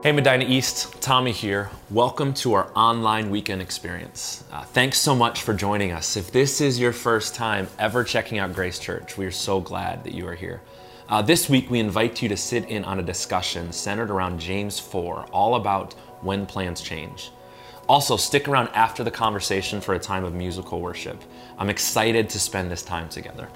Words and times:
Hey 0.00 0.12
Medina 0.12 0.44
East, 0.44 1.02
Tommy 1.02 1.32
here. 1.32 1.70
Welcome 1.90 2.32
to 2.34 2.52
our 2.52 2.70
online 2.76 3.30
weekend 3.30 3.60
experience. 3.60 4.44
Uh, 4.52 4.62
thanks 4.62 5.00
so 5.00 5.12
much 5.12 5.42
for 5.42 5.52
joining 5.52 5.90
us. 5.90 6.16
If 6.16 6.30
this 6.30 6.60
is 6.60 6.78
your 6.78 6.92
first 6.92 7.34
time 7.34 7.66
ever 7.80 8.04
checking 8.04 8.38
out 8.38 8.54
Grace 8.54 8.78
Church, 8.78 9.18
we 9.18 9.26
are 9.26 9.32
so 9.32 9.60
glad 9.60 10.04
that 10.04 10.14
you 10.14 10.24
are 10.28 10.36
here. 10.36 10.60
Uh, 11.08 11.20
this 11.20 11.48
week, 11.48 11.68
we 11.68 11.80
invite 11.80 12.22
you 12.22 12.28
to 12.28 12.36
sit 12.36 12.66
in 12.66 12.84
on 12.84 13.00
a 13.00 13.02
discussion 13.02 13.72
centered 13.72 14.12
around 14.12 14.38
James 14.38 14.78
4, 14.78 15.30
all 15.32 15.56
about 15.56 15.94
when 16.20 16.46
plans 16.46 16.80
change. 16.80 17.32
Also, 17.88 18.16
stick 18.16 18.46
around 18.46 18.68
after 18.74 19.02
the 19.02 19.10
conversation 19.10 19.80
for 19.80 19.94
a 19.94 19.98
time 19.98 20.22
of 20.22 20.32
musical 20.32 20.80
worship. 20.80 21.20
I'm 21.58 21.70
excited 21.70 22.30
to 22.30 22.38
spend 22.38 22.70
this 22.70 22.84
time 22.84 23.08
together. 23.08 23.48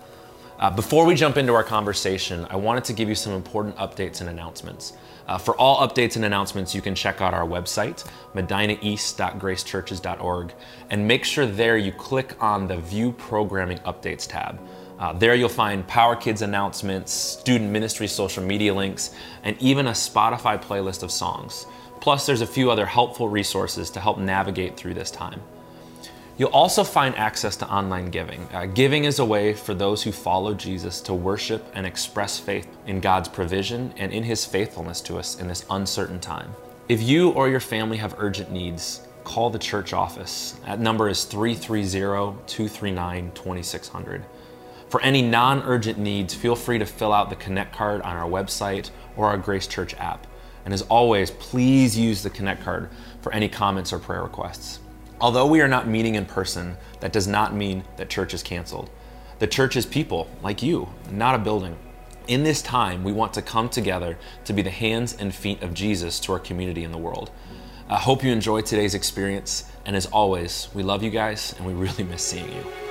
Uh, 0.63 0.71
before 0.71 1.05
we 1.05 1.15
jump 1.17 1.37
into 1.37 1.53
our 1.53 1.65
conversation, 1.65 2.46
I 2.49 2.55
wanted 2.55 2.85
to 2.85 2.93
give 2.93 3.09
you 3.09 3.17
some 3.17 3.32
important 3.32 3.75
updates 3.79 4.21
and 4.21 4.31
announcements. 4.31 4.93
Uh, 5.27 5.36
for 5.36 5.57
all 5.57 5.85
updates 5.85 6.14
and 6.14 6.25
announcements, 6.25 6.73
you 6.73 6.81
can 6.81 6.95
check 6.95 7.21
out 7.21 7.35
our 7.35 7.45
website, 7.45 8.09
medinaeast.gracechurches.org, 8.36 10.55
and 10.91 11.09
make 11.09 11.25
sure 11.25 11.46
there 11.46 11.77
you 11.77 11.91
click 11.91 12.41
on 12.41 12.69
the 12.69 12.77
View 12.77 13.11
Programming 13.11 13.79
Updates 13.79 14.29
tab. 14.29 14.61
Uh, 15.00 15.13
there 15.13 15.35
you'll 15.35 15.49
find 15.49 15.85
Power 15.89 16.14
Kids 16.14 16.43
announcements, 16.43 17.11
student 17.11 17.69
ministry 17.69 18.07
social 18.07 18.44
media 18.44 18.72
links, 18.72 19.17
and 19.43 19.61
even 19.61 19.89
a 19.89 19.91
Spotify 19.91 20.63
playlist 20.63 21.03
of 21.03 21.11
songs. 21.11 21.67
Plus, 22.00 22.25
there's 22.25 22.41
a 22.41 22.47
few 22.47 22.71
other 22.71 22.86
helpful 22.86 23.29
resources 23.29 23.91
to 23.91 23.99
help 23.99 24.17
navigate 24.17 24.77
through 24.77 24.94
this 24.94 25.11
time. 25.11 25.43
You'll 26.39 26.49
also 26.50 26.82
find 26.82 27.14
access 27.17 27.57
to 27.57 27.71
online 27.71 28.07
giving. 28.07 28.49
Uh, 28.53 28.64
giving 28.67 29.04
is 29.04 29.18
a 29.18 29.25
way 29.25 29.53
for 29.53 29.75
those 29.75 30.03
who 30.03 30.13
follow 30.13 30.55
Jesus 30.55 31.03
to 31.03 31.13
worship 31.13 31.64
and 31.75 31.86
express 31.86 32.39
faith 32.39 32.67
in 32.86 33.00
God's 33.00 33.28
provision 33.28 33.92
and 33.98 34.12
in 34.12 34.22
His 34.22 34.44
faithfulness 34.47 35.03
to 35.03 35.19
us 35.19 35.38
in 35.38 35.47
this 35.47 35.66
uncertain 35.69 36.20
time. 36.20 36.55
If 36.88 37.03
you 37.03 37.30
or 37.30 37.50
your 37.50 37.60
family 37.60 37.98
have 37.98 38.14
urgent 38.19 38.50
needs, 38.50 39.06
call 39.25 39.50
the 39.50 39.58
church 39.58 39.92
office. 39.92 40.56
That 40.64 40.80
number 40.80 41.10
is 41.10 41.25
330 41.25 42.42
239 42.47 43.33
2600. 43.34 44.25
For 44.88 45.03
any 45.03 45.22
non 45.22 45.62
urgent 45.62 45.98
needs, 45.98 46.34
feel 46.34 46.56
free 46.56 46.78
to 46.78 46.86
fill 46.86 47.12
out 47.12 47.28
the 47.28 47.36
Connect 47.36 47.75
card 47.75 48.00
on 48.03 48.16
our 48.16 48.28
website 48.28 48.91
or 49.16 49.27
our 49.27 49.38
Grace 49.38 49.66
Church 49.66 49.94
app. 49.94 50.27
And 50.64 50.72
as 50.72 50.83
always, 50.83 51.30
please 51.30 51.98
use 51.98 52.22
the 52.22 52.30
Connect 52.30 52.62
card 52.62 52.88
for 53.20 53.33
any 53.33 53.48
comments 53.48 53.92
or 53.92 53.98
prayer 53.98 54.22
requests. 54.22 54.80
Although 55.23 55.47
we 55.47 55.61
are 55.61 55.69
not 55.69 55.87
meeting 55.87 56.17
in 56.17 56.27
person, 56.27 56.77
that 56.98 57.12
does 57.12 57.28
not 57.28 57.55
mean 57.55 57.84
that 57.97 58.11
church 58.11 58.34
is 58.34 58.42
canceled. 58.42 58.91
The 59.39 59.47
church 59.47 59.77
is 59.77 59.87
people 59.87 60.28
like 60.42 60.65
you, 60.65 60.89
not 61.12 61.37
a 61.37 61.39
building. 61.39 61.78
In 62.27 62.42
this 62.42 62.61
time, 62.61 63.05
we 63.05 63.12
want 63.12 63.33
to 63.34 63.43
come 63.43 63.69
together 63.69 64.19
to 64.47 64.53
be 64.53 64.62
the 64.62 64.70
hands 64.70 65.17
and 65.17 65.33
feet 65.33 65.62
of 65.62 65.75
Jesus 65.75 66.19
to 66.20 66.33
our 66.33 66.41
community 66.41 66.83
in 66.83 66.91
the 66.91 66.98
world. 66.98 67.31
I 67.89 67.98
hope 67.98 68.25
you 68.25 68.33
enjoyed 68.33 68.67
today's 68.67 68.97
experience, 68.97 69.70
and 69.87 69.95
as 69.95 70.06
always, 70.06 70.67
we 70.75 70.83
love 70.83 71.05
you 71.05 71.11
guys 71.11 71.55
and 71.56 71.69
we 71.69 71.73
really 71.87 72.03
miss 72.03 72.25
seeing 72.25 72.53
you. 72.53 72.81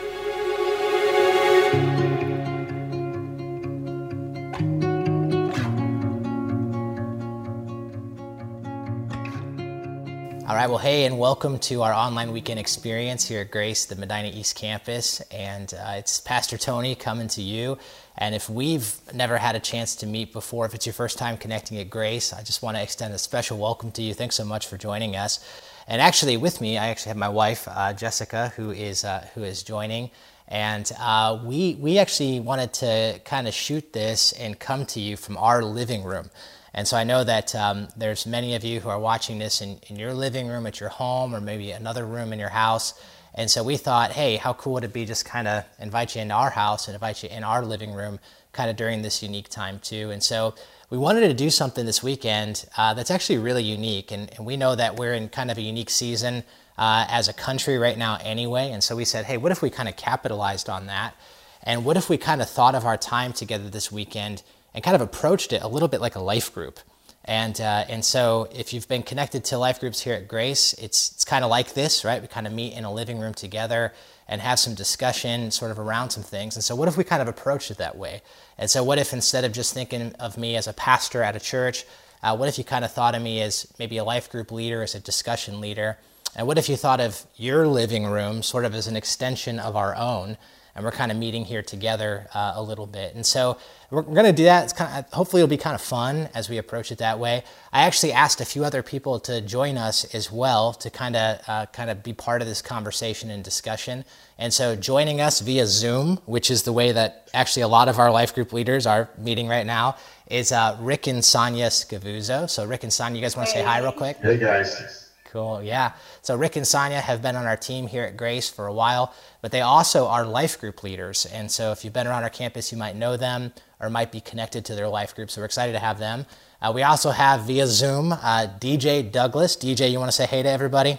Right, 10.62 10.70
well, 10.70 10.78
hey, 10.78 11.06
and 11.06 11.17
welcome 11.17 11.58
to 11.58 11.81
our 11.81 11.92
online 11.92 12.31
weekend 12.31 12.59
experience 12.59 13.28
here 13.28 13.42
at 13.42 13.50
Grace, 13.50 13.86
the 13.86 13.95
Medina 13.95 14.28
East 14.28 14.56
campus. 14.56 15.20
And 15.31 15.73
uh, 15.73 15.94
it's 15.95 16.22
Pastor 16.22 16.56
Tony 16.56 16.94
coming 16.94 17.28
to 17.30 17.42
you. 17.42 17.80
And 18.16 18.36
if 18.36 18.48
we've 18.48 18.94
never 19.12 19.40
had 19.40 19.56
a 19.56 19.59
chance 19.59 19.95
to 19.95 20.06
meet 20.06 20.31
before, 20.31 20.68
if 20.68 20.76
it's 20.76 20.86
your 20.86 20.94
first 20.94 21.18
time 21.18 21.36
connecting 21.36 21.80
at 21.80 21.90
Grace, 21.90 22.31
I 22.31 22.44
just 22.44 22.62
want 22.62 22.78
to 22.78 22.84
extend 22.84 23.12
a 23.12 23.18
special 23.18 23.58
welcome 23.58 23.92
to 23.94 24.03
you. 24.03 24.14
Thanks 24.14 24.36
so 24.36 24.45
much 24.45 24.68
for 24.68 24.78
joining 24.78 25.16
us. 25.16 25.44
And 25.88 26.00
actually, 26.00 26.38
with 26.38 26.62
me, 26.62 26.78
I 26.78 26.90
actually 26.90 27.09
have 27.09 27.18
my 27.18 27.30
wife, 27.30 27.68
uh, 27.68 27.94
Jessica, 27.94 28.53
who 28.56 28.69
is, 28.69 29.03
uh, 29.03 29.25
who 29.34 29.41
is 29.41 29.64
joining. 29.64 30.12
And 30.47 30.91
uh, 31.00 31.40
we, 31.44 31.74
we 31.80 31.97
actually 31.97 32.40
wanted 32.40 32.72
to 32.74 33.19
kind 33.25 33.47
of 33.47 33.56
shoot 33.56 33.94
this 33.94 34.31
and 34.34 34.59
come 34.59 34.85
to 34.88 35.00
you 35.00 35.18
from 35.18 35.38
our 35.38 35.64
living 35.64 36.03
room. 36.03 36.30
And 36.74 36.88
so 36.88 36.96
I 36.96 37.04
know 37.04 37.24
that 37.24 37.54
um, 37.54 37.90
there's 37.98 38.26
many 38.26 38.56
of 38.56 38.64
you 38.64 38.80
who 38.80 38.90
are 38.90 39.00
watching 39.00 39.40
this 39.40 39.62
in, 39.62 39.80
in 39.88 39.98
your 39.98 40.14
living 40.14 40.48
room 40.48 40.66
at 40.66 40.80
your 40.80 40.90
home 40.90 41.36
or 41.36 41.42
maybe 41.42 41.72
another 41.72 42.06
room 42.06 42.32
in 42.32 42.40
your 42.40 42.50
house. 42.50 42.94
And 43.36 43.50
so 43.50 43.64
we 43.64 43.78
thought, 43.78 44.12
hey, 44.12 44.38
how 44.38 44.54
cool 44.54 44.74
would 44.74 44.84
it 44.84 44.94
be 44.94 45.06
just 45.06 45.26
kind 45.26 45.48
of 45.48 45.66
invite 45.80 46.16
you 46.16 46.22
into 46.22 46.34
our 46.34 46.50
house 46.50 46.88
and 46.88 46.96
invite 46.96 47.24
you 47.24 47.30
in 47.30 47.44
our 47.44 47.64
living 47.64 47.94
room 47.94 48.20
kind 48.54 48.70
of 48.70 48.76
during 48.76 49.02
this 49.02 49.24
unique 49.24 49.50
time 49.50 49.80
too. 49.80 50.12
And 50.12 50.22
so 50.22 50.56
we 50.90 50.98
wanted 50.98 51.22
to 51.22 51.34
do 51.34 51.50
something 51.50 51.86
this 51.86 52.04
weekend 52.04 52.66
uh, 52.78 52.94
that's 52.94 53.12
actually 53.12 53.38
really 53.38 53.64
unique. 53.64 54.12
And, 54.12 54.30
and, 54.36 54.46
we 54.46 54.58
know 54.58 54.76
that 54.76 54.98
we're 54.98 55.14
in 55.14 55.30
kind 55.30 55.50
of 55.50 55.58
a 55.58 55.62
unique 55.62 55.90
season 55.90 56.44
uh, 56.78 57.06
as 57.08 57.30
a 57.30 57.34
country 57.34 57.78
right 57.78 57.98
now 57.98 58.18
anyway. 58.22 58.72
And 58.72 58.84
so 58.84 58.96
we 58.96 59.06
said, 59.06 59.26
hey, 59.26 59.38
what 59.38 59.53
if 59.53 59.62
we 59.62 59.70
kind 59.70 59.88
of 59.88 59.96
capitalized 59.96 60.70
on 60.70 60.88
that? 60.88 61.16
And 61.64 61.86
what 61.86 61.96
if 61.96 62.09
we 62.09 62.18
kind 62.18 62.42
of 62.42 62.50
thought 62.50 62.76
of 62.76 62.86
our 62.86 62.98
time 62.98 63.32
together 63.34 63.70
this 63.70 63.92
weekend 63.92 64.44
and 64.74 64.84
kind 64.84 64.96
of 64.96 65.02
approached 65.02 65.54
it 65.54 65.62
a 65.62 65.68
little 65.68 65.88
bit 65.88 66.02
like 66.02 66.16
a 66.16 66.22
life 66.22 66.54
group. 66.54 66.80
And, 67.26 67.59
uh, 67.62 67.86
and 67.88 68.04
so 68.04 68.50
if 68.54 68.74
you've 68.74 68.88
been 68.88 69.04
connected 69.04 69.46
to 69.46 69.58
life 69.58 69.80
groups 69.80 70.02
here 70.02 70.16
at 70.16 70.28
Grace, 70.28 70.74
it's, 70.74 71.12
it's 71.12 71.24
kind 71.24 71.44
of 71.44 71.52
like 71.52 71.74
this, 71.74 72.04
right? 72.04 72.22
We 72.22 72.28
kind 72.28 72.48
of 72.48 72.54
meet 72.54 72.74
in 72.74 72.84
a 72.84 72.92
living 72.92 73.20
room 73.20 73.34
together 73.34 73.94
and 74.28 74.42
have 74.42 74.59
some 74.59 74.74
discussion 74.74 75.52
sort 75.52 75.72
of 75.72 75.78
around 75.78 76.09
some 76.09 76.24
things. 76.24 76.56
And 76.56 76.64
so 76.64 76.76
what 76.76 76.88
if 76.88 76.98
we 76.98 77.04
kind 77.04 77.22
of 77.22 77.28
approached 77.28 77.70
it 77.70 77.78
that 77.78 77.98
way? 77.98 78.22
And 78.58 78.70
so 78.70 78.84
what 78.84 78.98
if 78.98 79.14
instead 79.14 79.44
of 79.44 79.52
just 79.52 79.74
thinking 79.74 80.14
of 80.20 80.38
me 80.38 80.56
as 80.56 80.68
a 80.68 80.74
pastor 80.74 81.22
at 81.22 81.36
a 81.36 81.40
church, 81.40 81.86
uh, 82.24 82.36
what 82.36 82.48
if 82.48 82.58
you 82.58 82.64
kind 82.64 82.86
of 82.86 82.92
thought 82.92 83.14
of 83.14 83.22
me 83.22 83.42
as 83.42 83.68
maybe 83.78 83.98
a 83.98 84.03
life 84.03 84.30
group 84.30 84.52
leader, 84.52 84.82
as 84.82 84.96
a 84.96 85.00
discussion 85.00 85.59
leader? 85.59 85.98
And 86.36 86.48
what 86.48 86.58
if 86.58 86.70
you 86.70 86.78
thought 86.78 87.02
of 87.02 87.26
your 87.36 87.68
living 87.68 88.06
room 88.08 88.42
sort 88.42 88.66
of 88.66 88.74
as 88.74 88.88
an 88.88 88.96
extension 88.96 89.59
of 89.59 89.76
our 89.76 89.96
own? 89.96 90.38
And 90.76 90.86
we're 90.86 90.92
kind 90.92 91.12
of 91.12 91.18
meeting 91.18 91.46
here 91.46 91.62
together 91.62 92.28
uh, 92.34 92.54
a 92.56 92.62
little 92.62 92.88
bit. 92.88 93.16
And 93.16 93.26
so 93.26 93.58
we're, 93.90 94.02
we're 94.02 94.14
going 94.14 94.26
to 94.26 94.32
do 94.32 94.46
that. 94.46 94.64
It's 94.64 94.74
kind 94.74 95.00
of, 95.00 95.12
hopefully, 95.12 95.42
it'll 95.42 95.50
be 95.50 95.58
kind 95.58 95.76
of 95.76 95.82
fun 95.82 96.30
as 96.34 96.50
we 96.50 96.58
approach 96.58 96.92
it 96.92 97.00
that 97.00 97.20
way. 97.20 97.44
I 97.74 97.84
actually 97.84 98.14
asked 98.14 98.42
a 98.42 98.46
few 98.46 98.64
other 98.64 98.84
people 98.84 99.20
to 99.22 99.42
join 99.42 99.78
us 99.78 100.06
as 100.16 100.32
well 100.32 100.74
to 100.74 100.90
kind 100.90 101.16
of 101.16 101.42
uh, 101.48 101.66
kind 101.68 101.90
of 101.90 102.04
be 102.04 102.14
part 102.14 102.42
of 102.42 102.48
this 102.48 102.62
conversation 102.62 103.30
and 103.30 103.44
discussion. 103.44 104.06
And 104.38 104.54
so 104.54 104.76
joining 104.76 105.22
us 105.22 105.40
via 105.42 105.68
Zoom, 105.68 106.18
which 106.26 106.50
is 106.50 106.64
the 106.64 106.74
way 106.74 106.92
that 106.92 107.30
actually 107.34 107.64
a 107.64 107.68
lot 107.68 107.90
of 107.90 108.00
our 108.00 108.12
life 108.12 108.34
group 108.34 108.53
leaders 108.53 108.86
are 108.86 109.09
meeting 109.18 109.48
right 109.48 109.66
now, 109.66 109.98
is 110.28 110.52
uh, 110.52 110.78
Rick 110.80 111.08
and 111.08 111.24
Sonia 111.24 111.68
Scavuzzo. 111.68 112.50
So 112.50 112.66
Rick 112.66 112.84
and 112.84 112.94
Sonia, 112.94 113.18
you 113.18 113.22
guys 113.22 113.36
want 113.36 113.50
to 113.50 113.53
say 113.53 113.64
hi 113.64 113.80
real 113.80 113.92
quick? 113.92 114.18
Hey 114.18 114.38
guys. 114.38 115.00
Cool, 115.31 115.64
yeah. 115.64 115.94
So 116.22 116.36
Rick 116.36 116.58
and 116.58 116.68
Sonia 116.68 117.00
have 117.00 117.22
been 117.22 117.38
on 117.38 117.46
our 117.46 117.56
team 117.56 117.88
here 117.88 118.03
at 118.03 118.18
Grace 118.18 118.50
for 118.50 118.68
a 118.68 118.74
while, 118.74 119.14
but 119.42 119.53
they 119.53 119.62
also 119.62 120.08
are 120.08 120.25
life 120.25 120.59
group 120.59 120.84
leaders. 120.84 121.25
And 121.25 121.50
so 121.50 121.72
if 121.72 121.86
you've 121.86 121.94
been 121.94 122.06
around 122.06 122.24
our 122.24 122.30
campus, 122.30 122.69
you 122.69 122.78
might 122.78 122.97
know 122.97 123.16
them 123.16 123.53
or 123.80 123.90
might 123.90 124.12
be 124.12 124.20
connected 124.20 124.66
to 124.66 124.75
their 124.75 124.90
life 124.90 125.16
group. 125.16 125.31
So 125.31 125.40
we're 125.40 125.46
excited 125.46 125.72
to 125.72 125.80
have 125.80 126.00
them. 126.00 126.25
Uh, 126.62 126.74
we 126.75 126.84
also 126.84 127.12
have 127.12 127.44
via 127.44 127.66
Zoom 127.66 128.12
uh, 128.12 128.47
DJ 128.59 129.09
Douglas. 129.09 129.56
DJ, 129.56 129.90
you 129.90 130.00
want 130.00 130.09
to 130.09 130.16
say 130.16 130.25
hey 130.25 130.44
to 130.44 130.50
everybody? 130.50 130.97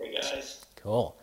Hey 0.00 0.16
guys. 0.20 0.64
Cool. 0.74 1.16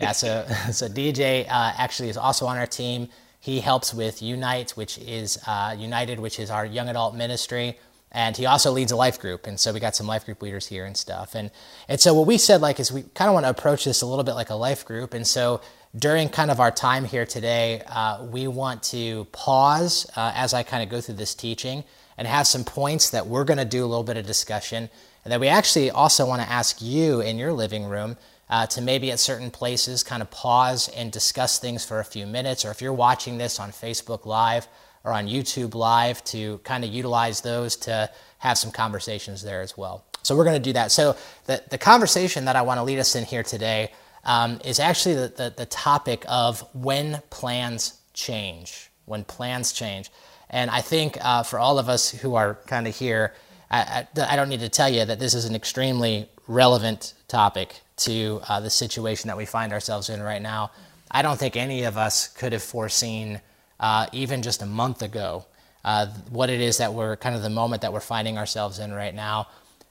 Yeah, 0.00 0.12
so, 0.12 0.46
so 0.70 0.86
DJ 0.86 1.46
uh, 1.46 1.72
actually 1.76 2.10
is 2.10 2.16
also 2.16 2.46
on 2.46 2.58
our 2.58 2.66
team. 2.66 3.08
He 3.40 3.58
helps 3.58 3.92
with 3.92 4.22
Unite, 4.22 4.70
which 4.76 4.98
is 4.98 5.36
uh, 5.48 5.74
United, 5.76 6.20
which 6.20 6.38
is 6.38 6.48
our 6.48 6.64
young 6.64 6.88
adult 6.88 7.16
ministry 7.16 7.76
and 8.12 8.36
he 8.36 8.46
also 8.46 8.70
leads 8.70 8.92
a 8.92 8.96
life 8.96 9.18
group. 9.18 9.46
And 9.46 9.58
so 9.58 9.72
we 9.72 9.80
got 9.80 9.96
some 9.96 10.06
life 10.06 10.24
group 10.24 10.40
leaders 10.42 10.66
here 10.66 10.84
and 10.84 10.96
stuff. 10.96 11.34
And 11.34 11.50
and 11.88 12.00
so 12.00 12.14
what 12.14 12.26
we 12.26 12.38
said 12.38 12.60
like 12.60 12.78
is 12.78 12.92
we 12.92 13.02
kind 13.14 13.28
of 13.28 13.34
want 13.34 13.44
to 13.44 13.50
approach 13.50 13.84
this 13.84 14.02
a 14.02 14.06
little 14.06 14.24
bit 14.24 14.34
like 14.34 14.50
a 14.50 14.54
life 14.54 14.84
group. 14.84 15.14
And 15.14 15.26
so 15.26 15.60
during 15.98 16.28
kind 16.28 16.50
of 16.50 16.60
our 16.60 16.70
time 16.70 17.04
here 17.04 17.26
today 17.26 17.82
uh, 17.86 18.24
we 18.24 18.46
want 18.46 18.82
to 18.82 19.26
pause 19.26 20.06
uh, 20.16 20.32
as 20.34 20.54
i 20.54 20.62
kind 20.62 20.82
of 20.82 20.88
go 20.88 21.02
through 21.02 21.16
this 21.16 21.34
teaching 21.34 21.84
and 22.16 22.26
have 22.26 22.46
some 22.46 22.64
points 22.64 23.10
that 23.10 23.26
we're 23.26 23.44
going 23.44 23.58
to 23.58 23.64
do 23.64 23.84
a 23.84 23.86
little 23.86 24.04
bit 24.04 24.16
of 24.16 24.26
discussion. 24.26 24.88
And 25.24 25.32
then 25.32 25.40
we 25.40 25.48
actually 25.48 25.90
also 25.90 26.26
want 26.26 26.42
to 26.42 26.48
ask 26.48 26.80
you 26.80 27.20
in 27.20 27.38
your 27.38 27.52
living 27.52 27.84
room 27.84 28.16
uh, 28.50 28.66
to 28.66 28.80
maybe 28.80 29.10
at 29.10 29.18
certain 29.18 29.50
places 29.50 30.02
kind 30.02 30.22
of 30.22 30.30
pause 30.30 30.88
and 30.88 31.10
discuss 31.10 31.58
things 31.58 31.84
for 31.84 32.00
a 32.00 32.04
few 32.04 32.26
minutes. 32.26 32.64
Or 32.64 32.70
if 32.70 32.82
you're 32.82 32.92
watching 32.92 33.38
this 33.38 33.58
on 33.58 33.70
facebook 33.70 34.26
live 34.26 34.68
or 35.04 35.12
on 35.12 35.26
YouTube 35.26 35.74
Live 35.74 36.22
to 36.24 36.58
kind 36.58 36.84
of 36.84 36.90
utilize 36.90 37.40
those 37.40 37.76
to 37.76 38.10
have 38.38 38.58
some 38.58 38.70
conversations 38.70 39.42
there 39.42 39.60
as 39.60 39.76
well. 39.76 40.04
So 40.22 40.36
we're 40.36 40.44
going 40.44 40.60
to 40.60 40.62
do 40.62 40.72
that. 40.74 40.92
So 40.92 41.16
the, 41.46 41.62
the 41.70 41.78
conversation 41.78 42.44
that 42.44 42.56
I 42.56 42.62
want 42.62 42.78
to 42.78 42.82
lead 42.84 42.98
us 42.98 43.16
in 43.16 43.24
here 43.24 43.42
today 43.42 43.92
um, 44.24 44.60
is 44.64 44.78
actually 44.78 45.14
the, 45.16 45.28
the, 45.28 45.54
the, 45.56 45.66
topic 45.66 46.24
of 46.28 46.64
when 46.74 47.20
plans 47.30 48.00
change. 48.14 48.88
When 49.04 49.24
plans 49.24 49.72
change. 49.72 50.10
And 50.48 50.70
I 50.70 50.80
think 50.80 51.18
uh, 51.20 51.42
for 51.42 51.58
all 51.58 51.78
of 51.78 51.88
us 51.88 52.10
who 52.10 52.36
are 52.36 52.54
kind 52.66 52.86
of 52.86 52.94
here, 52.94 53.34
I, 53.68 54.06
I, 54.16 54.32
I, 54.32 54.36
don't 54.36 54.48
need 54.48 54.60
to 54.60 54.68
tell 54.68 54.88
you 54.88 55.04
that 55.04 55.18
this 55.18 55.34
is 55.34 55.44
an 55.44 55.56
extremely 55.56 56.28
relevant 56.46 57.14
topic 57.26 57.80
to 57.96 58.40
uh, 58.48 58.60
the 58.60 58.70
situation 58.70 59.28
that 59.28 59.36
we 59.36 59.44
find 59.44 59.72
ourselves 59.72 60.08
in 60.08 60.22
right 60.22 60.42
now. 60.42 60.70
I 61.10 61.22
don't 61.22 61.38
think 61.38 61.56
any 61.56 61.82
of 61.82 61.96
us 61.96 62.28
could 62.28 62.52
have 62.52 62.62
foreseen 62.62 63.40
uh, 63.82 64.06
even 64.12 64.42
just 64.42 64.62
a 64.62 64.66
month 64.66 65.02
ago, 65.02 65.44
uh, 65.84 66.06
what 66.30 66.48
it 66.48 66.60
is 66.60 66.78
that 66.78 66.94
we're 66.94 67.16
kind 67.16 67.34
of 67.34 67.42
the 67.42 67.50
moment 67.50 67.82
that 67.82 67.92
we're 67.92 68.00
finding 68.00 68.38
ourselves 68.38 68.78
in 68.78 68.92
right 68.92 69.14
now. 69.14 69.48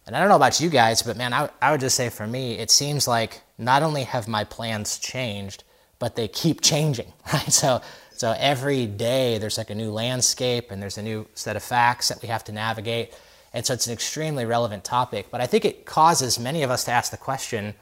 And 0.08 0.16
I 0.16 0.20
don't 0.20 0.30
know 0.30 0.38
about 0.38 0.60
you 0.62 0.70
guys, 0.70 1.04
but 1.04 1.18
man, 1.18 1.34
I, 1.34 1.50
I 1.62 1.72
would 1.72 1.82
just 1.82 1.98
say 1.98 2.10
for 2.10 2.26
me, 2.26 2.58
it 2.58 2.72
seems 2.72 3.08
like 3.08 3.42
not 3.58 3.84
only 3.84 4.06
have 4.06 4.28
my 4.28 4.46
plans 4.46 4.98
changed, 4.98 5.66
but 6.00 6.16
they 6.16 6.30
keep 6.30 6.62
changing, 6.72 7.12
right? 7.32 7.52
So, 7.52 7.82
so 8.14 8.34
every 8.38 8.88
day 8.88 9.38
there's 9.38 9.58
like 9.58 9.70
a 9.70 9.76
new 9.76 9.92
landscape 9.92 10.72
and 10.72 10.82
there's 10.82 10.98
a 10.98 11.04
new 11.04 11.28
set 11.36 11.56
of 11.58 11.64
facts 11.64 12.08
that 12.08 12.22
we 12.22 12.30
have 12.30 12.46
to 12.46 12.54
navigate. 12.54 13.14
And 13.54 13.66
so 13.66 13.74
it's 13.74 13.88
an 13.88 13.94
extremely 13.94 14.46
relevant 14.46 14.86
topic. 14.86 15.28
But 15.30 15.42
I 15.42 15.48
think 15.48 15.66
it 15.66 15.86
causes 15.86 16.40
many 16.40 16.64
of 16.64 16.72
us 16.72 16.86
to 16.86 16.92
ask 16.92 17.12
the 17.12 17.18
question, 17.18 17.74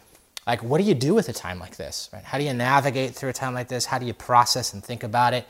like, 0.47 0.63
what 0.63 0.79
do 0.79 0.85
you 0.85 0.95
do 0.95 1.13
with 1.13 1.29
a 1.29 1.33
time 1.33 1.59
like 1.59 1.77
this? 1.77 2.09
Right? 2.11 2.23
How 2.23 2.39
do 2.39 2.43
you 2.43 2.53
navigate 2.53 3.13
through 3.13 3.29
a 3.29 3.33
time 3.33 3.53
like 3.53 3.67
this? 3.67 3.85
How 3.85 3.99
do 3.99 4.07
you 4.07 4.15
process 4.15 4.73
and 4.73 4.83
think 4.83 5.03
about 5.03 5.35
it? 5.35 5.45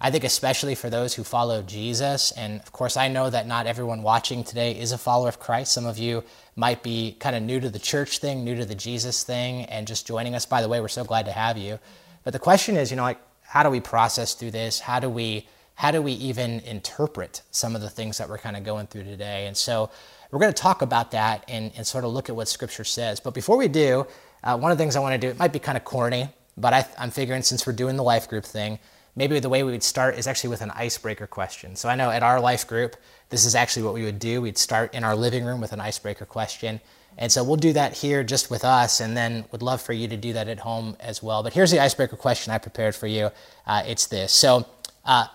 I 0.00 0.10
think 0.12 0.22
especially 0.22 0.76
for 0.76 0.90
those 0.90 1.14
who 1.14 1.24
follow 1.24 1.60
Jesus, 1.62 2.30
and 2.32 2.60
of 2.60 2.70
course, 2.70 2.96
I 2.96 3.08
know 3.08 3.30
that 3.30 3.48
not 3.48 3.66
everyone 3.66 4.02
watching 4.02 4.44
today 4.44 4.78
is 4.78 4.92
a 4.92 4.98
follower 4.98 5.28
of 5.28 5.40
Christ. 5.40 5.72
Some 5.72 5.86
of 5.86 5.98
you 5.98 6.22
might 6.54 6.84
be 6.84 7.16
kind 7.18 7.34
of 7.34 7.42
new 7.42 7.58
to 7.58 7.68
the 7.68 7.80
church 7.80 8.18
thing, 8.18 8.44
new 8.44 8.54
to 8.54 8.64
the 8.64 8.76
Jesus 8.76 9.24
thing, 9.24 9.64
and 9.64 9.88
just 9.88 10.06
joining 10.06 10.36
us. 10.36 10.46
By 10.46 10.62
the 10.62 10.68
way, 10.68 10.80
we're 10.80 10.88
so 10.88 11.04
glad 11.04 11.26
to 11.26 11.32
have 11.32 11.58
you. 11.58 11.80
But 12.22 12.32
the 12.32 12.38
question 12.38 12.76
is, 12.76 12.90
you 12.90 12.96
know, 12.96 13.02
like, 13.02 13.18
how 13.42 13.62
do 13.62 13.70
we 13.70 13.80
process 13.80 14.34
through 14.34 14.52
this? 14.52 14.78
How 14.78 15.00
do 15.00 15.08
we 15.08 15.48
how 15.74 15.92
do 15.92 16.02
we 16.02 16.10
even 16.12 16.58
interpret 16.60 17.42
some 17.52 17.76
of 17.76 17.80
the 17.80 17.88
things 17.88 18.18
that 18.18 18.28
we're 18.28 18.38
kind 18.38 18.56
of 18.56 18.64
going 18.64 18.88
through 18.88 19.04
today? 19.04 19.46
And 19.46 19.56
so 19.56 19.90
we're 20.32 20.40
going 20.40 20.52
to 20.52 20.62
talk 20.62 20.82
about 20.82 21.12
that 21.12 21.44
and, 21.46 21.70
and 21.76 21.86
sort 21.86 22.04
of 22.04 22.12
look 22.12 22.28
at 22.28 22.34
what 22.34 22.48
Scripture 22.48 22.82
says. 22.82 23.20
But 23.20 23.32
before 23.32 23.56
we 23.56 23.68
do, 23.68 24.04
uh, 24.42 24.58
one 24.58 24.72
of 24.72 24.78
the 24.78 24.82
things 24.82 24.96
I 24.96 25.00
want 25.00 25.12
to 25.12 25.24
do, 25.24 25.30
it 25.30 25.38
might 25.38 25.52
be 25.52 25.60
kind 25.60 25.78
of 25.78 25.84
corny, 25.84 26.30
but 26.56 26.74
I, 26.74 26.84
I'm 26.98 27.12
figuring 27.12 27.42
since 27.42 27.64
we're 27.64 27.74
doing 27.74 27.94
the 27.94 28.02
life 28.02 28.28
group 28.28 28.44
thing, 28.44 28.80
maybe 29.18 29.40
the 29.40 29.48
way 29.48 29.64
we 29.64 29.72
would 29.72 29.82
start 29.82 30.16
is 30.16 30.28
actually 30.28 30.50
with 30.50 30.62
an 30.62 30.70
icebreaker 30.70 31.26
question. 31.26 31.74
So 31.74 31.88
I 31.88 31.96
know 31.96 32.08
at 32.08 32.22
our 32.22 32.40
life 32.40 32.68
group, 32.68 32.94
this 33.30 33.44
is 33.44 33.56
actually 33.56 33.82
what 33.82 33.92
we 33.92 34.04
would 34.04 34.20
do. 34.20 34.40
We'd 34.40 34.56
start 34.56 34.94
in 34.94 35.02
our 35.02 35.16
living 35.16 35.44
room 35.44 35.60
with 35.60 35.72
an 35.72 35.80
icebreaker 35.80 36.24
question. 36.24 36.80
And 37.18 37.32
so 37.32 37.42
we'll 37.42 37.56
do 37.56 37.72
that 37.72 37.94
here 37.94 38.22
just 38.22 38.48
with 38.48 38.64
us, 38.64 39.00
and 39.00 39.16
then 39.16 39.44
would 39.50 39.60
love 39.60 39.82
for 39.82 39.92
you 39.92 40.06
to 40.06 40.16
do 40.16 40.32
that 40.34 40.46
at 40.46 40.60
home 40.60 40.96
as 41.00 41.20
well. 41.20 41.42
But 41.42 41.52
here's 41.52 41.72
the 41.72 41.80
icebreaker 41.80 42.14
question 42.14 42.52
I 42.52 42.58
prepared 42.58 42.94
for 42.94 43.08
you. 43.08 43.30
Uh, 43.66 43.82
it's 43.84 44.06
this. 44.06 44.32
So, 44.32 44.66
uh, 45.04 45.26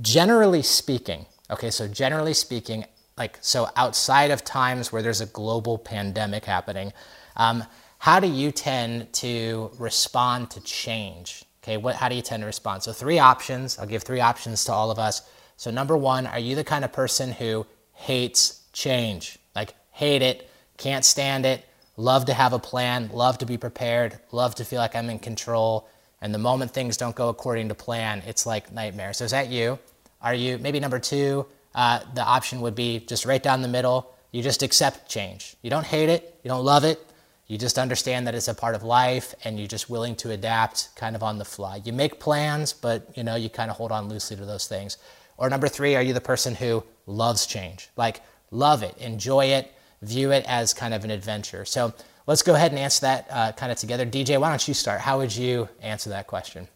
generally 0.00 0.62
speaking, 0.62 1.26
okay, 1.50 1.70
so 1.70 1.86
generally 1.86 2.32
speaking, 2.32 2.86
like, 3.18 3.38
so 3.42 3.68
outside 3.76 4.30
of 4.30 4.44
times 4.44 4.90
where 4.90 5.02
there's 5.02 5.20
a 5.20 5.26
global 5.26 5.76
pandemic 5.76 6.46
happening, 6.46 6.94
um, 7.36 7.64
how 7.98 8.18
do 8.18 8.28
you 8.28 8.50
tend 8.50 9.12
to 9.14 9.70
respond 9.78 10.50
to 10.52 10.60
change? 10.62 11.45
Okay, 11.66 11.78
what, 11.78 11.96
how 11.96 12.08
do 12.08 12.14
you 12.14 12.22
tend 12.22 12.42
to 12.42 12.46
respond? 12.46 12.84
So, 12.84 12.92
three 12.92 13.18
options. 13.18 13.76
I'll 13.76 13.86
give 13.86 14.04
three 14.04 14.20
options 14.20 14.64
to 14.66 14.72
all 14.72 14.92
of 14.92 15.00
us. 15.00 15.28
So, 15.56 15.72
number 15.72 15.96
one, 15.96 16.24
are 16.24 16.38
you 16.38 16.54
the 16.54 16.62
kind 16.62 16.84
of 16.84 16.92
person 16.92 17.32
who 17.32 17.66
hates 17.92 18.62
change? 18.72 19.36
Like, 19.52 19.74
hate 19.90 20.22
it, 20.22 20.48
can't 20.76 21.04
stand 21.04 21.44
it, 21.44 21.64
love 21.96 22.26
to 22.26 22.34
have 22.34 22.52
a 22.52 22.60
plan, 22.60 23.10
love 23.12 23.38
to 23.38 23.46
be 23.46 23.56
prepared, 23.56 24.16
love 24.30 24.54
to 24.56 24.64
feel 24.64 24.78
like 24.78 24.94
I'm 24.94 25.10
in 25.10 25.18
control. 25.18 25.88
And 26.20 26.32
the 26.32 26.38
moment 26.38 26.70
things 26.70 26.96
don't 26.96 27.16
go 27.16 27.30
according 27.30 27.68
to 27.70 27.74
plan, 27.74 28.22
it's 28.28 28.46
like 28.46 28.72
nightmare. 28.72 29.12
So, 29.12 29.24
is 29.24 29.32
that 29.32 29.48
you? 29.48 29.80
Are 30.22 30.34
you, 30.34 30.58
maybe 30.58 30.78
number 30.78 31.00
two, 31.00 31.46
uh, 31.74 31.98
the 32.14 32.22
option 32.22 32.60
would 32.60 32.76
be 32.76 33.00
just 33.00 33.26
right 33.26 33.42
down 33.42 33.62
the 33.62 33.68
middle. 33.68 34.14
You 34.30 34.40
just 34.40 34.62
accept 34.62 35.10
change. 35.10 35.56
You 35.62 35.70
don't 35.70 35.84
hate 35.84 36.10
it, 36.10 36.38
you 36.44 36.48
don't 36.48 36.64
love 36.64 36.84
it, 36.84 37.04
you 37.46 37.58
just 37.58 37.78
understand 37.78 38.26
that 38.26 38.34
it's 38.34 38.48
a 38.48 38.54
part 38.54 38.74
of 38.74 38.82
life 38.82 39.34
and 39.44 39.58
you're 39.58 39.68
just 39.68 39.88
willing 39.88 40.16
to 40.16 40.32
adapt 40.32 40.88
kind 40.96 41.14
of 41.14 41.22
on 41.22 41.38
the 41.38 41.44
fly. 41.44 41.80
You 41.84 41.92
make 41.92 42.18
plans, 42.18 42.72
but 42.72 43.08
you 43.16 43.22
know, 43.22 43.36
you 43.36 43.48
kind 43.48 43.70
of 43.70 43.76
hold 43.76 43.92
on 43.92 44.08
loosely 44.08 44.36
to 44.36 44.44
those 44.44 44.66
things. 44.66 44.98
Or 45.36 45.48
number 45.48 45.68
3, 45.68 45.94
are 45.96 46.02
you 46.02 46.12
the 46.12 46.20
person 46.20 46.54
who 46.54 46.82
loves 47.06 47.46
change? 47.46 47.90
Like 47.96 48.22
love 48.50 48.82
it, 48.82 48.96
enjoy 48.98 49.46
it, 49.46 49.72
view 50.02 50.32
it 50.32 50.44
as 50.48 50.74
kind 50.74 50.92
of 50.92 51.04
an 51.04 51.10
adventure. 51.10 51.64
So, 51.64 51.94
let's 52.26 52.42
go 52.42 52.54
ahead 52.54 52.72
and 52.72 52.78
answer 52.78 53.02
that 53.02 53.26
uh, 53.30 53.52
kind 53.52 53.70
of 53.70 53.78
together. 53.78 54.04
DJ, 54.04 54.40
why 54.40 54.48
don't 54.48 54.66
you 54.66 54.74
start? 54.74 55.00
How 55.00 55.18
would 55.18 55.34
you 55.34 55.68
answer 55.80 56.10
that 56.10 56.26
question? 56.26 56.68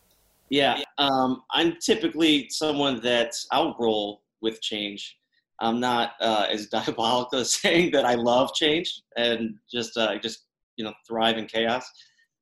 Yeah, 0.48 0.82
um, 0.98 1.42
I'm 1.52 1.76
typically 1.80 2.48
someone 2.48 3.00
that 3.02 3.34
I'll 3.52 3.76
roll 3.78 4.22
with 4.40 4.60
change. 4.60 5.16
I'm 5.60 5.78
not 5.78 6.12
uh, 6.20 6.46
as 6.50 6.66
diabolical 6.68 7.40
as 7.40 7.52
saying 7.54 7.92
that 7.92 8.04
I 8.04 8.14
love 8.14 8.54
change 8.54 9.02
and 9.16 9.56
just 9.70 9.96
uh, 9.96 10.18
just 10.18 10.44
you 10.76 10.84
know 10.84 10.92
thrive 11.06 11.38
in 11.38 11.46
chaos. 11.46 11.88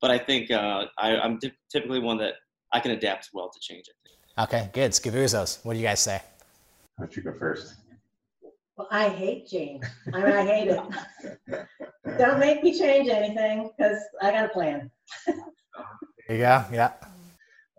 But 0.01 0.11
I 0.11 0.17
think 0.17 0.49
uh, 0.49 0.85
I, 0.97 1.25
am 1.25 1.39
typically 1.71 1.99
one 1.99 2.17
that 2.19 2.35
I 2.71 2.79
can 2.79 2.91
adapt 2.91 3.29
well 3.33 3.49
to 3.49 3.59
change. 3.59 3.85
it. 3.87 4.41
Okay, 4.41 4.69
good. 4.71 4.91
Scavuzzos, 4.91 5.63
what 5.65 5.73
do 5.73 5.79
you 5.79 5.85
guys 5.85 5.99
say? 5.99 6.21
Why 6.95 7.05
don't 7.05 7.15
you 7.15 7.23
go 7.23 7.33
first? 7.37 7.75
Well, 8.77 8.87
I 8.91 9.09
hate 9.09 9.47
change. 9.47 9.83
I 10.13 10.21
mean, 10.21 10.31
I 10.31 10.45
hate 10.45 10.67
it. 10.69 11.67
Don't 12.17 12.39
make 12.39 12.63
me 12.63 12.77
change 12.77 13.09
anything 13.09 13.71
because 13.77 13.99
I 14.21 14.31
got 14.31 14.45
a 14.45 14.49
plan. 14.49 14.89
there 15.27 15.35
you 16.29 16.37
go. 16.37 16.63
Yeah. 16.71 16.93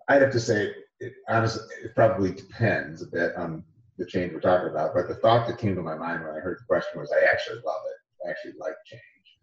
I'd 0.09 0.21
have 0.21 0.33
to 0.33 0.41
say, 0.41 0.75
it, 0.99 1.15
honestly, 1.27 1.63
it 1.83 1.95
probably 1.95 2.33
depends 2.33 3.01
a 3.01 3.07
bit 3.07 3.35
on 3.37 3.65
the 3.97 4.05
change 4.05 4.35
we're 4.35 4.41
talking 4.41 4.69
about. 4.69 4.93
But 4.95 5.09
the 5.09 5.15
thought 5.15 5.49
that 5.49 5.57
came 5.57 5.75
to 5.75 5.83
my 5.83 5.95
mind 5.95 6.23
when 6.23 6.35
I 6.35 6.41
heard 6.41 6.59
the 6.61 6.67
question 6.67 7.01
was, 7.01 7.11
I 7.11 7.25
actually 7.33 7.61
love 7.65 7.81
it. 7.87 8.27
I 8.29 8.31
actually 8.31 8.53
like 8.61 8.75
change. 8.85 9.01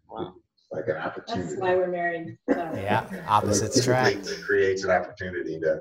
Wow 0.08 0.34
like 0.70 0.88
an 0.88 0.96
opportunity. 0.96 1.48
That's 1.48 1.60
why 1.60 1.74
we're 1.74 1.88
married. 1.88 2.38
So. 2.48 2.54
Yeah, 2.74 3.06
opposites 3.26 3.78
attract. 3.78 4.26
It 4.26 4.42
creates 4.44 4.84
an 4.84 4.90
opportunity 4.90 5.58
to, 5.60 5.80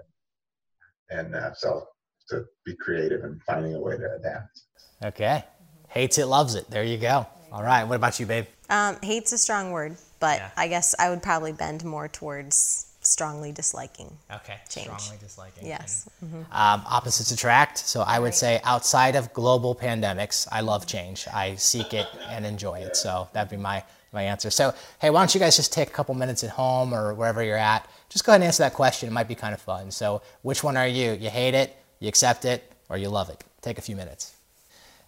and 1.10 1.36
uh, 1.36 1.54
so 1.54 1.88
to 2.30 2.46
be 2.66 2.76
creative 2.76 3.24
and 3.24 3.42
finding 3.44 3.76
a 3.76 3.80
way 3.80 3.98
to 3.98 4.16
adapt. 4.20 4.62
Okay, 5.04 5.44
hates 5.90 6.18
it, 6.18 6.26
loves 6.26 6.56
it. 6.56 6.70
There 6.70 6.84
you 6.84 6.98
go. 6.98 7.26
All 7.52 7.64
right, 7.64 7.84
what 7.84 7.96
about 7.96 8.20
you, 8.20 8.26
babe? 8.26 8.46
Um, 8.70 8.98
hate's 9.02 9.32
a 9.32 9.38
strong 9.38 9.72
word, 9.72 9.98
but 10.20 10.40
yeah. 10.40 10.50
I 10.58 10.68
guess 10.68 10.96
I 11.00 11.10
would 11.10 11.24
probably 11.24 11.54
bend 11.54 11.86
more 11.86 12.08
towards 12.08 12.88
strongly 13.02 13.52
disliking. 13.54 14.12
Okay, 14.32 14.58
change. 14.68 14.88
strongly 14.88 15.18
disliking. 15.20 15.66
Yes. 15.66 16.10
Mm-hmm. 16.24 16.40
Um, 16.52 16.84
opposites 16.86 17.32
attract. 17.32 17.78
So 17.78 18.02
I 18.02 18.20
would 18.20 18.28
right. 18.28 18.36
say 18.36 18.62
outside 18.64 19.16
of 19.16 19.32
global 19.34 19.74
pandemics, 19.74 20.48
I 20.52 20.62
love 20.62 20.86
change. 20.86 21.26
I 21.34 21.56
seek 21.56 21.94
it 21.94 22.08
and 22.28 22.46
enjoy 22.46 22.80
it. 22.80 22.98
So 22.98 23.30
that'd 23.32 23.50
be 23.50 23.58
my 23.58 23.84
my 24.14 24.24
answer. 24.24 24.50
So, 24.50 24.74
hey, 25.00 25.10
why 25.10 25.22
don't 25.22 25.34
you 25.34 25.40
guys 25.40 25.56
just 25.56 25.74
take 25.74 25.90
a 25.90 25.92
couple 25.92 26.16
minutes 26.16 26.44
at 26.44 26.52
home 26.52 26.94
or 26.94 27.14
wherever 27.14 27.44
you're 27.44 27.58
at? 27.58 27.88
Just 28.10 28.26
go 28.26 28.32
ahead 28.32 28.42
and 28.42 28.48
answer 28.48 28.64
that 28.64 28.74
question. 28.74 29.10
It 29.10 29.12
might 29.12 29.28
be 29.28 29.36
kind 29.36 29.54
of 29.54 29.62
fun. 29.62 29.92
So, 29.92 30.22
which 30.42 30.64
one 30.64 30.78
are 30.78 30.88
you? 30.88 31.14
You 31.14 31.30
hate 31.30 31.54
it, 31.54 31.76
you 32.00 32.08
accept 32.08 32.46
it, 32.46 32.72
or 32.90 32.98
you 32.98 33.10
love 33.10 33.30
it? 33.30 33.44
Take 33.62 33.78
a 33.78 33.82
few 33.82 33.96
minutes. 33.96 34.34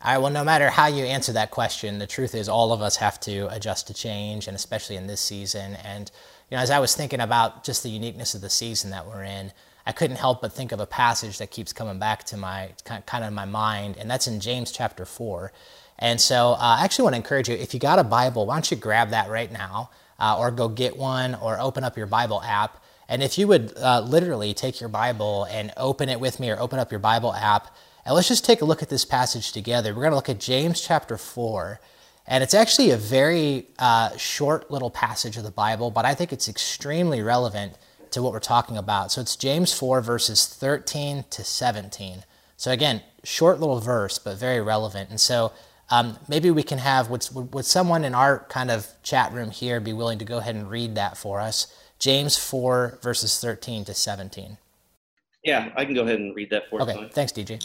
All 0.02 0.14
right, 0.14 0.18
well, 0.18 0.32
no 0.32 0.46
matter 0.46 0.70
how 0.70 0.88
you 0.88 1.04
answer 1.04 1.34
that 1.34 1.52
question, 1.52 2.00
the 2.00 2.08
truth 2.08 2.34
is 2.34 2.48
all 2.48 2.72
of 2.72 2.82
us 2.82 2.96
have 2.98 3.20
to 3.22 3.54
adjust 3.54 3.88
to 3.88 3.94
change, 3.94 4.48
and 4.48 4.56
especially 4.56 4.96
in 4.96 5.08
this 5.08 5.20
season. 5.20 5.76
And, 5.84 6.10
you 6.50 6.56
know, 6.56 6.64
as 6.64 6.72
I 6.72 6.80
was 6.80 6.96
thinking 6.96 7.20
about 7.20 7.66
just 7.66 7.84
the 7.84 7.90
uniqueness 7.90 8.34
of 8.34 8.40
the 8.40 8.50
season 8.50 8.92
that 8.92 9.06
we're 9.06 9.24
in, 9.24 9.52
I 9.86 9.92
couldn't 9.92 10.18
help 10.18 10.42
but 10.42 10.54
think 10.54 10.72
of 10.72 10.80
a 10.80 10.86
passage 10.86 11.38
that 11.40 11.52
keeps 11.52 11.74
coming 11.74 12.00
back 12.00 12.24
to 12.26 12.38
my 12.38 12.70
kind 12.86 13.26
of 13.26 13.34
my 13.34 13.46
mind, 13.46 13.98
and 13.98 14.10
that's 14.10 14.28
in 14.28 14.40
James 14.40 14.72
chapter 14.72 15.04
4. 15.04 15.52
And 16.00 16.20
so 16.20 16.54
uh, 16.54 16.78
I 16.80 16.86
actually 16.86 17.04
want 17.04 17.14
to 17.14 17.18
encourage 17.18 17.50
you 17.50 17.56
if 17.56 17.74
you 17.74 17.80
got 17.80 18.00
a 18.00 18.04
Bible, 18.04 18.46
why 18.46 18.56
don't 18.56 18.72
you 18.72 18.78
grab 18.78 19.12
that 19.12 19.30
right 19.30 19.52
now 19.52 19.92
uh, 20.18 20.38
or 20.38 20.50
go 20.50 20.68
get 20.68 20.98
one 20.98 21.36
or 21.36 21.60
open 21.60 21.84
up 21.84 21.98
your 21.98 22.08
Bible 22.08 22.42
app. 22.42 22.84
And 23.08 23.22
if 23.22 23.38
you 23.38 23.48
would 23.48 23.78
uh, 23.78 24.02
literally 24.02 24.54
take 24.54 24.80
your 24.80 24.90
Bible 24.90 25.46
and 25.52 25.72
open 25.78 26.10
it 26.10 26.20
with 26.20 26.40
me 26.40 26.50
or 26.50 26.60
open 26.60 26.80
up 26.80 26.92
your 26.92 27.00
Bible 27.00 27.34
app, 27.34 27.76
and 28.06 28.16
let's 28.16 28.28
just 28.28 28.46
take 28.46 28.62
a 28.62 28.66
look 28.66 28.82
at 28.82 28.90
this 28.90 29.04
passage 29.06 29.52
together. 29.52 29.94
We're 29.94 30.02
going 30.02 30.12
to 30.12 30.16
look 30.16 30.30
at 30.30 30.40
James 30.40 30.82
chapter 30.82 31.18
4. 31.18 31.80
And 32.28 32.44
it's 32.44 32.54
actually 32.54 32.92
a 32.92 32.98
very 32.98 33.68
uh, 33.80 34.16
short 34.16 34.70
little 34.72 34.92
passage 34.92 35.36
of 35.36 35.44
the 35.44 35.52
Bible, 35.52 35.92
but 35.92 36.06
I 36.06 36.14
think 36.14 36.32
it's 36.32 36.48
extremely 36.48 37.22
relevant 37.22 37.74
to 38.12 38.22
what 38.22 38.32
we're 38.32 38.40
talking 38.40 38.78
about. 38.78 39.12
So 39.12 39.22
it's 39.22 39.36
James 39.36 39.74
4, 39.74 40.02
verses 40.02 40.46
13 40.48 41.26
to 41.30 41.44
17. 41.44 42.24
So 42.56 42.72
again, 42.72 43.02
short 43.24 43.60
little 43.60 43.80
verse, 43.80 44.20
but 44.20 44.38
very 44.38 44.62
relevant. 44.62 45.10
And 45.10 45.20
so 45.20 45.52
um, 45.92 46.18
maybe 46.28 46.52
we 46.52 46.64
can 46.64 46.78
have, 46.78 47.10
would, 47.10 47.28
would 47.54 47.66
someone 47.66 48.04
in 48.04 48.14
our 48.14 48.40
kind 48.50 48.70
of 48.70 48.88
chat 49.02 49.34
room 49.34 49.50
here 49.50 49.80
be 49.80 49.94
willing 49.94 50.20
to 50.20 50.26
go 50.26 50.38
ahead 50.38 50.56
and 50.56 50.70
read 50.70 50.96
that 50.96 51.18
for 51.18 51.40
us? 51.40 51.74
James 51.98 52.38
4, 52.38 53.00
verses 53.02 53.40
13 53.40 53.86
to 53.86 53.94
17. 53.94 54.58
Yeah, 55.44 55.70
I 55.76 55.86
can 55.86 55.94
go 55.94 56.04
ahead 56.04 56.20
and 56.20 56.36
read 56.36 56.50
that 56.52 56.70
for 56.70 56.80
you. 56.80 56.86
Okay, 56.86 57.10
thanks, 57.12 57.32
DJ. 57.32 57.64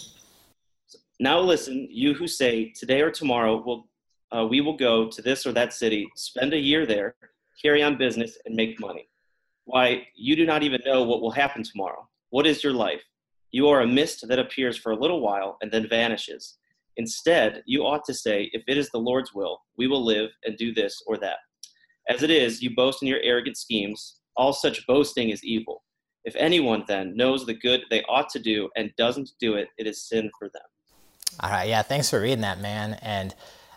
Now 1.20 1.38
listen, 1.40 1.86
you 1.90 2.14
who 2.14 2.26
say, 2.26 2.72
today 2.74 3.00
or 3.02 3.10
tomorrow 3.10 3.62
we'll, 3.64 3.86
uh, 4.32 4.46
we 4.46 4.60
will 4.60 4.76
go 4.76 5.08
to 5.08 5.22
this 5.22 5.46
or 5.46 5.52
that 5.52 5.72
city, 5.72 6.08
spend 6.16 6.54
a 6.54 6.58
year 6.58 6.86
there, 6.86 7.14
carry 7.62 7.82
on 7.82 7.96
business, 7.96 8.38
and 8.46 8.56
make 8.56 8.80
money. 8.80 9.08
Why, 9.64 10.06
you 10.14 10.34
do 10.34 10.44
not 10.46 10.62
even 10.62 10.80
know 10.84 11.04
what 11.04 11.20
will 11.20 11.30
happen 11.30 11.62
tomorrow. 11.62 12.08
What 12.30 12.46
is 12.46 12.64
your 12.64 12.72
life? 12.72 13.02
You 13.50 13.68
are 13.68 13.82
a 13.82 13.86
mist 13.86 14.26
that 14.26 14.38
appears 14.38 14.76
for 14.76 14.92
a 14.92 14.96
little 14.96 15.20
while 15.20 15.58
and 15.62 15.70
then 15.70 15.88
vanishes. 15.88 16.58
Instead, 16.96 17.62
you 17.66 17.82
ought 17.82 18.04
to 18.04 18.14
say, 18.14 18.50
If 18.52 18.62
it 18.66 18.76
is 18.76 18.90
the 18.90 18.98
Lord's 18.98 19.34
will, 19.34 19.62
we 19.76 19.86
will 19.86 20.04
live 20.04 20.30
and 20.44 20.56
do 20.56 20.72
this 20.72 21.02
or 21.06 21.16
that. 21.18 21.38
As 22.08 22.22
it 22.22 22.30
is, 22.30 22.62
you 22.62 22.74
boast 22.74 23.02
in 23.02 23.08
your 23.08 23.20
arrogant 23.22 23.56
schemes. 23.56 24.20
All 24.36 24.52
such 24.52 24.86
boasting 24.86 25.30
is 25.30 25.44
evil. 25.44 25.82
If 26.24 26.34
anyone 26.36 26.84
then 26.86 27.16
knows 27.16 27.46
the 27.46 27.54
good 27.54 27.82
they 27.90 28.02
ought 28.04 28.28
to 28.30 28.38
do 28.38 28.68
and 28.76 28.92
doesn't 28.96 29.32
do 29.38 29.54
it, 29.54 29.68
it 29.78 29.86
is 29.86 30.02
sin 30.02 30.30
for 30.38 30.48
them. 30.48 30.62
All 31.40 31.50
right, 31.50 31.68
yeah, 31.68 31.82
thanks 31.82 32.10
for 32.10 32.20
reading 32.20 32.42
that, 32.42 32.60
man. 32.60 32.98
And 33.02 33.34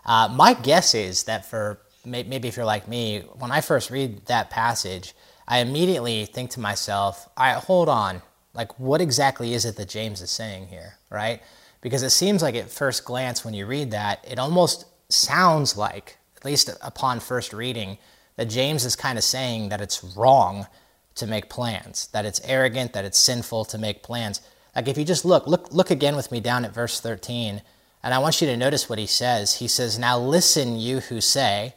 Uh, 0.08 0.26
my 0.26 0.54
guess 0.54 0.94
is 0.94 1.24
that 1.24 1.44
for 1.44 1.78
maybe 2.04 2.48
if 2.48 2.56
you're 2.56 2.64
like 2.64 2.88
me, 2.88 3.20
when 3.38 3.52
I 3.52 3.60
first 3.60 3.90
read 3.90 4.24
that 4.26 4.48
passage, 4.48 5.14
I 5.46 5.58
immediately 5.58 6.24
think 6.24 6.50
to 6.52 6.60
myself, 6.60 7.28
all 7.36 7.44
right, 7.44 7.56
hold 7.62 7.90
on. 7.90 8.22
Like, 8.54 8.80
what 8.80 9.02
exactly 9.02 9.52
is 9.52 9.66
it 9.66 9.76
that 9.76 9.88
James 9.90 10.22
is 10.22 10.30
saying 10.30 10.68
here, 10.68 10.94
right? 11.10 11.42
Because 11.80 12.02
it 12.02 12.10
seems 12.10 12.42
like 12.42 12.54
at 12.54 12.70
first 12.70 13.04
glance, 13.04 13.44
when 13.44 13.54
you 13.54 13.66
read 13.66 13.90
that, 13.92 14.24
it 14.28 14.38
almost 14.38 14.86
sounds 15.08 15.76
like, 15.76 16.18
at 16.36 16.44
least 16.44 16.70
upon 16.82 17.20
first 17.20 17.52
reading, 17.52 17.98
that 18.36 18.46
James 18.46 18.84
is 18.84 18.96
kind 18.96 19.18
of 19.18 19.24
saying 19.24 19.68
that 19.68 19.80
it's 19.80 20.02
wrong 20.02 20.66
to 21.14 21.26
make 21.26 21.48
plans, 21.48 22.08
that 22.08 22.24
it's 22.24 22.40
arrogant, 22.44 22.92
that 22.92 23.04
it's 23.04 23.18
sinful 23.18 23.64
to 23.66 23.78
make 23.78 24.02
plans. 24.02 24.40
Like 24.74 24.88
if 24.88 24.96
you 24.96 25.04
just 25.04 25.24
look, 25.24 25.46
look, 25.46 25.72
look 25.72 25.90
again 25.90 26.16
with 26.16 26.30
me 26.30 26.40
down 26.40 26.64
at 26.64 26.74
verse 26.74 27.00
13, 27.00 27.62
and 28.02 28.14
I 28.14 28.18
want 28.18 28.40
you 28.40 28.46
to 28.46 28.56
notice 28.56 28.88
what 28.88 28.98
he 28.98 29.06
says. 29.06 29.54
He 29.54 29.66
says, 29.66 29.98
Now 29.98 30.18
listen, 30.18 30.78
you 30.78 31.00
who 31.00 31.20
say, 31.20 31.74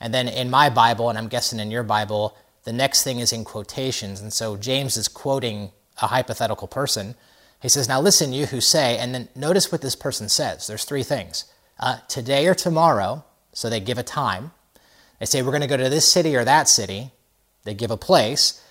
and 0.00 0.12
then 0.12 0.26
in 0.26 0.50
my 0.50 0.70
Bible, 0.70 1.08
and 1.08 1.18
I'm 1.18 1.28
guessing 1.28 1.60
in 1.60 1.70
your 1.70 1.84
Bible, 1.84 2.36
the 2.64 2.72
next 2.72 3.04
thing 3.04 3.20
is 3.20 3.32
in 3.32 3.44
quotations. 3.44 4.20
And 4.20 4.32
so 4.32 4.56
James 4.56 4.96
is 4.96 5.08
quoting 5.08 5.70
a 6.02 6.08
hypothetical 6.08 6.66
person. 6.66 7.14
He 7.60 7.68
says, 7.68 7.88
Now 7.88 8.00
listen, 8.00 8.32
you 8.32 8.46
who 8.46 8.60
say, 8.60 8.98
and 8.98 9.14
then 9.14 9.28
notice 9.34 9.70
what 9.70 9.82
this 9.82 9.96
person 9.96 10.28
says. 10.28 10.66
There's 10.66 10.84
three 10.84 11.02
things 11.02 11.44
uh, 11.78 11.98
today 12.08 12.46
or 12.46 12.54
tomorrow, 12.54 13.24
so 13.52 13.68
they 13.68 13.80
give 13.80 13.98
a 13.98 14.02
time. 14.02 14.52
They 15.18 15.26
say, 15.26 15.42
We're 15.42 15.50
going 15.50 15.60
to 15.62 15.66
go 15.66 15.76
to 15.76 15.88
this 15.88 16.10
city 16.10 16.36
or 16.36 16.44
that 16.44 16.68
city. 16.68 17.10
They 17.64 17.74
give 17.74 17.90
a 17.90 17.96
place. 17.96 18.62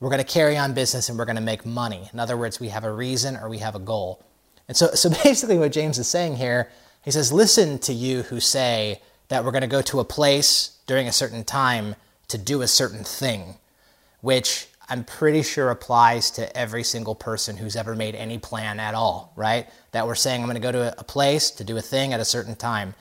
We're 0.00 0.10
going 0.10 0.24
to 0.24 0.32
carry 0.32 0.56
on 0.56 0.74
business 0.74 1.08
and 1.08 1.18
we're 1.18 1.24
going 1.24 1.36
to 1.36 1.42
make 1.42 1.66
money. 1.66 2.08
In 2.12 2.20
other 2.20 2.36
words, 2.36 2.60
we 2.60 2.68
have 2.68 2.84
a 2.84 2.92
reason 2.92 3.36
or 3.36 3.48
we 3.48 3.58
have 3.58 3.74
a 3.74 3.80
goal. 3.80 4.24
And 4.68 4.76
so, 4.76 4.88
so 4.94 5.10
basically, 5.24 5.58
what 5.58 5.72
James 5.72 5.98
is 5.98 6.08
saying 6.08 6.36
here, 6.36 6.70
he 7.04 7.10
says, 7.10 7.32
Listen 7.32 7.78
to 7.80 7.92
you 7.92 8.22
who 8.22 8.40
say 8.40 9.02
that 9.28 9.44
we're 9.44 9.50
going 9.50 9.62
to 9.62 9.66
go 9.66 9.82
to 9.82 10.00
a 10.00 10.04
place 10.04 10.78
during 10.86 11.06
a 11.06 11.12
certain 11.12 11.44
time 11.44 11.96
to 12.28 12.38
do 12.38 12.62
a 12.62 12.68
certain 12.68 13.04
thing, 13.04 13.56
which 14.20 14.67
I'm 14.88 15.04
pretty 15.04 15.42
sure 15.42 15.70
applies 15.70 16.30
to 16.32 16.56
every 16.56 16.82
single 16.82 17.14
person 17.14 17.56
who's 17.56 17.76
ever 17.76 17.94
made 17.94 18.14
any 18.14 18.38
plan 18.38 18.80
at 18.80 18.94
all, 18.94 19.32
right? 19.36 19.68
That 19.92 20.06
we're 20.06 20.14
saying, 20.14 20.40
I'm 20.40 20.46
going 20.46 20.54
to 20.54 20.60
go 20.60 20.72
to 20.72 20.98
a 20.98 21.04
place 21.04 21.50
to 21.52 21.64
do 21.64 21.76
a 21.76 21.82
thing 21.82 22.12
at 22.12 22.20
a 22.20 22.24
certain 22.24 22.56
time. 22.56 22.94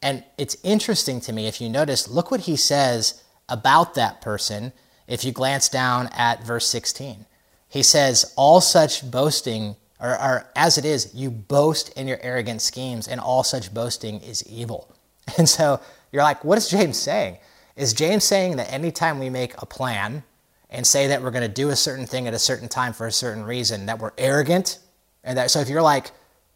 And 0.00 0.24
it's 0.38 0.56
interesting 0.62 1.20
to 1.22 1.32
me, 1.32 1.46
if 1.46 1.60
you 1.60 1.68
notice, 1.68 2.08
look 2.08 2.30
what 2.30 2.40
he 2.40 2.56
says 2.56 3.22
about 3.48 3.94
that 3.94 4.20
person 4.20 4.72
if 5.06 5.24
you 5.24 5.32
glance 5.32 5.68
down 5.68 6.08
at 6.12 6.44
verse 6.44 6.66
16. 6.66 7.26
He 7.68 7.82
says, 7.82 8.32
All 8.36 8.60
such 8.60 9.10
boasting, 9.10 9.76
or, 10.00 10.46
as 10.56 10.78
it 10.78 10.84
is, 10.84 11.14
you 11.14 11.30
boast 11.30 11.90
in 11.98 12.08
your 12.08 12.18
arrogant 12.22 12.62
schemes, 12.62 13.08
and 13.08 13.20
all 13.20 13.44
such 13.44 13.72
boasting 13.74 14.20
is 14.20 14.46
evil. 14.46 14.90
And 15.38 15.48
so 15.48 15.80
you're 16.12 16.22
like, 16.22 16.44
what 16.44 16.58
is 16.58 16.68
James 16.68 16.98
saying? 16.98 17.38
Is 17.76 17.94
James 17.94 18.24
saying 18.24 18.56
that 18.56 18.70
anytime 18.70 19.18
we 19.18 19.30
make 19.30 19.54
a 19.56 19.64
plan 19.64 20.22
and 20.74 20.86
say 20.86 21.06
that 21.06 21.22
we're 21.22 21.30
going 21.30 21.42
to 21.42 21.48
do 21.48 21.70
a 21.70 21.76
certain 21.76 22.06
thing 22.06 22.26
at 22.26 22.34
a 22.34 22.38
certain 22.38 22.68
time 22.68 22.92
for 22.92 23.06
a 23.06 23.12
certain 23.12 23.44
reason, 23.44 23.86
that 23.86 24.00
we're 24.00 24.12
arrogant? 24.18 24.80
And 25.22 25.38
that, 25.38 25.50
so 25.50 25.60
if 25.60 25.68
you're 25.68 25.82
like, 25.82 26.10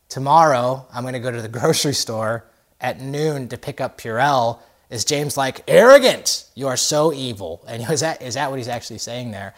tomorrow 0.08 0.86
I'm 0.92 1.04
going 1.04 1.14
to 1.14 1.20
go 1.20 1.30
to 1.30 1.40
the 1.40 1.48
grocery 1.60 1.94
store 1.94 2.44
at 2.80 3.00
noon 3.00 3.48
to 3.48 3.56
pick 3.56 3.80
up 3.80 4.00
Purell, 4.00 4.58
is 4.90 5.04
James 5.04 5.36
like, 5.36 5.62
arrogant? 5.68 6.46
You 6.54 6.66
are 6.66 6.76
so 6.76 7.12
evil. 7.12 7.64
And 7.68 7.82
is 7.90 8.00
that, 8.00 8.20
is 8.20 8.34
that 8.34 8.50
what 8.50 8.58
he's 8.58 8.68
actually 8.68 8.98
saying 8.98 9.30
there? 9.30 9.54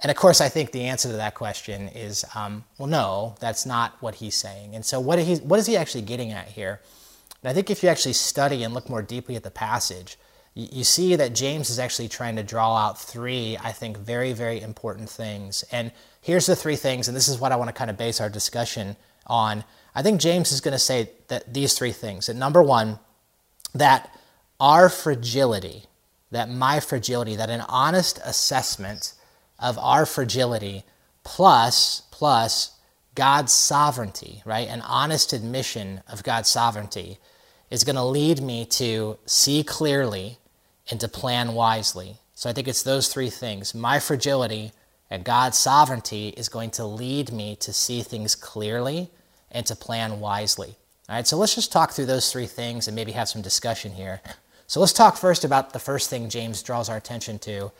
And 0.00 0.10
of 0.10 0.16
course, 0.16 0.40
I 0.40 0.50
think 0.50 0.72
the 0.72 0.84
answer 0.84 1.08
to 1.08 1.16
that 1.16 1.34
question 1.34 1.88
is, 1.88 2.24
um, 2.34 2.64
well, 2.78 2.88
no, 2.88 3.34
that's 3.40 3.66
not 3.66 3.96
what 4.00 4.16
he's 4.16 4.34
saying. 4.34 4.74
And 4.74 4.84
so, 4.84 5.00
what, 5.00 5.18
he, 5.18 5.36
what 5.36 5.58
is 5.58 5.66
he 5.66 5.76
actually 5.76 6.02
getting 6.02 6.32
at 6.32 6.48
here? 6.48 6.80
And 7.42 7.50
I 7.50 7.54
think 7.54 7.70
if 7.70 7.82
you 7.82 7.88
actually 7.88 8.12
study 8.12 8.62
and 8.62 8.74
look 8.74 8.90
more 8.90 9.00
deeply 9.00 9.36
at 9.36 9.42
the 9.42 9.50
passage, 9.50 10.18
you 10.58 10.84
see 10.84 11.16
that 11.16 11.34
James 11.34 11.68
is 11.68 11.78
actually 11.78 12.08
trying 12.08 12.36
to 12.36 12.42
draw 12.42 12.74
out 12.76 12.98
three, 12.98 13.58
I 13.62 13.72
think, 13.72 13.98
very, 13.98 14.32
very 14.32 14.62
important 14.62 15.10
things. 15.10 15.64
And 15.70 15.92
here's 16.22 16.46
the 16.46 16.56
three 16.56 16.76
things, 16.76 17.08
and 17.08 17.16
this 17.16 17.28
is 17.28 17.38
what 17.38 17.52
I 17.52 17.56
want 17.56 17.68
to 17.68 17.74
kind 17.74 17.90
of 17.90 17.98
base 17.98 18.22
our 18.22 18.30
discussion 18.30 18.96
on. 19.26 19.64
I 19.94 20.02
think 20.02 20.18
James 20.18 20.52
is 20.52 20.62
going 20.62 20.72
to 20.72 20.78
say 20.78 21.10
that 21.28 21.52
these 21.52 21.74
three 21.74 21.92
things. 21.92 22.26
That 22.26 22.36
number 22.36 22.62
one, 22.62 22.98
that 23.74 24.18
our 24.58 24.88
fragility, 24.88 25.84
that 26.30 26.48
my 26.48 26.80
fragility, 26.80 27.36
that 27.36 27.50
an 27.50 27.60
honest 27.68 28.18
assessment 28.24 29.12
of 29.58 29.76
our 29.76 30.06
fragility 30.06 30.84
plus 31.22 32.00
plus 32.10 32.78
God's 33.14 33.52
sovereignty, 33.52 34.40
right? 34.46 34.68
An 34.68 34.80
honest 34.80 35.34
admission 35.34 36.00
of 36.08 36.22
God's 36.22 36.48
sovereignty 36.48 37.18
is 37.70 37.84
going 37.84 37.96
to 37.96 38.04
lead 38.04 38.40
me 38.40 38.64
to 38.64 39.18
see 39.26 39.62
clearly 39.62 40.38
and 40.90 41.00
to 41.00 41.08
plan 41.08 41.54
wisely. 41.54 42.18
So 42.34 42.50
I 42.50 42.52
think 42.52 42.68
it's 42.68 42.82
those 42.82 43.08
three 43.08 43.30
things. 43.30 43.74
My 43.74 43.98
fragility 43.98 44.72
and 45.10 45.24
God's 45.24 45.58
sovereignty 45.58 46.28
is 46.36 46.48
going 46.48 46.70
to 46.72 46.84
lead 46.84 47.32
me 47.32 47.56
to 47.56 47.72
see 47.72 48.02
things 48.02 48.34
clearly 48.34 49.10
and 49.50 49.64
to 49.66 49.76
plan 49.76 50.20
wisely. 50.20 50.76
All 51.08 51.14
right, 51.16 51.26
so 51.26 51.36
let's 51.36 51.54
just 51.54 51.72
talk 51.72 51.92
through 51.92 52.06
those 52.06 52.32
three 52.32 52.46
things 52.46 52.88
and 52.88 52.94
maybe 52.94 53.12
have 53.12 53.28
some 53.28 53.42
discussion 53.42 53.92
here. 53.92 54.20
So 54.66 54.80
let's 54.80 54.92
talk 54.92 55.16
first 55.16 55.44
about 55.44 55.72
the 55.72 55.78
first 55.78 56.10
thing 56.10 56.28
James 56.28 56.62
draws 56.62 56.88
our 56.88 56.96
attention 56.96 57.38
to. 57.40 57.70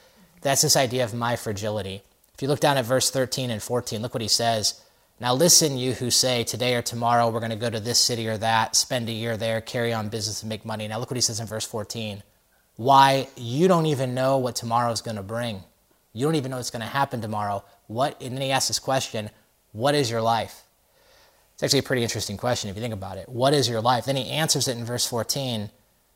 That's 0.42 0.62
this 0.62 0.76
idea 0.76 1.02
of 1.02 1.12
my 1.12 1.34
fragility. 1.34 2.02
If 2.34 2.42
you 2.42 2.48
look 2.48 2.60
down 2.60 2.76
at 2.76 2.84
verse 2.84 3.10
13 3.10 3.50
and 3.50 3.60
14, 3.60 4.00
look 4.00 4.14
what 4.14 4.20
he 4.20 4.28
says. 4.28 4.80
Now 5.18 5.34
listen, 5.34 5.78
you 5.78 5.94
who 5.94 6.10
say, 6.10 6.44
today 6.44 6.76
or 6.76 6.82
tomorrow 6.82 7.28
we're 7.28 7.40
going 7.40 7.50
to 7.50 7.56
go 7.56 7.70
to 7.70 7.80
this 7.80 7.98
city 7.98 8.28
or 8.28 8.36
that, 8.36 8.76
spend 8.76 9.08
a 9.08 9.12
year 9.12 9.36
there, 9.36 9.60
carry 9.60 9.92
on 9.92 10.10
business 10.10 10.42
and 10.42 10.48
make 10.48 10.64
money. 10.64 10.86
Now 10.86 11.00
look 11.00 11.10
what 11.10 11.16
he 11.16 11.22
says 11.22 11.40
in 11.40 11.46
verse 11.46 11.64
14. 11.64 12.22
Why, 12.76 13.28
you 13.36 13.68
don't 13.68 13.86
even 13.86 14.14
know 14.14 14.38
what 14.38 14.56
tomorrow 14.56 14.92
is 14.92 15.00
going 15.00 15.16
to 15.16 15.22
bring. 15.22 15.62
You 16.12 16.26
don't 16.26 16.34
even 16.34 16.50
know 16.50 16.58
what's 16.58 16.70
going 16.70 16.80
to 16.80 16.86
happen 16.86 17.20
tomorrow. 17.20 17.64
What, 17.86 18.20
and 18.22 18.34
then 18.34 18.42
he 18.42 18.50
asks 18.50 18.68
this 18.68 18.78
question, 18.78 19.30
what 19.72 19.94
is 19.94 20.10
your 20.10 20.22
life? 20.22 20.62
It's 21.54 21.62
actually 21.62 21.78
a 21.78 21.84
pretty 21.84 22.02
interesting 22.02 22.36
question 22.36 22.68
if 22.68 22.76
you 22.76 22.82
think 22.82 22.94
about 22.94 23.16
it. 23.16 23.28
What 23.28 23.54
is 23.54 23.68
your 23.68 23.80
life? 23.80 24.04
Then 24.04 24.16
he 24.16 24.28
answers 24.28 24.68
it 24.68 24.76
in 24.76 24.84
verse 24.84 25.06
14. 25.06 25.70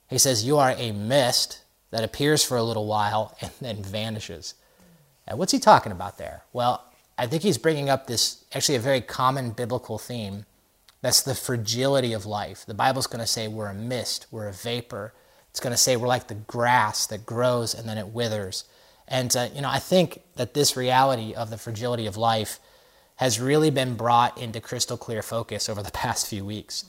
He 0.08 0.18
says, 0.18 0.44
You 0.44 0.58
are 0.58 0.74
a 0.76 0.92
mist 0.92 1.62
that 1.90 2.04
appears 2.04 2.44
for 2.44 2.56
a 2.56 2.62
little 2.62 2.86
while 2.86 3.36
and 3.40 3.50
then 3.60 3.82
vanishes. 3.82 4.54
And 5.26 5.38
what's 5.38 5.52
he 5.52 5.58
talking 5.58 5.92
about 5.92 6.18
there? 6.18 6.42
Well, 6.52 6.84
I 7.16 7.26
think 7.26 7.42
he's 7.42 7.58
bringing 7.58 7.88
up 7.88 8.06
this 8.06 8.44
actually 8.54 8.76
a 8.76 8.80
very 8.80 9.00
common 9.00 9.50
biblical 9.50 9.98
theme. 9.98 10.44
That's 11.02 11.22
the 11.22 11.34
fragility 11.34 12.12
of 12.12 12.26
life. 12.26 12.66
The 12.66 12.74
Bible's 12.74 13.06
going 13.06 13.20
to 13.20 13.26
say 13.26 13.48
we're 13.48 13.68
a 13.68 13.74
mist, 13.74 14.26
we're 14.30 14.48
a 14.48 14.52
vapor. 14.52 15.14
It's 15.50 15.60
going 15.60 15.72
to 15.72 15.76
say 15.76 15.96
we're 15.96 16.08
like 16.08 16.28
the 16.28 16.34
grass 16.34 17.06
that 17.08 17.26
grows 17.26 17.74
and 17.74 17.88
then 17.88 17.98
it 17.98 18.08
withers. 18.08 18.64
And, 19.08 19.34
uh, 19.36 19.48
you 19.54 19.60
know, 19.60 19.68
I 19.68 19.80
think 19.80 20.22
that 20.36 20.54
this 20.54 20.76
reality 20.76 21.34
of 21.34 21.50
the 21.50 21.58
fragility 21.58 22.06
of 22.06 22.16
life 22.16 22.60
has 23.16 23.40
really 23.40 23.70
been 23.70 23.96
brought 23.96 24.38
into 24.38 24.60
crystal 24.60 24.96
clear 24.96 25.22
focus 25.22 25.68
over 25.68 25.82
the 25.82 25.90
past 25.92 26.28
few 26.28 26.44
weeks. 26.44 26.84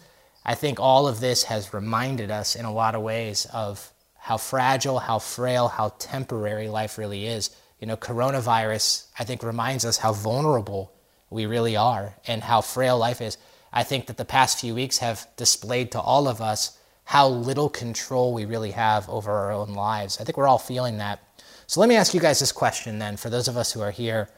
I 0.46 0.56
think 0.56 0.80
all 0.80 1.08
of 1.08 1.20
this 1.20 1.44
has 1.44 1.74
reminded 1.74 2.32
us 2.32 2.56
in 2.56 2.66
a 2.66 2.74
lot 2.74 2.96
of 2.96 3.02
ways 3.02 3.48
of 3.54 3.92
how 4.18 4.38
fragile, 4.38 5.00
how 5.00 5.20
frail, 5.20 5.68
how 5.68 5.90
temporary 5.98 6.68
life 6.68 6.98
really 6.98 7.26
is. 7.26 7.50
You 7.80 7.88
know, 7.88 7.98
coronavirus, 7.98 9.08
I 9.18 9.24
think, 9.24 9.42
reminds 9.42 9.84
us 9.84 9.98
how 9.98 10.14
vulnerable 10.14 10.94
we 11.32 11.48
really 11.48 11.76
are 11.76 12.14
and 12.28 12.44
how 12.44 12.62
frail 12.62 12.98
life 12.98 13.22
is. 13.22 13.38
I 13.74 13.84
think 13.84 14.06
that 14.08 14.18
the 14.18 14.26
past 14.26 14.60
few 14.60 14.76
weeks 14.76 15.00
have 15.00 15.28
displayed 15.38 15.92
to 15.94 16.00
all 16.00 16.28
of 16.28 16.42
us 16.42 16.78
how 17.12 17.28
little 17.28 17.68
control 17.68 18.34
we 18.34 18.46
really 18.46 18.72
have 18.72 19.10
over 19.10 19.34
our 19.34 19.52
own 19.52 19.74
lives. 19.74 20.18
I 20.22 20.24
think 20.24 20.38
we're 20.38 20.48
all 20.48 20.58
feeling 20.58 21.00
that. 21.00 21.22
So 21.68 21.82
let 21.82 21.90
me 21.90 21.98
ask 21.98 22.14
you 22.14 22.22
guys 22.22 22.40
this 22.40 22.54
question 22.54 23.00
then, 23.00 23.18
for 23.18 23.30
those 23.30 23.50
of 23.50 23.58
us 23.58 23.74
who 23.74 23.82
are 23.82 23.92
here. 23.92 24.30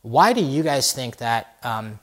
Why 0.00 0.32
do 0.32 0.42
you 0.42 0.62
guys 0.62 0.94
think 0.94 1.18
that 1.18 1.58
um, 1.62 2.00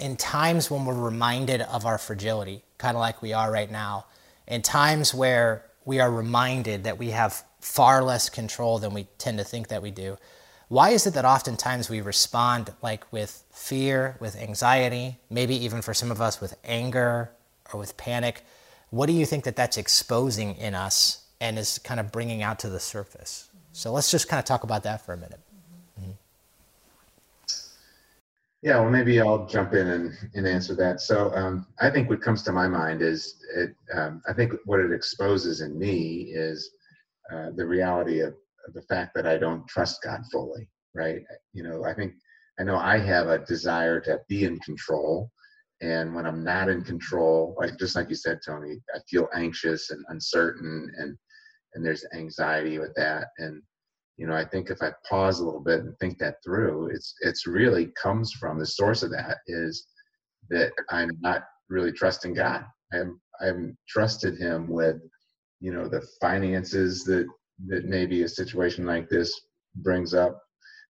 in 0.00 0.16
times 0.16 0.70
when 0.70 0.86
we're 0.86 0.94
reminded 0.94 1.60
of 1.60 1.84
our 1.84 1.98
fragility, 1.98 2.64
kind 2.78 2.96
of 2.96 3.00
like 3.00 3.20
we 3.20 3.34
are 3.34 3.52
right 3.52 3.70
now, 3.70 4.06
in 4.48 4.62
times 4.62 5.12
where 5.12 5.66
we 5.84 6.00
are 6.00 6.10
reminded 6.10 6.84
that 6.84 6.96
we 6.96 7.10
have 7.10 7.44
far 7.60 8.02
less 8.02 8.30
control 8.30 8.78
than 8.78 8.94
we 8.94 9.06
tend 9.18 9.36
to 9.36 9.44
think 9.44 9.68
that 9.68 9.82
we 9.82 9.90
do. 9.90 10.16
Why 10.68 10.92
is 10.92 11.06
it 11.06 11.12
that 11.12 11.26
oftentimes 11.26 11.90
we 11.90 12.00
respond 12.00 12.72
like 12.80 13.12
with 13.12 13.44
fear, 13.52 14.16
with 14.18 14.34
anxiety, 14.34 15.18
maybe 15.28 15.54
even 15.62 15.82
for 15.82 15.92
some 15.92 16.10
of 16.10 16.22
us 16.22 16.40
with 16.40 16.56
anger 16.64 17.32
or 17.70 17.78
with 17.78 17.98
panic? 17.98 18.46
What 18.92 19.06
do 19.06 19.14
you 19.14 19.24
think 19.24 19.44
that 19.44 19.56
that's 19.56 19.78
exposing 19.78 20.54
in 20.56 20.74
us 20.74 21.24
and 21.40 21.58
is 21.58 21.78
kind 21.78 21.98
of 21.98 22.12
bringing 22.12 22.42
out 22.42 22.58
to 22.58 22.68
the 22.68 22.78
surface? 22.78 23.48
So 23.72 23.90
let's 23.90 24.10
just 24.10 24.28
kind 24.28 24.38
of 24.38 24.44
talk 24.44 24.64
about 24.64 24.82
that 24.82 25.00
for 25.00 25.14
a 25.14 25.16
minute. 25.16 25.40
Yeah, 28.60 28.80
well, 28.80 28.90
maybe 28.90 29.18
I'll 29.18 29.46
jump 29.46 29.72
in 29.72 29.88
and, 29.88 30.12
and 30.34 30.46
answer 30.46 30.74
that. 30.74 31.00
So 31.00 31.34
um, 31.34 31.66
I 31.80 31.88
think 31.88 32.10
what 32.10 32.20
comes 32.20 32.42
to 32.42 32.52
my 32.52 32.68
mind 32.68 33.00
is 33.00 33.42
it, 33.56 33.74
um, 33.94 34.22
I 34.28 34.34
think 34.34 34.52
what 34.66 34.78
it 34.78 34.92
exposes 34.92 35.62
in 35.62 35.78
me 35.78 36.30
is 36.30 36.70
uh, 37.32 37.48
the 37.56 37.66
reality 37.66 38.20
of, 38.20 38.34
of, 38.68 38.74
the 38.74 38.82
fact 38.82 39.14
that 39.14 39.26
I 39.26 39.38
don't 39.38 39.66
trust 39.66 40.02
God 40.04 40.20
fully, 40.30 40.68
right? 40.94 41.22
You 41.54 41.62
know, 41.62 41.84
I 41.84 41.94
think 41.94 42.12
I 42.60 42.62
know 42.62 42.76
I 42.76 42.98
have 42.98 43.28
a 43.28 43.38
desire 43.38 44.00
to 44.02 44.20
be 44.28 44.44
in 44.44 44.60
control, 44.60 45.32
And 45.82 46.14
when 46.14 46.26
I'm 46.26 46.44
not 46.44 46.68
in 46.68 46.84
control, 46.84 47.56
like 47.58 47.76
just 47.76 47.96
like 47.96 48.08
you 48.08 48.14
said, 48.14 48.38
Tony, 48.46 48.76
I 48.94 49.00
feel 49.10 49.28
anxious 49.34 49.90
and 49.90 50.04
uncertain, 50.08 50.90
and 50.96 51.16
and 51.74 51.84
there's 51.84 52.06
anxiety 52.14 52.78
with 52.78 52.94
that. 52.94 53.28
And 53.38 53.60
you 54.16 54.28
know, 54.28 54.34
I 54.34 54.44
think 54.44 54.70
if 54.70 54.80
I 54.80 54.92
pause 55.08 55.40
a 55.40 55.44
little 55.44 55.60
bit 55.60 55.80
and 55.80 55.98
think 55.98 56.18
that 56.18 56.36
through, 56.44 56.90
it's 56.90 57.14
it's 57.22 57.48
really 57.48 57.92
comes 58.00 58.32
from 58.32 58.58
the 58.58 58.66
source 58.66 59.02
of 59.02 59.10
that 59.10 59.38
is 59.48 59.88
that 60.50 60.72
I'm 60.90 61.10
not 61.20 61.42
really 61.68 61.92
trusting 61.92 62.34
God. 62.34 62.64
I 62.92 62.98
am 62.98 63.20
I 63.40 63.46
haven't 63.46 63.76
trusted 63.88 64.38
Him 64.38 64.68
with, 64.68 64.96
you 65.60 65.72
know, 65.72 65.88
the 65.88 66.06
finances 66.20 67.02
that 67.04 67.26
that 67.66 67.86
maybe 67.86 68.22
a 68.22 68.28
situation 68.28 68.86
like 68.86 69.08
this 69.08 69.40
brings 69.76 70.14
up, 70.14 70.40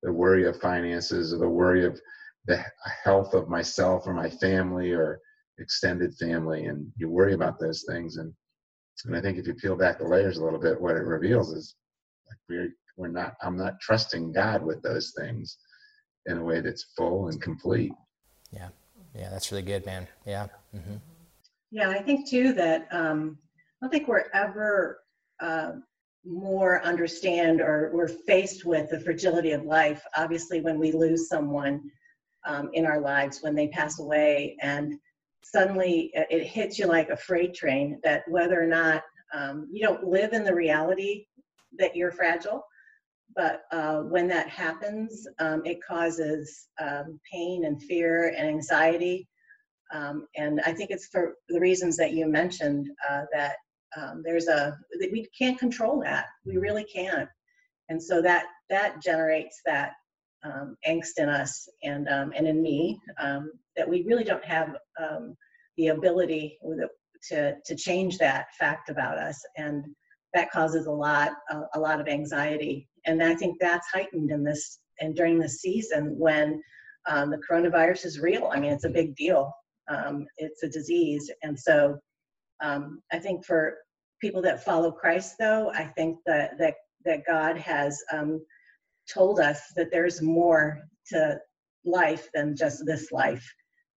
the 0.03 0.13
worry 0.13 0.47
of 0.47 0.61
finances 0.61 1.33
or 1.33 1.39
the 1.39 1.49
worry 1.49 1.87
of 1.87 1.99
the 2.47 2.65
health 3.05 3.35
of 3.35 3.49
myself 3.49 4.07
or 4.07 4.15
my 4.15 4.29
family 4.29 4.93
or 4.93 5.21
extended 5.59 6.15
family, 6.15 6.67
and 6.67 6.91
you 6.97 7.09
worry 7.09 7.35
about 7.35 7.61
those 7.61 7.85
things. 7.89 8.17
And 8.17 8.33
and 9.05 9.17
I 9.17 9.21
think 9.21 9.39
if 9.39 9.47
you 9.47 9.55
peel 9.55 9.77
back 9.77 9.99
the 9.99 10.05
layers 10.05 10.39
a 10.39 10.45
little 10.45 10.61
bit, 10.61 10.81
what 10.81 10.97
it 10.97 11.05
reveals 11.05 11.51
is 11.53 11.75
like 12.29 12.39
we're 12.49 12.75
we're 12.97 13.09
not 13.09 13.35
i'm 13.43 13.57
not 13.57 13.81
trusting 13.81 14.33
god 14.33 14.63
with 14.63 14.83
those 14.83 15.13
things 15.19 15.59
in 16.27 16.39
a 16.39 16.45
way 16.45 16.61
that's 16.61 16.93
full 16.97 17.29
and 17.29 17.41
complete 17.41 17.93
yeah 18.53 18.69
yeah 19.15 19.31
that's 19.31 19.51
really 19.51 19.63
good 19.63 19.85
man 19.87 20.07
yeah 20.27 20.47
mm-hmm. 20.75 20.97
yeah 21.71 21.89
i 21.91 22.01
think 22.01 22.29
too 22.29 22.53
that 22.53 22.87
um, 22.93 23.39
i 23.51 23.85
don't 23.85 23.91
think 23.91 24.09
we're 24.09 24.31
ever 24.35 25.01
uh, 25.41 25.73
more 26.25 26.85
understand 26.85 27.61
or 27.61 27.91
we're 27.93 28.09
faced 28.09 28.65
with 28.65 28.89
the 28.91 29.01
fragility 29.01 29.53
of 29.53 29.65
life 29.65 30.03
obviously 30.17 30.61
when 30.61 30.79
we 30.79 30.93
lose 30.93 31.29
someone 31.29 31.83
um, 32.45 32.71
in 32.73 32.87
our 32.87 33.01
lives 33.01 33.41
when 33.43 33.55
they 33.55 33.69
pass 33.69 33.99
away 34.01 34.57
and 34.61 34.95
suddenly 35.45 36.11
it 36.15 36.45
hits 36.45 36.79
you 36.79 36.87
like 36.87 37.09
a 37.11 37.17
freight 37.17 37.55
train 37.55 38.01
that 38.05 38.23
whether 38.29 38.63
or 38.63 38.67
not 38.67 39.03
um, 39.35 39.69
you 39.73 39.85
don't 39.85 40.05
live 40.05 40.33
in 40.33 40.45
the 40.45 40.55
reality 40.55 41.27
that 41.79 41.97
you're 41.97 42.13
fragile 42.13 42.65
but 43.35 43.63
uh, 43.71 44.01
when 44.01 44.29
that 44.29 44.49
happens, 44.49 45.27
um, 45.39 45.63
it 45.65 45.79
causes 45.87 46.69
um, 46.81 47.19
pain 47.31 47.65
and 47.65 47.83
fear 47.83 48.35
and 48.37 48.47
anxiety. 48.47 49.29
Um, 49.93 50.27
and 50.37 50.61
I 50.65 50.73
think 50.73 50.91
it's 50.91 51.07
for 51.07 51.35
the 51.49 51.61
reasons 51.61 51.97
that 51.97 52.13
you 52.13 52.27
mentioned 52.27 52.89
uh, 53.09 53.25
that 53.33 53.57
um, 53.97 54.23
there's 54.25 54.49
a 54.49 54.77
that 55.01 55.13
we 55.13 55.29
can't 55.37 55.59
control 55.59 56.01
that. 56.01 56.27
We 56.47 56.57
really 56.57 56.85
can't. 56.85 57.29
And 57.89 58.03
so 58.03 58.23
that 58.23 58.47
that 58.71 59.03
generates 59.03 59.61
that 59.67 59.93
um, 60.45 60.77
angst 60.87 61.19
in 61.19 61.29
us 61.29 61.69
and 61.83 62.09
um, 62.09 62.33
and 62.37 62.47
in 62.47 62.63
me 62.63 62.99
that 63.77 63.89
we 63.89 64.03
really 64.03 64.25
don't 64.25 64.45
have 64.45 64.77
the 65.77 65.89
ability 65.89 66.59
to 67.29 67.55
to 67.65 67.77
change 67.77 68.19
that 68.19 68.47
fact 68.59 68.91
about 68.91 69.19
us. 69.19 69.41
And 69.57 69.85
that 70.35 70.51
causes 70.51 70.87
a 70.87 70.91
lot 70.91 71.33
uh, 71.51 71.63
a 71.75 71.81
lot 71.81 72.01
of 72.01 72.09
anxiety. 72.09 72.89
And 73.07 73.23
i 73.23 73.35
think 73.35 73.57
that's 73.61 73.89
heightened 73.93 74.31
in 74.31 74.45
this 74.45 74.81
and 75.01 75.17
during 75.17 75.39
this 75.39 75.61
season 75.61 76.17
when 76.19 76.63
um, 77.09 77.31
the 77.31 77.41
coronavirus 77.49 78.07
is 78.07 78.21
real. 78.21 78.51
I 78.53 78.61
mean 78.61 78.73
it's 78.73 78.85
a 78.85 78.91
big 78.91 79.17
deal. 79.17 79.53
Um, 79.89 80.27
it's 80.39 80.63
a 80.63 80.69
disease. 80.69 81.31
And 81.43 81.59
so 81.59 81.99
um, 82.63 83.03
i 83.13 83.19
think 83.19 83.45
for 83.45 83.75
people 84.21 84.41
that 84.43 84.65
follow 84.65 84.91
christ 84.91 85.35
though 85.39 85.71
i 85.75 85.85
think 85.85 86.17
that 86.27 86.53
that 86.59 86.75
that 87.05 87.23
god 87.27 87.57
has 87.57 88.01
um, 88.13 88.41
told 89.12 89.40
us 89.40 89.73
that 89.76 89.90
there's 89.90 90.23
more 90.23 90.81
to 91.09 91.38
life 91.85 92.28
than 92.35 92.57
just 92.57 92.85
this 92.87 93.12
life 93.12 93.45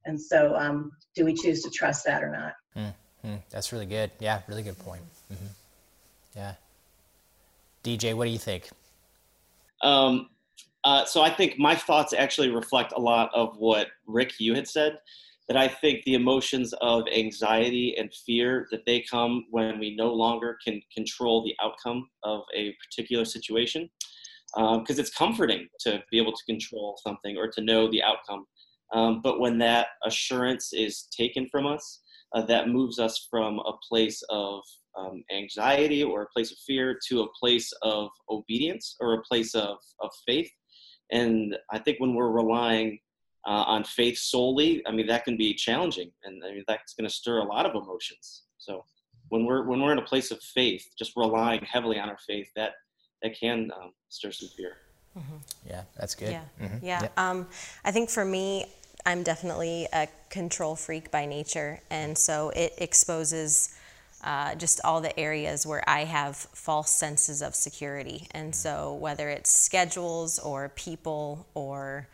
and 0.05 0.19
so 0.19 0.55
um, 0.55 0.91
do 1.15 1.25
we 1.25 1.33
choose 1.33 1.61
to 1.61 1.69
trust 1.69 2.05
that 2.05 2.23
or 2.23 2.31
not 2.31 2.53
mm-hmm. 2.75 3.35
that's 3.49 3.71
really 3.71 3.85
good 3.85 4.11
yeah 4.19 4.41
really 4.47 4.63
good 4.63 4.77
point 4.79 5.01
mm-hmm. 5.31 5.45
Yeah. 6.35 6.53
DJ, 7.83 8.13
what 8.13 8.25
do 8.25 8.31
you 8.31 8.37
think? 8.37 8.69
Um, 9.81 10.29
uh, 10.83 11.05
so 11.05 11.21
I 11.21 11.29
think 11.29 11.57
my 11.57 11.75
thoughts 11.75 12.13
actually 12.13 12.49
reflect 12.49 12.93
a 12.95 12.99
lot 12.99 13.31
of 13.33 13.55
what 13.57 13.87
Rick 14.05 14.33
you 14.39 14.53
had 14.53 14.67
said. 14.67 14.99
That 15.47 15.57
I 15.57 15.67
think 15.67 16.03
the 16.05 16.15
emotions 16.15 16.73
of 16.81 17.03
anxiety 17.15 17.95
and 17.99 18.11
fear 18.25 18.67
that 18.71 18.83
they 18.87 19.01
come 19.01 19.45
when 19.51 19.77
we 19.77 19.95
no 19.95 20.11
longer 20.11 20.57
can 20.65 20.81
control 20.91 21.43
the 21.43 21.55
outcome 21.63 22.09
of 22.23 22.41
a 22.55 22.75
particular 22.83 23.25
situation, 23.25 23.87
because 24.55 24.97
um, 24.97 24.99
it's 24.99 25.13
comforting 25.13 25.67
to 25.81 26.01
be 26.11 26.17
able 26.17 26.31
to 26.31 26.45
control 26.45 26.97
something 27.03 27.37
or 27.37 27.47
to 27.49 27.61
know 27.61 27.89
the 27.91 28.01
outcome. 28.01 28.45
Um, 28.93 29.21
but 29.21 29.39
when 29.39 29.57
that 29.59 29.87
assurance 30.05 30.71
is 30.71 31.07
taken 31.15 31.49
from 31.49 31.67
us, 31.67 32.01
uh, 32.33 32.41
that 32.43 32.69
moves 32.69 32.99
us 32.99 33.27
from 33.29 33.59
a 33.59 33.73
place 33.87 34.21
of 34.29 34.61
um, 34.97 35.23
anxiety 35.35 36.03
or 36.03 36.23
a 36.23 36.27
place 36.27 36.51
of 36.51 36.57
fear 36.59 36.97
to 37.07 37.21
a 37.21 37.27
place 37.39 37.71
of 37.81 38.09
obedience 38.29 38.95
or 38.99 39.13
a 39.13 39.21
place 39.23 39.55
of, 39.55 39.77
of 40.01 40.09
faith. 40.25 40.49
And 41.11 41.57
I 41.71 41.79
think 41.79 41.99
when 41.99 42.13
we're 42.15 42.31
relying 42.31 42.99
uh, 43.45 43.63
on 43.67 43.83
faith 43.83 44.17
solely, 44.17 44.81
I 44.87 44.91
mean, 44.91 45.07
that 45.07 45.25
can 45.25 45.37
be 45.37 45.53
challenging 45.53 46.11
and 46.23 46.41
I 46.43 46.51
mean, 46.51 46.63
that's 46.67 46.93
going 46.93 47.07
to 47.07 47.13
stir 47.13 47.39
a 47.39 47.43
lot 47.43 47.65
of 47.65 47.75
emotions. 47.75 48.43
So 48.57 48.83
when 49.29 49.45
we're, 49.45 49.67
when 49.67 49.81
we're 49.81 49.91
in 49.91 49.99
a 49.99 50.03
place 50.03 50.31
of 50.31 50.41
faith, 50.41 50.85
just 50.97 51.13
relying 51.15 51.63
heavily 51.65 51.99
on 51.99 52.09
our 52.09 52.17
faith, 52.25 52.49
that, 52.55 52.73
that 53.25 53.39
can 53.39 53.71
um, 53.75 53.91
stir 54.09 54.31
some 54.31 54.49
fear. 54.49 54.77
Mm-hmm. 55.17 55.35
Yeah, 55.67 55.81
that's 55.97 56.13
good. 56.13 56.31
Yeah, 56.31 56.43
mm-hmm. 56.61 56.85
yeah. 56.85 57.07
Um, 57.17 57.47
I 57.83 57.91
think 57.91 58.09
for 58.09 58.23
me, 58.23 58.65
I'm 59.05 59.23
definitely 59.23 59.87
a 59.93 60.07
control 60.29 60.75
freak 60.75 61.09
by 61.09 61.25
nature, 61.25 61.79
and 61.89 62.17
so 62.17 62.49
it 62.49 62.73
exposes 62.77 63.75
uh, 64.23 64.55
just 64.55 64.81
all 64.83 65.01
the 65.01 65.17
areas 65.19 65.65
where 65.65 65.87
I 65.87 66.03
have 66.03 66.35
false 66.35 66.91
senses 66.91 67.41
of 67.41 67.55
security. 67.55 68.27
And 68.31 68.53
so, 68.53 68.93
whether 68.95 69.29
it's 69.29 69.49
schedules 69.49 70.39
or 70.39 70.69
people 70.69 71.47
or 71.53 72.07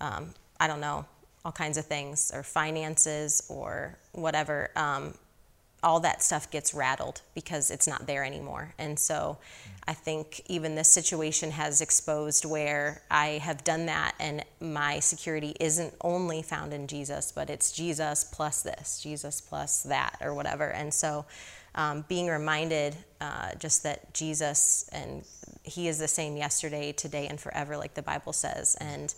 um, 0.00 0.34
I 0.58 0.66
don't 0.66 0.80
know, 0.80 1.06
all 1.44 1.52
kinds 1.52 1.78
of 1.78 1.86
things, 1.86 2.30
or 2.34 2.42
finances 2.42 3.42
or 3.48 3.96
whatever, 4.12 4.70
um, 4.76 5.14
all 5.82 6.00
that 6.00 6.22
stuff 6.22 6.50
gets 6.50 6.74
rattled 6.74 7.22
because 7.34 7.70
it's 7.70 7.86
not 7.86 8.06
there 8.06 8.24
anymore. 8.24 8.74
And 8.78 8.98
so, 8.98 9.38
I 9.88 9.94
think 9.94 10.42
even 10.46 10.74
this 10.74 10.92
situation 10.92 11.50
has 11.52 11.80
exposed 11.80 12.44
where 12.44 13.02
I 13.10 13.40
have 13.42 13.64
done 13.64 13.86
that, 13.86 14.14
and 14.20 14.44
my 14.60 15.00
security 15.00 15.56
isn't 15.58 15.94
only 16.02 16.42
found 16.42 16.72
in 16.72 16.86
Jesus, 16.86 17.32
but 17.32 17.50
it's 17.50 17.72
Jesus 17.72 18.24
plus 18.24 18.62
this, 18.62 19.00
Jesus 19.02 19.40
plus 19.40 19.82
that, 19.84 20.16
or 20.20 20.34
whatever. 20.34 20.70
And 20.70 20.92
so, 20.92 21.24
um, 21.74 22.04
being 22.08 22.26
reminded 22.26 22.96
uh, 23.20 23.54
just 23.58 23.82
that 23.84 24.12
Jesus 24.12 24.88
and 24.92 25.24
He 25.62 25.88
is 25.88 25.98
the 25.98 26.08
same 26.08 26.36
yesterday, 26.36 26.92
today, 26.92 27.26
and 27.26 27.40
forever, 27.40 27.76
like 27.76 27.94
the 27.94 28.02
Bible 28.02 28.32
says. 28.32 28.76
And 28.80 29.14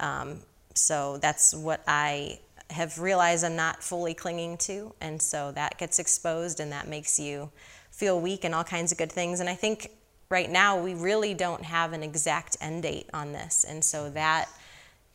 um, 0.00 0.40
so 0.74 1.18
that's 1.18 1.54
what 1.54 1.82
I 1.86 2.38
have 2.70 2.98
realized 2.98 3.44
I'm 3.44 3.56
not 3.56 3.82
fully 3.82 4.14
clinging 4.14 4.58
to. 4.58 4.94
And 5.00 5.20
so 5.20 5.52
that 5.52 5.78
gets 5.78 5.98
exposed, 5.98 6.60
and 6.60 6.72
that 6.72 6.88
makes 6.88 7.18
you 7.18 7.50
feel 7.90 8.20
weak 8.20 8.44
and 8.44 8.54
all 8.54 8.64
kinds 8.64 8.92
of 8.92 8.98
good 8.98 9.10
things. 9.10 9.40
And 9.40 9.48
I 9.48 9.54
think 9.54 9.90
right 10.28 10.50
now 10.50 10.78
we 10.80 10.94
really 10.94 11.34
don't 11.34 11.62
have 11.62 11.92
an 11.92 12.02
exact 12.02 12.56
end 12.60 12.82
date 12.82 13.08
on 13.12 13.32
this. 13.32 13.64
And 13.64 13.82
so 13.82 14.10
that 14.10 14.48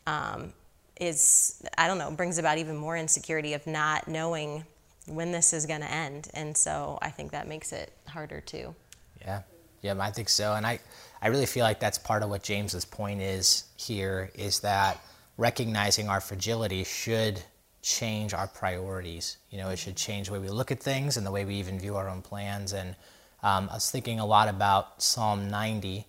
um, 0.06 0.52
is, 1.00 1.62
I 1.78 1.86
don't 1.86 1.98
know, 1.98 2.10
brings 2.10 2.38
about 2.38 2.58
even 2.58 2.76
more 2.76 2.96
insecurity 2.96 3.54
of 3.54 3.66
not 3.66 4.08
knowing 4.08 4.64
when 5.06 5.32
this 5.32 5.52
is 5.52 5.66
going 5.66 5.80
to 5.80 5.90
end. 5.90 6.28
And 6.34 6.56
so 6.56 6.98
I 7.00 7.10
think 7.10 7.32
that 7.32 7.46
makes 7.46 7.72
it 7.72 7.92
harder 8.08 8.40
too. 8.40 8.74
Yeah. 9.20 9.42
Yeah, 9.82 9.94
I 10.00 10.10
think 10.10 10.30
so. 10.30 10.54
And 10.54 10.66
I, 10.66 10.80
I 11.20 11.28
really 11.28 11.44
feel 11.44 11.62
like 11.62 11.78
that's 11.78 11.98
part 11.98 12.22
of 12.22 12.30
what 12.30 12.42
James's 12.42 12.86
point 12.86 13.20
is 13.20 13.64
here 13.76 14.30
is 14.34 14.60
that 14.60 14.98
recognizing 15.36 16.08
our 16.08 16.20
fragility 16.20 16.84
should 16.84 17.42
change 17.82 18.32
our 18.32 18.46
priorities. 18.46 19.36
You 19.50 19.58
know, 19.58 19.68
it 19.68 19.78
should 19.78 19.96
change 19.96 20.28
the 20.28 20.32
way 20.32 20.38
we 20.38 20.48
look 20.48 20.70
at 20.70 20.80
things 20.80 21.16
and 21.16 21.26
the 21.26 21.30
way 21.30 21.44
we 21.44 21.56
even 21.56 21.78
view 21.78 21.96
our 21.96 22.08
own 22.08 22.22
plans. 22.22 22.72
And 22.72 22.96
um, 23.42 23.68
I 23.70 23.74
was 23.74 23.90
thinking 23.90 24.20
a 24.20 24.26
lot 24.26 24.48
about 24.48 25.02
Psalm 25.02 25.50
90. 25.50 26.06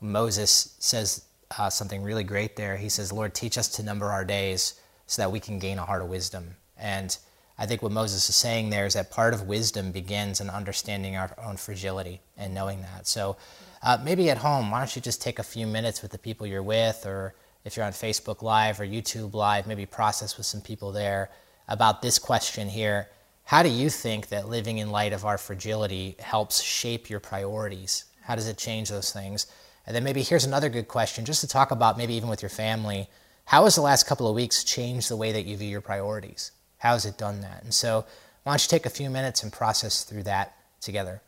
Moses 0.00 0.74
says 0.78 1.24
uh, 1.58 1.68
something 1.68 2.02
really 2.02 2.24
great 2.24 2.56
there. 2.56 2.76
He 2.76 2.88
says, 2.88 3.12
Lord, 3.12 3.34
teach 3.34 3.58
us 3.58 3.68
to 3.68 3.82
number 3.82 4.06
our 4.06 4.24
days 4.24 4.80
so 5.06 5.22
that 5.22 5.30
we 5.30 5.40
can 5.40 5.58
gain 5.58 5.78
a 5.78 5.84
heart 5.84 6.02
of 6.02 6.08
wisdom. 6.08 6.56
And 6.78 7.16
I 7.58 7.66
think 7.66 7.82
what 7.82 7.92
Moses 7.92 8.28
is 8.28 8.36
saying 8.36 8.70
there 8.70 8.86
is 8.86 8.94
that 8.94 9.10
part 9.10 9.34
of 9.34 9.42
wisdom 9.42 9.90
begins 9.90 10.40
in 10.40 10.48
understanding 10.48 11.16
our 11.16 11.34
own 11.42 11.56
fragility 11.56 12.20
and 12.36 12.54
knowing 12.54 12.82
that. 12.82 13.06
So 13.06 13.36
uh, 13.82 13.98
maybe 14.02 14.30
at 14.30 14.38
home, 14.38 14.70
why 14.70 14.78
don't 14.78 14.94
you 14.94 15.02
just 15.02 15.20
take 15.20 15.38
a 15.38 15.42
few 15.42 15.66
minutes 15.66 16.00
with 16.00 16.12
the 16.12 16.18
people 16.18 16.46
you're 16.46 16.62
with, 16.62 17.04
or 17.04 17.34
if 17.64 17.76
you're 17.76 17.86
on 17.86 17.92
Facebook 17.92 18.42
Live 18.42 18.80
or 18.80 18.86
YouTube 18.86 19.34
Live, 19.34 19.66
maybe 19.66 19.86
process 19.86 20.36
with 20.36 20.46
some 20.46 20.60
people 20.60 20.92
there 20.92 21.30
about 21.68 22.02
this 22.02 22.18
question 22.18 22.68
here. 22.68 23.08
How 23.44 23.62
do 23.62 23.68
you 23.68 23.90
think 23.90 24.28
that 24.28 24.48
living 24.48 24.78
in 24.78 24.90
light 24.90 25.12
of 25.12 25.24
our 25.24 25.38
fragility 25.38 26.16
helps 26.18 26.62
shape 26.62 27.08
your 27.08 27.20
priorities? 27.20 28.04
How 28.22 28.34
does 28.34 28.48
it 28.48 28.58
change 28.58 28.90
those 28.90 29.12
things? 29.12 29.46
And 29.86 29.96
then 29.96 30.04
maybe 30.04 30.22
here's 30.22 30.44
another 30.44 30.68
good 30.68 30.86
question 30.86 31.24
just 31.24 31.40
to 31.40 31.48
talk 31.48 31.70
about, 31.70 31.96
maybe 31.96 32.14
even 32.14 32.28
with 32.28 32.42
your 32.42 32.50
family. 32.50 33.08
How 33.46 33.64
has 33.64 33.74
the 33.74 33.80
last 33.80 34.06
couple 34.06 34.28
of 34.28 34.34
weeks 34.34 34.64
changed 34.64 35.08
the 35.08 35.16
way 35.16 35.32
that 35.32 35.46
you 35.46 35.56
view 35.56 35.68
your 35.68 35.80
priorities? 35.80 36.52
How 36.76 36.92
has 36.92 37.06
it 37.06 37.16
done 37.16 37.40
that? 37.40 37.62
And 37.62 37.72
so, 37.72 38.04
why 38.42 38.52
don't 38.52 38.62
you 38.62 38.68
take 38.68 38.84
a 38.84 38.90
few 38.90 39.08
minutes 39.08 39.42
and 39.42 39.50
process 39.50 40.04
through 40.04 40.24
that 40.24 40.54
together? 40.80 41.22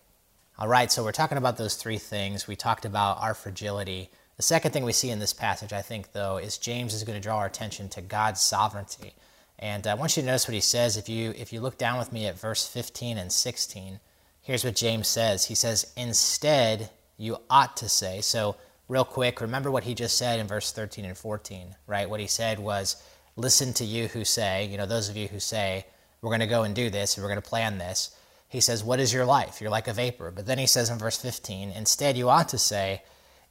All 0.58 0.68
right, 0.68 0.92
so 0.92 1.02
we're 1.02 1.12
talking 1.12 1.38
about 1.38 1.56
those 1.56 1.74
three 1.74 1.96
things. 1.96 2.46
We 2.46 2.54
talked 2.54 2.84
about 2.84 3.18
our 3.22 3.32
fragility. 3.32 4.10
The 4.40 4.44
second 4.44 4.70
thing 4.70 4.85
we 4.85 4.94
see 4.94 5.11
in 5.11 5.18
this 5.18 5.35
passage, 5.35 5.74
I 5.74 5.83
think, 5.83 6.12
though, 6.12 6.38
is 6.38 6.57
James 6.57 6.94
is 6.94 7.05
going 7.05 7.14
to 7.14 7.22
draw 7.22 7.37
our 7.37 7.44
attention 7.44 7.90
to 7.90 8.00
God's 8.00 8.40
sovereignty. 8.40 9.12
And 9.59 9.87
uh, 9.87 9.90
I 9.90 9.94
want 9.96 10.16
you 10.16 10.22
to 10.22 10.26
notice 10.26 10.48
what 10.48 10.55
he 10.55 10.62
says. 10.62 10.96
If 10.96 11.11
you, 11.11 11.35
if 11.37 11.53
you 11.53 11.61
look 11.61 11.76
down 11.76 11.98
with 11.98 12.11
me 12.11 12.24
at 12.24 12.40
verse 12.40 12.66
15 12.66 13.18
and 13.18 13.31
16, 13.31 14.00
here's 14.40 14.64
what 14.64 14.76
James 14.76 15.09
says. 15.09 15.44
He 15.44 15.55
says, 15.55 15.92
Instead, 15.94 16.88
you 17.18 17.37
ought 17.50 17.76
to 17.76 17.88
say. 17.90 18.22
So, 18.22 18.57
real 18.88 19.05
quick, 19.05 19.42
remember 19.42 19.70
what 19.70 19.85
he 19.85 19.94
just 19.94 20.16
said 20.16 20.40
in 20.40 20.46
verse 20.46 20.72
13 20.72 21.05
and 21.05 21.18
14, 21.18 21.76
right? 21.87 22.09
What 22.09 22.20
he 22.20 22.26
said 22.26 22.59
was, 22.59 22.96
Listen 23.37 23.74
to 23.74 23.85
you 23.85 24.09
who 24.09 24.24
say, 24.24 24.64
you 24.64 24.79
know, 24.79 24.87
those 24.87 25.11
of 25.11 25.18
you 25.18 25.29
who 25.29 25.38
say, 25.38 25.85
We're 26.22 26.31
going 26.31 26.40
to 26.40 26.46
go 26.46 26.62
and 26.62 26.74
do 26.74 26.88
this, 26.88 27.14
and 27.14 27.22
we're 27.22 27.31
going 27.31 27.42
to 27.42 27.46
plan 27.46 27.76
this 27.76 28.16
he 28.48 28.61
says, 28.61 28.83
What 28.83 29.00
is 29.00 29.12
your 29.12 29.26
life? 29.26 29.61
You're 29.61 29.70
like 29.70 29.87
a 29.87 29.92
vapor. 29.92 30.31
But 30.31 30.46
then 30.46 30.59
he 30.59 30.66
says 30.66 30.88
in 30.88 30.98
verse 30.98 31.18
15, 31.18 31.72
Instead, 31.72 32.16
you 32.16 32.31
ought 32.31 32.48
to 32.48 32.59
say, 32.59 33.03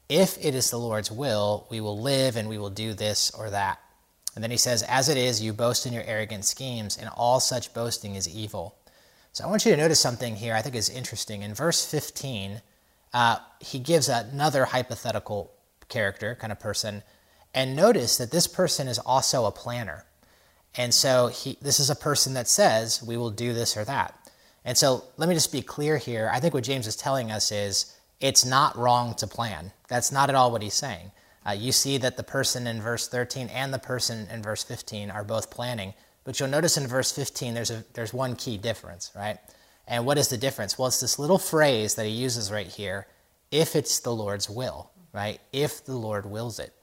If 0.10 0.44
it 0.44 0.56
is 0.56 0.72
the 0.72 0.80
Lord's 0.80 1.12
will, 1.12 1.68
we 1.70 1.80
will 1.80 2.00
live 2.00 2.36
and 2.36 2.50
we 2.50 2.58
will 2.58 2.72
do 2.72 2.94
this 2.94 3.32
or 3.32 3.52
that. 3.52 3.80
And 4.34 4.44
then 4.44 4.52
he 4.52 4.58
says, 4.58 4.84
As 4.84 5.08
it 5.08 5.18
is, 5.18 5.42
you 5.42 5.54
boast 5.54 5.86
in 5.86 5.94
your 5.94 6.04
arrogant 6.04 6.46
schemes, 6.46 6.98
and 6.98 7.10
all 7.16 7.40
such 7.40 7.74
boasting 7.74 8.16
is 8.16 8.28
evil. 8.28 8.76
So 9.34 9.44
I 9.44 9.48
want 9.48 9.66
you 9.66 9.72
to 9.72 9.78
notice 9.78 10.00
something 10.00 10.36
here 10.36 10.56
I 10.56 10.62
think 10.62 10.76
is 10.76 10.90
interesting. 10.90 11.44
In 11.44 11.54
verse 11.54 11.86
15, 11.86 12.62
uh, 13.14 13.38
he 13.60 13.80
gives 13.80 14.10
another 14.10 14.66
hypothetical 14.66 15.52
character, 15.88 16.36
kind 16.36 16.52
of 16.52 16.60
person, 16.60 17.04
and 17.54 17.76
notice 17.76 18.18
that 18.18 18.32
this 18.32 18.48
person 18.48 18.88
is 18.88 19.00
also 19.00 19.46
a 19.46 19.52
planner. 19.52 20.06
And 20.76 20.94
so 20.94 21.28
he, 21.28 21.58
this 21.62 21.80
is 21.80 21.90
a 21.90 21.96
person 21.96 22.34
that 22.34 22.48
says, 22.48 23.04
We 23.04 23.18
will 23.18 23.32
do 23.32 23.54
this 23.54 23.78
or 23.78 23.86
that. 23.86 24.16
And 24.66 24.78
so 24.78 25.04
let 25.18 25.30
me 25.30 25.36
just 25.36 25.52
be 25.52 25.62
clear 25.62 25.98
here. 25.98 26.30
I 26.32 26.40
think 26.40 26.54
what 26.54 26.64
James 26.64 26.88
is 26.88 26.96
telling 26.96 27.32
us 27.32 27.52
is 27.52 27.96
it's 28.20 28.46
not 28.46 28.78
wrong 28.78 29.14
to 29.16 29.28
plan. 29.28 29.72
That's 29.88 30.12
not 30.12 30.30
at 30.30 30.36
all 30.36 30.52
what 30.52 30.62
he's 30.62 30.74
saying. 30.74 31.12
Uh, 31.48 31.52
you 31.52 31.72
see 31.72 31.98
that 31.98 32.18
the 32.18 32.24
person 32.24 32.68
in 32.68 32.82
verse 32.82 33.08
13 33.08 33.48
and 33.48 33.74
the 33.74 33.80
person 33.80 34.28
in 34.32 34.44
verse 34.44 34.64
15 34.64 35.10
are 35.10 35.24
both 35.24 35.50
planning. 35.50 35.94
But 36.24 36.40
you'll 36.40 36.50
notice 36.50 36.78
in 36.78 36.86
verse 36.86 37.12
15 37.12 37.54
there's, 37.54 37.72
a, 37.72 37.84
there's 37.94 38.14
one 38.14 38.36
key 38.36 38.58
difference, 38.58 39.12
right? 39.16 39.38
And 39.88 40.06
what 40.06 40.18
is 40.18 40.28
the 40.28 40.38
difference? 40.38 40.78
Well, 40.78 40.90
it's 40.90 41.00
this 41.00 41.18
little 41.18 41.40
phrase 41.40 41.96
that 41.96 42.06
he 42.06 42.12
uses 42.12 42.52
right 42.52 42.68
here 42.68 43.08
if 43.52 43.76
it's 43.76 44.00
the 44.00 44.14
Lord's 44.14 44.50
will, 44.50 44.92
right? 45.14 45.40
If 45.52 45.86
the 45.86 45.96
Lord 45.96 46.26
wills 46.26 46.60
it. 46.60 46.74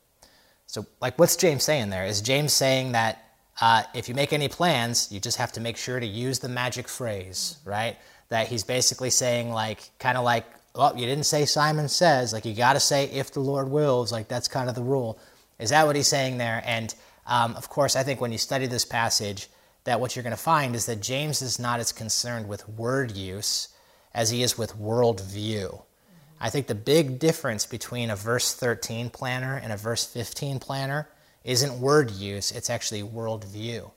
So, 0.66 0.84
like, 1.00 1.18
what's 1.18 1.36
James 1.36 1.62
saying 1.62 1.90
there? 1.90 2.06
Is 2.06 2.20
James 2.20 2.52
saying 2.52 2.92
that 2.92 3.24
uh, 3.60 3.84
if 3.94 4.08
you 4.08 4.14
make 4.14 4.32
any 4.32 4.48
plans, 4.48 5.12
you 5.12 5.20
just 5.20 5.36
have 5.38 5.52
to 5.52 5.60
make 5.60 5.76
sure 5.76 6.00
to 6.00 6.06
use 6.06 6.40
the 6.40 6.48
magic 6.48 6.88
phrase, 6.88 7.58
right? 7.64 7.96
That 8.30 8.48
he's 8.48 8.64
basically 8.64 9.10
saying, 9.10 9.52
like, 9.52 9.90
kind 10.00 10.18
of 10.18 10.24
like, 10.24 10.44
well, 10.76 10.96
you 10.96 11.06
didn't 11.06 11.24
say 11.24 11.44
Simon 11.46 11.88
says, 11.88 12.32
like, 12.32 12.44
you 12.44 12.54
got 12.54 12.74
to 12.74 12.80
say 12.80 13.06
if 13.06 13.32
the 13.32 13.40
Lord 13.40 13.70
wills, 13.70 14.12
like, 14.12 14.28
that's 14.28 14.48
kind 14.48 14.68
of 14.68 14.74
the 14.74 14.82
rule. 14.82 15.18
Is 15.58 15.70
that 15.70 15.86
what 15.86 15.96
he's 15.96 16.08
saying 16.08 16.38
there? 16.38 16.62
And 16.66 16.94
um, 17.26 17.56
of 17.56 17.68
course, 17.68 17.96
I 17.96 18.02
think 18.02 18.20
when 18.20 18.32
you 18.32 18.38
study 18.38 18.66
this 18.66 18.84
passage, 18.84 19.48
that 19.84 20.00
what 20.00 20.14
you're 20.14 20.22
going 20.22 20.32
to 20.32 20.36
find 20.36 20.74
is 20.74 20.86
that 20.86 21.00
James 21.00 21.42
is 21.42 21.58
not 21.58 21.80
as 21.80 21.92
concerned 21.92 22.48
with 22.48 22.68
word 22.68 23.12
use 23.12 23.68
as 24.12 24.30
he 24.30 24.42
is 24.42 24.58
with 24.58 24.76
worldview. 24.76 25.82
I 26.40 26.50
think 26.50 26.66
the 26.66 26.74
big 26.74 27.18
difference 27.18 27.66
between 27.66 28.10
a 28.10 28.16
verse 28.16 28.52
13 28.52 29.10
planner 29.10 29.56
and 29.56 29.72
a 29.72 29.76
verse 29.76 30.04
15 30.04 30.58
planner 30.58 31.08
isn't 31.44 31.80
word 31.80 32.10
use, 32.10 32.50
it's 32.50 32.68
actually 32.68 33.02
worldview. 33.02 33.90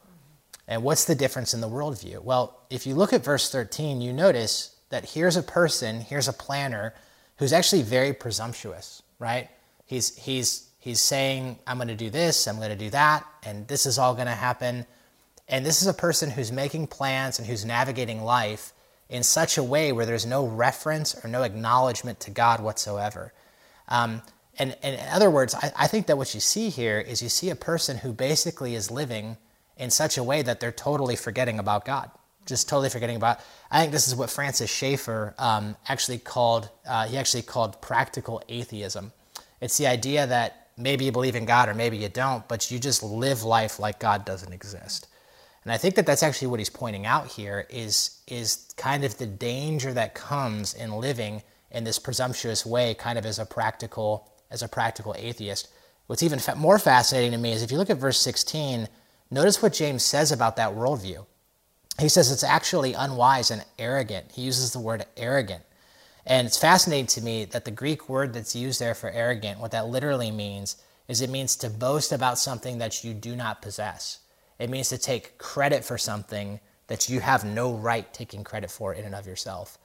And 0.68 0.84
what's 0.84 1.06
the 1.06 1.16
difference 1.16 1.56
in 1.56 1.62
the 1.62 1.68
worldview? 1.68 2.22
Well, 2.22 2.62
if 2.70 2.86
you 2.86 2.94
look 2.94 3.12
at 3.12 3.24
verse 3.24 3.52
13, 3.52 4.02
you 4.02 4.14
notice 4.14 4.76
that 4.90 5.12
here's 5.12 5.38
a 5.38 5.44
person, 5.44 6.02
here's 6.02 6.28
a 6.28 6.34
planner 6.34 6.94
who's 7.38 7.54
actually 7.54 7.84
very 7.84 8.14
presumptuous, 8.14 9.02
right? 9.18 9.50
He's, 9.86 10.16
he's, 10.18 10.70
he's 10.80 11.02
saying, 11.02 11.60
I'm 11.66 11.78
going 11.78 11.88
to 11.88 11.96
do 11.96 12.10
this, 12.10 12.48
I'm 12.48 12.58
going 12.58 12.70
to 12.70 12.76
do 12.76 12.90
that, 12.90 13.26
and 13.44 13.68
this 13.68 13.86
is 13.86 13.98
all 13.98 14.14
going 14.14 14.28
to 14.28 14.34
happen. 14.34 14.86
And 15.48 15.66
this 15.66 15.82
is 15.82 15.88
a 15.88 15.94
person 15.94 16.30
who's 16.30 16.52
making 16.52 16.88
plans 16.88 17.40
and 17.40 17.48
who's 17.48 17.66
navigating 17.66 18.24
life 18.24 18.74
in 19.10 19.24
such 19.24 19.58
a 19.58 19.64
way 19.64 19.92
where 19.92 20.06
there's 20.06 20.26
no 20.26 20.46
reference 20.46 21.16
or 21.24 21.28
no 21.28 21.42
acknowledgement 21.44 22.20
to 22.22 22.32
God 22.32 22.62
whatsoever. 22.62 23.34
Um, 23.88 24.22
and, 24.60 24.78
and 24.84 24.96
in 24.96 25.08
other 25.10 25.32
words, 25.32 25.56
I, 25.56 25.72
I 25.76 25.88
think 25.88 26.08
that 26.08 26.18
what 26.18 26.34
you 26.34 26.40
see 26.40 26.70
here 26.70 27.00
is 27.00 27.24
you 27.24 27.30
see 27.30 27.50
a 27.50 27.56
person 27.56 27.98
who 27.98 28.14
basically 28.14 28.76
is 28.76 28.92
living 28.92 29.38
in 29.78 29.90
such 29.90 30.18
a 30.18 30.24
way 30.24 30.42
that 30.42 30.60
they're 30.60 30.72
totally 30.72 31.16
forgetting 31.16 31.58
about 31.58 31.86
God, 31.86 32.12
just 32.46 32.68
totally 32.68 32.90
forgetting 32.90 33.16
about. 33.16 33.40
I 33.70 33.82
think 33.82 33.92
this 33.92 34.08
is 34.08 34.16
what 34.16 34.30
Francis 34.30 34.70
Schaeffer 34.70 35.36
um, 35.38 35.76
actually 35.88 36.18
called. 36.18 36.70
Uh, 36.88 37.08
he 37.08 37.18
actually 37.18 37.44
called 37.44 37.82
practical 37.82 38.42
atheism. 38.50 39.12
It's 39.62 39.78
the 39.78 39.88
idea 39.88 40.26
that 40.28 40.70
maybe 40.78 41.06
you 41.06 41.12
believe 41.12 41.36
in 41.36 41.46
God 41.46 41.70
or 41.70 41.74
maybe 41.74 41.98
you 41.98 42.10
don't, 42.10 42.48
but 42.48 42.72
you 42.72 42.80
just 42.80 43.04
live 43.04 43.44
life 43.44 43.80
like 43.80 44.00
God 44.00 44.26
doesn't 44.26 44.54
exist. 44.54 45.08
And 45.64 45.72
I 45.72 45.78
think 45.78 45.96
that 45.96 46.06
that's 46.06 46.24
actually 46.24 46.48
what 46.48 46.60
he's 46.60 46.70
pointing 46.70 47.06
out 47.06 47.28
here 47.28 47.68
is 47.70 48.22
is 48.28 48.68
kind 48.78 49.04
of 49.04 49.18
the 49.18 49.26
danger 49.26 49.94
that 49.94 50.16
comes 50.16 50.74
in 50.74 50.92
living 50.94 51.44
in 51.72 51.84
this 51.84 52.00
presumptuous 52.00 52.66
way, 52.66 52.94
kind 52.94 53.20
of 53.20 53.26
as 53.26 53.40
a 53.40 53.46
practical 53.46 54.32
as 54.50 54.64
a 54.64 54.68
practical 54.68 55.14
atheist. 55.18 55.70
What's 56.08 56.24
even 56.24 56.40
fa- 56.40 56.56
more 56.56 56.80
fascinating 56.80 57.32
to 57.32 57.38
me 57.38 57.52
is 57.52 57.62
if 57.62 57.72
you 57.72 57.78
look 57.78 57.92
at 57.92 57.98
verse 57.98 58.20
16, 58.20 58.88
notice 59.30 59.62
what 59.62 59.74
James 59.74 60.04
says 60.04 60.32
about 60.32 60.56
that 60.56 60.74
worldview. 60.74 61.26
He 62.00 62.10
says 62.10 62.32
it's 62.32 62.44
actually 62.44 62.94
unwise 62.94 63.52
and 63.52 63.66
arrogant. 63.78 64.32
He 64.34 64.44
uses 64.44 64.72
the 64.72 64.80
word 64.80 65.06
arrogant. 65.18 65.64
And 66.26 66.46
it's 66.46 66.58
fascinating 66.58 67.08
to 67.08 67.22
me 67.22 67.46
that 67.46 67.66
the 67.66 67.72
Greek 67.72 68.08
word 68.08 68.34
that's 68.34 68.56
used 68.56 68.80
there 68.80 68.94
for 68.94 69.10
arrogant, 69.10 69.60
what 69.60 69.72
that 69.72 69.88
literally 69.88 70.32
means, 70.32 70.76
is 71.08 71.22
it 71.22 71.30
means 71.30 71.56
to 71.58 71.70
boast 71.70 72.12
about 72.12 72.38
something 72.38 72.78
that 72.78 73.04
you 73.04 73.14
do 73.14 73.36
not 73.36 73.62
possess. 73.62 74.20
It 74.60 74.70
means 74.70 74.90
to 74.90 74.98
take 74.98 75.38
credit 75.38 75.84
for 75.84 75.98
something 75.98 76.60
that 76.88 77.10
you 77.10 77.20
have 77.20 77.46
no 77.46 77.74
right 77.74 78.12
taking 78.14 78.44
credit 78.44 78.70
for 78.70 78.94
in 78.94 79.06
and 79.06 79.16
of 79.16 79.26
yourself. 79.26 79.78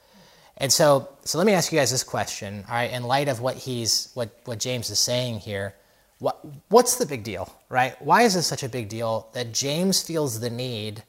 And 0.58 0.72
so, 0.72 1.08
so 1.24 1.38
let 1.38 1.46
me 1.46 1.52
ask 1.52 1.72
you 1.72 1.78
guys 1.78 1.90
this 1.90 2.04
question, 2.04 2.64
all 2.68 2.74
right, 2.74 2.92
in 2.92 3.04
light 3.04 3.28
of 3.28 3.40
what 3.40 3.56
he's, 3.56 4.10
what, 4.14 4.38
what 4.44 4.60
James 4.60 4.90
is 4.90 4.98
saying 4.98 5.40
here, 5.40 5.74
what, 6.18 6.44
what's 6.68 6.96
the 6.96 7.06
big 7.06 7.24
deal, 7.24 7.52
right? 7.68 8.00
Why 8.00 8.22
is 8.22 8.34
this 8.34 8.46
such 8.46 8.62
a 8.62 8.68
big 8.68 8.88
deal 8.88 9.28
that 9.32 9.52
James 9.52 10.02
feels 10.02 10.40
the 10.40 10.50
need 10.50 11.02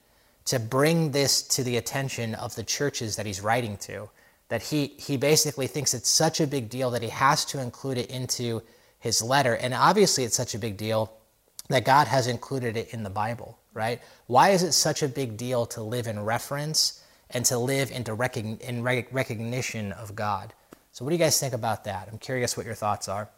to 0.45 0.59
bring 0.59 1.11
this 1.11 1.41
to 1.41 1.63
the 1.63 1.77
attention 1.77 2.35
of 2.35 2.55
the 2.55 2.63
churches 2.63 3.15
that 3.15 3.25
he's 3.25 3.41
writing 3.41 3.77
to? 3.77 4.09
That 4.49 4.61
he, 4.61 4.87
he 4.97 5.17
basically 5.17 5.67
thinks 5.67 5.93
it's 5.93 6.09
such 6.09 6.39
a 6.39 6.47
big 6.47 6.69
deal 6.69 6.91
that 6.91 7.01
he 7.01 7.09
has 7.09 7.45
to 7.45 7.61
include 7.61 7.97
it 7.97 8.09
into 8.11 8.61
his 8.99 9.21
letter. 9.21 9.55
And 9.55 9.73
obviously, 9.73 10.23
it's 10.23 10.35
such 10.35 10.53
a 10.53 10.59
big 10.59 10.77
deal 10.77 11.11
that 11.69 11.83
God 11.83 12.07
has 12.07 12.27
included 12.27 12.77
it 12.77 12.93
in 12.93 13.03
the 13.03 13.09
Bible, 13.09 13.57
right? 13.73 14.01
Why 14.27 14.49
is 14.49 14.61
it 14.61 14.73
such 14.73 15.01
a 15.01 15.07
big 15.07 15.35
deal 15.35 15.65
to 15.67 15.81
live 15.81 16.05
in 16.05 16.23
reference 16.23 17.01
and 17.29 17.45
to 17.45 17.57
live 17.57 17.91
into 17.91 18.15
recogn- 18.15 18.61
in 18.61 18.83
recognition 18.83 19.91
of 19.91 20.15
God. 20.15 20.53
So, 20.91 21.03
what 21.03 21.09
do 21.09 21.15
you 21.15 21.19
guys 21.19 21.39
think 21.39 21.53
about 21.53 21.83
that? 21.85 22.07
I'm 22.11 22.17
curious 22.17 22.55
what 22.55 22.65
your 22.65 22.75
thoughts 22.75 23.09
are. 23.09 23.29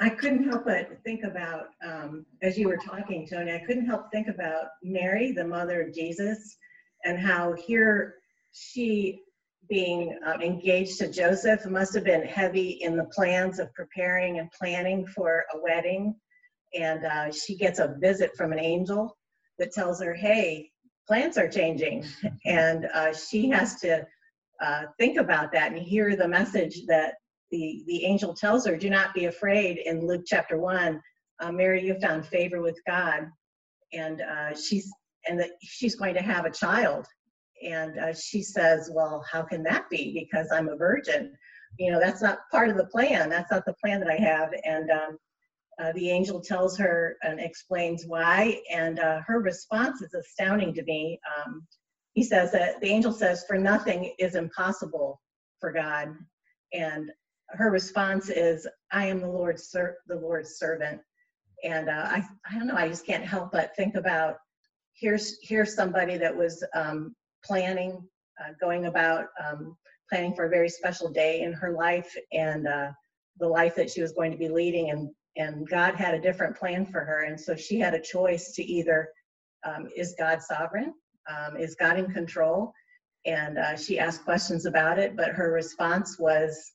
I 0.00 0.08
couldn't 0.10 0.48
help 0.48 0.64
but 0.64 1.02
think 1.04 1.24
about, 1.24 1.68
um, 1.84 2.26
as 2.42 2.58
you 2.58 2.68
were 2.68 2.76
talking, 2.76 3.26
Tony, 3.26 3.52
I 3.52 3.58
couldn't 3.66 3.86
help 3.86 4.10
think 4.12 4.28
about 4.28 4.66
Mary, 4.82 5.32
the 5.32 5.46
mother 5.46 5.82
of 5.82 5.94
Jesus, 5.94 6.56
and 7.04 7.18
how 7.18 7.52
here 7.52 8.16
she 8.52 9.20
being 9.68 10.18
uh, 10.26 10.38
engaged 10.40 10.98
to 10.98 11.10
Joseph 11.10 11.66
must 11.66 11.94
have 11.94 12.04
been 12.04 12.22
heavy 12.22 12.70
in 12.82 12.96
the 12.96 13.06
plans 13.06 13.58
of 13.58 13.72
preparing 13.74 14.38
and 14.38 14.50
planning 14.52 15.06
for 15.06 15.44
a 15.54 15.60
wedding. 15.60 16.14
And 16.74 17.04
uh, 17.04 17.32
she 17.32 17.56
gets 17.56 17.78
a 17.78 17.96
visit 17.98 18.36
from 18.36 18.52
an 18.52 18.60
angel 18.60 19.16
that 19.58 19.72
tells 19.72 20.00
her, 20.00 20.14
hey, 20.14 20.70
plans 21.06 21.38
are 21.38 21.48
changing. 21.48 22.04
And 22.44 22.86
uh, 22.94 23.12
she 23.12 23.48
has 23.50 23.80
to 23.80 24.06
uh, 24.60 24.82
think 24.98 25.18
about 25.18 25.52
that 25.52 25.72
and 25.72 25.80
hear 25.80 26.14
the 26.16 26.28
message 26.28 26.86
that 26.86 27.14
the, 27.50 27.84
the 27.86 28.04
angel 28.04 28.34
tells 28.34 28.66
her, 28.66 28.76
do 28.76 28.90
not 28.90 29.14
be 29.14 29.26
afraid 29.26 29.78
in 29.78 30.06
Luke 30.06 30.24
chapter 30.26 30.58
1. 30.58 31.00
Uh, 31.40 31.52
Mary, 31.52 31.84
you 31.84 31.98
found 32.00 32.26
favor 32.26 32.60
with 32.60 32.78
God. 32.86 33.26
And 33.92 34.20
uh, 34.20 34.54
she's 34.54 34.90
and 35.28 35.40
that 35.40 35.50
she's 35.60 35.96
going 35.96 36.14
to 36.14 36.22
have 36.22 36.44
a 36.44 36.50
child. 36.50 37.06
And 37.62 37.98
uh, 37.98 38.14
she 38.14 38.42
says, 38.42 38.90
well, 38.92 39.24
how 39.30 39.42
can 39.42 39.62
that 39.64 39.88
be? 39.90 40.12
Because 40.12 40.48
I'm 40.52 40.68
a 40.68 40.76
virgin. 40.76 41.32
You 41.78 41.92
know, 41.92 42.00
that's 42.00 42.22
not 42.22 42.38
part 42.50 42.68
of 42.68 42.76
the 42.76 42.86
plan. 42.86 43.28
That's 43.28 43.50
not 43.50 43.64
the 43.66 43.74
plan 43.82 44.00
that 44.00 44.10
I 44.10 44.16
have. 44.16 44.50
And 44.64 44.90
um, 44.90 45.18
uh, 45.82 45.92
the 45.92 46.10
angel 46.10 46.40
tells 46.40 46.76
her 46.78 47.16
and 47.22 47.40
explains 47.40 48.06
why, 48.06 48.60
and 48.72 48.98
uh, 48.98 49.20
her 49.26 49.40
response 49.40 50.00
is 50.00 50.14
astounding 50.14 50.72
to 50.74 50.82
me. 50.84 51.20
Um, 51.36 51.66
he 52.14 52.22
says 52.22 52.50
that 52.52 52.80
the 52.80 52.88
angel 52.88 53.12
says, 53.12 53.44
"For 53.46 53.58
nothing 53.58 54.14
is 54.18 54.36
impossible 54.36 55.20
for 55.60 55.72
God," 55.72 56.14
and 56.72 57.10
her 57.50 57.70
response 57.70 58.28
is, 58.28 58.66
"I 58.90 59.06
am 59.06 59.20
the 59.20 59.28
Lord's 59.28 59.68
ser- 59.68 59.98
the 60.06 60.16
Lord's 60.16 60.58
servant. 60.58 61.00
And 61.64 61.88
uh, 61.88 62.06
I, 62.06 62.22
I 62.50 62.58
don't 62.58 62.66
know, 62.66 62.76
I 62.76 62.88
just 62.88 63.06
can't 63.06 63.24
help 63.24 63.50
but 63.52 63.74
think 63.76 63.94
about 63.94 64.36
here's 64.94 65.38
here's 65.42 65.74
somebody 65.74 66.16
that 66.16 66.34
was 66.34 66.64
um, 66.74 67.14
planning, 67.44 68.02
uh, 68.40 68.52
going 68.60 68.86
about 68.86 69.26
um, 69.44 69.76
planning 70.10 70.34
for 70.34 70.46
a 70.46 70.50
very 70.50 70.68
special 70.68 71.10
day 71.10 71.42
in 71.42 71.52
her 71.52 71.72
life 71.72 72.14
and 72.32 72.66
uh, 72.66 72.90
the 73.38 73.48
life 73.48 73.74
that 73.76 73.90
she 73.90 74.00
was 74.02 74.12
going 74.12 74.32
to 74.32 74.38
be 74.38 74.48
leading, 74.48 74.90
and 74.90 75.10
and 75.36 75.68
God 75.68 75.94
had 75.94 76.14
a 76.14 76.20
different 76.20 76.56
plan 76.56 76.86
for 76.86 77.00
her, 77.00 77.24
and 77.24 77.38
so 77.38 77.54
she 77.54 77.78
had 77.78 77.94
a 77.94 78.00
choice 78.00 78.52
to 78.52 78.64
either 78.64 79.08
um, 79.64 79.88
is 79.96 80.14
God 80.18 80.42
sovereign, 80.42 80.94
um, 81.28 81.56
is 81.56 81.74
God 81.74 81.98
in 81.98 82.10
control, 82.10 82.72
and 83.26 83.58
uh, 83.58 83.76
she 83.76 83.98
asked 83.98 84.24
questions 84.24 84.66
about 84.66 84.98
it, 84.98 85.16
but 85.16 85.30
her 85.30 85.52
response 85.52 86.18
was, 86.18 86.72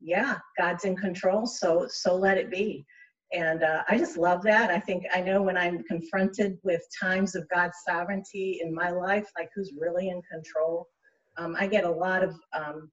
yeah, 0.00 0.38
God's 0.58 0.84
in 0.84 0.96
control, 0.96 1.46
so 1.46 1.86
so 1.88 2.16
let 2.16 2.38
it 2.38 2.50
be 2.50 2.84
and 3.32 3.62
uh, 3.62 3.82
I 3.88 3.96
just 3.96 4.16
love 4.16 4.42
that. 4.42 4.70
I 4.70 4.80
think 4.80 5.04
I 5.14 5.20
know 5.20 5.42
when 5.42 5.56
I'm 5.56 5.84
confronted 5.84 6.58
with 6.64 6.82
times 7.00 7.36
of 7.36 7.48
God's 7.48 7.76
sovereignty 7.86 8.60
in 8.62 8.74
my 8.74 8.90
life, 8.90 9.28
like 9.38 9.50
who's 9.54 9.72
really 9.78 10.08
in 10.08 10.20
control, 10.22 10.88
um, 11.38 11.56
I 11.58 11.68
get 11.68 11.84
a 11.84 11.90
lot 11.90 12.24
of 12.24 12.34
um, 12.52 12.90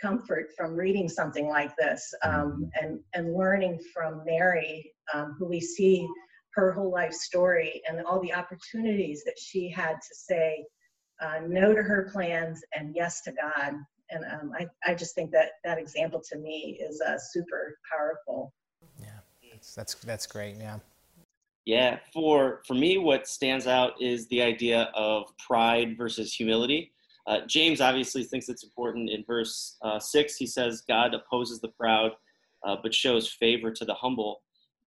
comfort 0.00 0.50
from 0.56 0.76
reading 0.76 1.08
something 1.08 1.48
like 1.48 1.74
this 1.76 2.14
um, 2.24 2.70
and, 2.80 3.00
and 3.14 3.34
learning 3.34 3.80
from 3.92 4.22
Mary, 4.24 4.92
um, 5.12 5.34
who 5.38 5.46
we 5.46 5.60
see 5.60 6.06
her 6.54 6.72
whole 6.72 6.90
life 6.90 7.12
story 7.12 7.82
and 7.88 8.04
all 8.04 8.20
the 8.20 8.34
opportunities 8.34 9.22
that 9.24 9.38
she 9.38 9.68
had 9.68 9.94
to 9.94 10.14
say 10.14 10.64
uh, 11.20 11.40
no 11.46 11.74
to 11.74 11.82
her 11.82 12.08
plans 12.12 12.62
and 12.76 12.94
yes 12.94 13.22
to 13.22 13.32
God. 13.32 13.74
And 14.10 14.24
um, 14.24 14.52
I, 14.58 14.66
I 14.84 14.94
just 14.94 15.14
think 15.14 15.30
that 15.32 15.52
that 15.64 15.78
example 15.78 16.20
to 16.30 16.38
me 16.38 16.78
is 16.80 17.00
uh, 17.00 17.16
super 17.18 17.78
powerful. 17.90 18.52
Yeah, 19.00 19.08
that's 19.52 19.74
that's 19.74 19.94
that's 19.94 20.26
great. 20.26 20.56
Yeah. 20.56 20.78
Yeah, 21.66 21.98
for 22.12 22.62
for 22.66 22.74
me, 22.74 22.98
what 22.98 23.28
stands 23.28 23.66
out 23.66 23.92
is 24.00 24.26
the 24.28 24.42
idea 24.42 24.90
of 24.94 25.26
pride 25.38 25.96
versus 25.96 26.32
humility. 26.32 26.92
Uh, 27.26 27.40
James 27.46 27.80
obviously 27.80 28.24
thinks 28.24 28.48
it's 28.48 28.64
important. 28.64 29.10
In 29.10 29.24
verse 29.24 29.76
uh, 29.82 30.00
six, 30.00 30.36
he 30.36 30.46
says, 30.46 30.82
"God 30.88 31.14
opposes 31.14 31.60
the 31.60 31.68
proud, 31.68 32.12
uh, 32.66 32.76
but 32.82 32.94
shows 32.94 33.28
favor 33.28 33.70
to 33.70 33.84
the 33.84 33.94
humble." 33.94 34.42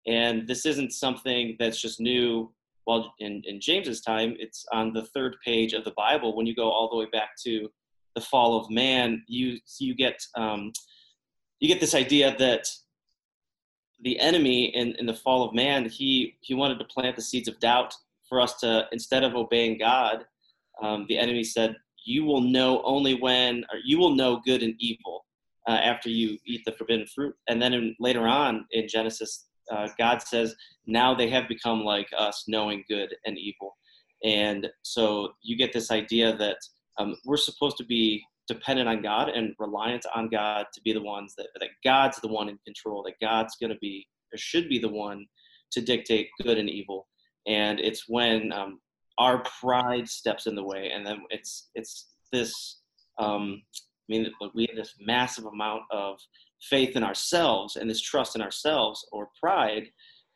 And 0.07 0.47
this 0.47 0.65
isn't 0.65 0.91
something 0.91 1.55
that's 1.59 1.79
just 1.79 2.01
new. 2.01 2.51
Well, 2.85 3.13
in, 3.19 3.41
in 3.45 3.61
James's 3.61 4.01
time, 4.01 4.35
it's 4.39 4.65
on 4.73 4.91
the 4.91 5.05
third 5.05 5.37
page 5.45 5.71
of 5.71 5.85
the 5.85 5.93
Bible. 5.95 6.35
When 6.35 6.45
you 6.45 6.53
go 6.53 6.69
all 6.69 6.89
the 6.89 6.97
way 6.97 7.05
back 7.13 7.29
to 7.45 7.69
the 8.15 8.21
fall 8.21 8.59
of 8.59 8.69
man, 8.69 9.23
you 9.27 9.59
you 9.79 9.95
get 9.95 10.21
um, 10.35 10.71
you 11.59 11.67
get 11.67 11.79
this 11.79 11.95
idea 11.95 12.35
that 12.37 12.67
the 14.03 14.19
enemy 14.19 14.65
in, 14.65 14.95
in 14.99 15.05
the 15.05 15.13
fall 15.13 15.43
of 15.43 15.55
man, 15.55 15.85
he, 15.85 16.35
he 16.41 16.53
wanted 16.53 16.77
to 16.79 16.85
plant 16.85 17.15
the 17.15 17.21
seeds 17.21 17.47
of 17.47 17.59
doubt 17.59 17.93
for 18.27 18.41
us 18.41 18.55
to, 18.55 18.85
instead 18.91 19.23
of 19.23 19.35
obeying 19.35 19.77
God, 19.77 20.25
um, 20.81 21.05
the 21.07 21.17
enemy 21.17 21.43
said, 21.43 21.75
You 22.05 22.25
will 22.25 22.41
know 22.41 22.81
only 22.83 23.15
when, 23.15 23.63
or 23.71 23.79
you 23.83 23.97
will 23.97 24.15
know 24.15 24.41
good 24.45 24.61
and 24.61 24.75
evil 24.79 25.25
uh, 25.67 25.71
after 25.71 26.09
you 26.09 26.37
eat 26.45 26.61
the 26.65 26.73
forbidden 26.73 27.07
fruit. 27.07 27.35
And 27.47 27.61
then 27.61 27.73
in, 27.73 27.95
later 27.99 28.27
on 28.27 28.65
in 28.71 28.87
Genesis, 28.87 29.45
uh, 29.71 29.87
God 29.97 30.21
says, 30.21 30.55
Now 30.85 31.13
they 31.15 31.29
have 31.29 31.47
become 31.47 31.83
like 31.83 32.09
us, 32.17 32.43
knowing 32.47 32.83
good 32.89 33.15
and 33.25 33.37
evil. 33.37 33.77
And 34.25 34.67
so 34.81 35.33
you 35.41 35.57
get 35.57 35.71
this 35.71 35.91
idea 35.91 36.35
that 36.37 36.57
um, 36.99 37.15
we're 37.25 37.37
supposed 37.37 37.77
to 37.77 37.85
be 37.85 38.23
dependent 38.47 38.89
on 38.89 39.01
God 39.01 39.29
and 39.29 39.55
reliant 39.57 40.05
on 40.13 40.29
God 40.29 40.65
to 40.73 40.81
be 40.81 40.93
the 40.93 41.01
ones 41.01 41.33
that, 41.37 41.47
that 41.59 41.69
God's 41.83 42.19
the 42.19 42.27
one 42.27 42.49
in 42.49 42.57
control, 42.65 43.03
that 43.03 43.19
God's 43.21 43.55
going 43.55 43.71
to 43.71 43.79
be 43.79 44.07
or 44.33 44.37
should 44.37 44.67
be 44.67 44.79
the 44.79 44.89
one 44.89 45.25
to 45.71 45.81
dictate 45.81 46.29
good 46.41 46.57
and 46.57 46.69
evil. 46.69 47.07
And 47.47 47.79
it's 47.79 48.05
when 48.07 48.51
um, 48.51 48.79
our 49.17 49.43
pride 49.61 50.07
steps 50.09 50.47
in 50.47 50.55
the 50.55 50.63
way, 50.63 50.91
and 50.93 51.05
then 51.05 51.23
it's 51.29 51.69
it's 51.75 52.09
this. 52.31 52.79
Um, 53.19 53.61
I 53.75 53.81
mean, 54.09 54.31
we 54.53 54.67
have 54.67 54.75
this 54.75 54.95
massive 54.99 55.45
amount 55.45 55.83
of 55.91 56.19
faith 56.61 56.95
in 56.95 57.03
ourselves 57.03 57.77
and 57.77 57.89
this 57.89 58.01
trust 58.01 58.35
in 58.35 58.41
ourselves 58.41 59.05
or 59.11 59.29
pride 59.39 59.87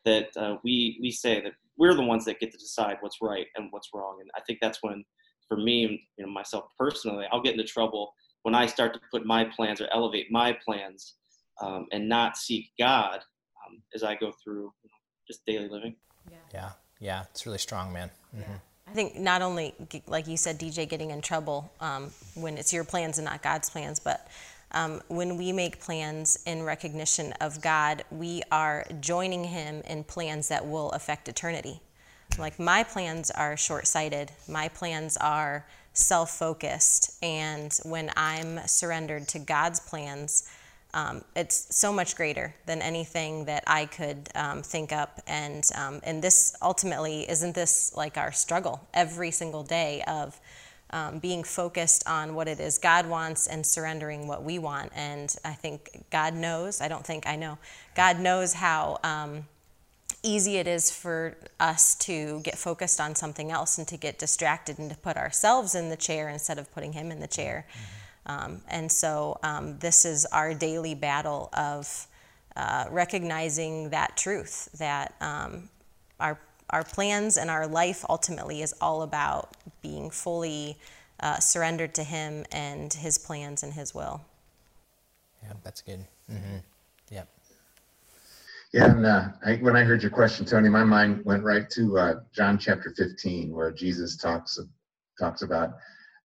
that 0.04 0.28
uh, 0.36 0.56
we 0.64 0.98
we 1.02 1.10
say 1.10 1.40
that 1.40 1.52
we're 1.76 1.94
the 1.94 2.02
ones 2.02 2.24
that 2.24 2.40
get 2.40 2.50
to 2.52 2.58
decide 2.58 2.96
what's 3.00 3.18
right 3.22 3.46
and 3.56 3.68
what's 3.70 3.90
wrong. 3.94 4.18
And 4.20 4.30
I 4.36 4.40
think 4.46 4.58
that's 4.60 4.82
when 4.82 5.04
for 5.48 5.56
me, 5.56 6.06
you 6.16 6.26
know, 6.26 6.30
myself 6.30 6.64
personally, 6.78 7.26
I'll 7.32 7.42
get 7.42 7.52
into 7.52 7.64
trouble 7.64 8.12
when 8.42 8.54
I 8.54 8.66
start 8.66 8.94
to 8.94 9.00
put 9.10 9.26
my 9.26 9.44
plans 9.44 9.80
or 9.80 9.88
elevate 9.92 10.30
my 10.30 10.56
plans 10.64 11.14
um, 11.60 11.86
and 11.92 12.08
not 12.08 12.36
seek 12.36 12.66
God 12.78 13.16
um, 13.16 13.82
as 13.94 14.02
I 14.02 14.14
go 14.14 14.32
through 14.42 14.72
you 14.82 14.90
know, 14.90 14.98
just 15.26 15.44
daily 15.46 15.68
living. 15.68 15.96
Yeah. 16.30 16.36
yeah, 16.52 16.70
yeah, 17.00 17.24
it's 17.30 17.46
really 17.46 17.58
strong, 17.58 17.92
man. 17.92 18.10
Mm-hmm. 18.36 18.52
I 18.86 18.90
think 18.92 19.16
not 19.16 19.42
only, 19.42 19.74
like 20.06 20.26
you 20.26 20.36
said, 20.36 20.58
DJ, 20.58 20.88
getting 20.88 21.10
in 21.10 21.20
trouble 21.20 21.70
um, 21.80 22.10
when 22.34 22.56
it's 22.56 22.72
your 22.72 22.84
plans 22.84 23.18
and 23.18 23.26
not 23.26 23.42
God's 23.42 23.68
plans, 23.68 24.00
but 24.00 24.28
um, 24.72 25.02
when 25.08 25.36
we 25.36 25.52
make 25.52 25.80
plans 25.80 26.38
in 26.46 26.62
recognition 26.62 27.32
of 27.40 27.60
God, 27.60 28.04
we 28.10 28.42
are 28.50 28.86
joining 29.00 29.44
Him 29.44 29.82
in 29.86 30.04
plans 30.04 30.48
that 30.48 30.66
will 30.66 30.90
affect 30.92 31.28
eternity. 31.28 31.80
Like 32.36 32.58
my 32.58 32.82
plans 32.82 33.30
are 33.30 33.56
short 33.56 33.86
sighted, 33.86 34.30
my 34.48 34.68
plans 34.68 35.16
are 35.16 35.66
self 35.92 36.30
focused. 36.30 37.22
And 37.22 37.76
when 37.84 38.10
I'm 38.16 38.60
surrendered 38.66 39.28
to 39.28 39.38
God's 39.38 39.80
plans, 39.80 40.48
um, 40.94 41.22
it's 41.36 41.76
so 41.76 41.92
much 41.92 42.16
greater 42.16 42.54
than 42.66 42.80
anything 42.80 43.44
that 43.44 43.64
I 43.66 43.86
could 43.86 44.28
um, 44.34 44.62
think 44.62 44.92
up. 44.92 45.20
And, 45.26 45.64
um, 45.74 46.00
and 46.02 46.22
this 46.22 46.56
ultimately, 46.62 47.28
isn't 47.28 47.54
this 47.54 47.92
like 47.94 48.16
our 48.16 48.32
struggle 48.32 48.80
every 48.94 49.30
single 49.30 49.62
day 49.62 50.02
of 50.06 50.40
um, 50.90 51.18
being 51.18 51.44
focused 51.44 52.08
on 52.08 52.34
what 52.34 52.48
it 52.48 52.58
is 52.58 52.78
God 52.78 53.06
wants 53.06 53.46
and 53.46 53.66
surrendering 53.66 54.26
what 54.26 54.42
we 54.42 54.58
want? 54.58 54.90
And 54.94 55.34
I 55.44 55.52
think 55.52 56.06
God 56.10 56.32
knows, 56.32 56.80
I 56.80 56.88
don't 56.88 57.04
think 57.04 57.26
I 57.26 57.36
know, 57.36 57.58
God 57.94 58.18
knows 58.18 58.54
how 58.54 58.98
um, 59.04 59.44
easy 60.22 60.56
it 60.56 60.66
is 60.66 60.90
for 60.90 61.36
us 61.60 61.94
to 61.96 62.40
get 62.40 62.58
focused 62.58 63.00
on 63.00 63.14
something 63.14 63.50
else 63.50 63.78
and 63.78 63.86
to 63.88 63.96
get 63.96 64.18
distracted 64.18 64.78
and 64.78 64.90
to 64.90 64.96
put 64.96 65.16
ourselves 65.16 65.74
in 65.74 65.88
the 65.88 65.96
chair 65.96 66.28
instead 66.28 66.58
of 66.58 66.72
putting 66.72 66.92
him 66.92 67.10
in 67.10 67.20
the 67.20 67.26
chair. 67.26 67.66
Um, 68.26 68.60
and 68.68 68.90
so 68.90 69.38
um, 69.42 69.78
this 69.78 70.04
is 70.04 70.26
our 70.26 70.54
daily 70.54 70.94
battle 70.94 71.48
of 71.52 72.06
uh, 72.56 72.86
recognizing 72.90 73.90
that 73.90 74.16
truth 74.16 74.68
that 74.78 75.14
um, 75.20 75.68
our 76.20 76.38
our 76.70 76.84
plans 76.84 77.36
and 77.38 77.48
our 77.48 77.66
life 77.66 78.04
ultimately 78.08 78.60
is 78.60 78.74
all 78.80 79.02
about 79.02 79.56
being 79.80 80.10
fully 80.10 80.76
uh, 81.20 81.38
surrendered 81.38 81.94
to 81.94 82.04
Him 82.04 82.44
and 82.52 82.92
His 82.92 83.16
plans 83.18 83.62
and 83.62 83.72
His 83.72 83.94
will. 83.94 84.20
Yeah, 85.42 85.54
that's 85.64 85.80
good. 85.80 86.04
Mm-hmm. 86.30 86.58
Yeah, 88.72 88.90
and 88.90 89.06
uh, 89.06 89.28
I, 89.46 89.56
when 89.56 89.76
I 89.76 89.84
heard 89.84 90.02
your 90.02 90.10
question, 90.10 90.44
Tony, 90.44 90.68
my 90.68 90.84
mind 90.84 91.24
went 91.24 91.42
right 91.42 91.70
to 91.70 91.98
uh, 91.98 92.14
John 92.34 92.58
chapter 92.58 92.92
15, 92.94 93.50
where 93.50 93.72
Jesus 93.72 94.18
talks 94.18 94.58
talks 95.18 95.40
about 95.40 95.70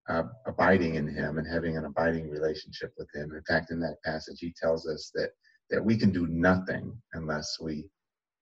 uh, 0.09 0.23
abiding 0.45 0.95
in 0.95 1.07
Him 1.07 1.37
and 1.37 1.47
having 1.47 1.77
an 1.77 1.85
abiding 1.85 2.29
relationship 2.29 2.93
with 2.97 3.07
Him. 3.15 3.31
In 3.31 3.41
fact, 3.47 3.71
in 3.71 3.79
that 3.79 4.03
passage, 4.03 4.39
He 4.39 4.53
tells 4.61 4.85
us 4.87 5.09
that 5.15 5.29
that 5.69 5.83
we 5.83 5.95
can 5.95 6.11
do 6.11 6.27
nothing 6.27 6.93
unless 7.13 7.59
we 7.61 7.85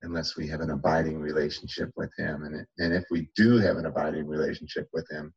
unless 0.02 0.36
we 0.36 0.48
have 0.48 0.62
an 0.62 0.72
abiding 0.72 1.20
relationship 1.20 1.92
with 1.96 2.12
Him, 2.18 2.46
and 2.46 2.56
it, 2.56 2.68
and 2.80 2.94
if 2.94 3.04
we 3.12 3.30
do 3.36 3.60
have 3.60 3.78
an 3.78 3.86
abiding 3.86 4.26
relationship 4.26 4.90
with 4.94 5.08
Him, 5.12 5.32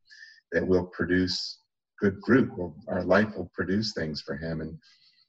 that 0.53 0.67
will 0.67 0.87
produce 0.87 1.59
good 2.01 2.17
fruit. 2.25 2.51
We'll, 2.57 2.75
our 2.89 3.05
life 3.05 3.37
will 3.37 3.51
produce 3.53 3.93
things 3.93 4.23
for 4.23 4.37
Him, 4.39 4.63
and 4.63 4.79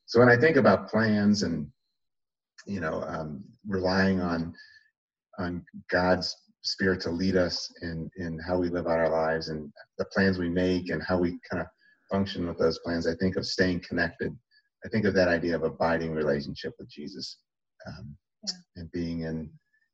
so 0.05 0.19
when 0.19 0.29
I 0.29 0.37
think 0.37 0.55
about 0.55 0.87
plans 0.87 1.43
and 1.43 1.67
you 2.65 2.79
know, 2.79 3.03
um, 3.03 3.43
relying 3.67 4.21
on 4.21 4.53
on 5.37 5.63
God's 5.91 6.35
spirit 6.61 6.99
to 7.01 7.11
lead 7.11 7.35
us 7.35 7.71
in 7.81 8.09
in 8.17 8.39
how 8.39 8.57
we 8.57 8.69
live 8.69 8.87
out 8.87 8.99
our 8.99 9.09
lives 9.09 9.49
and 9.49 9.71
the 9.97 10.05
plans 10.05 10.37
we 10.37 10.49
make 10.49 10.89
and 10.89 11.01
how 11.03 11.17
we 11.17 11.39
kind 11.49 11.61
of 11.61 11.67
function 12.11 12.47
with 12.47 12.57
those 12.57 12.79
plans. 12.79 13.07
I 13.07 13.15
think 13.15 13.35
of 13.35 13.45
staying 13.45 13.81
connected. 13.87 14.35
I 14.85 14.89
think 14.89 15.05
of 15.05 15.13
that 15.15 15.27
idea 15.27 15.55
of 15.55 15.63
abiding 15.63 16.13
relationship 16.13 16.73
with 16.79 16.89
Jesus 16.89 17.37
um, 17.87 18.15
yeah. 18.47 18.53
and 18.77 18.91
being 18.91 19.21
in 19.21 19.49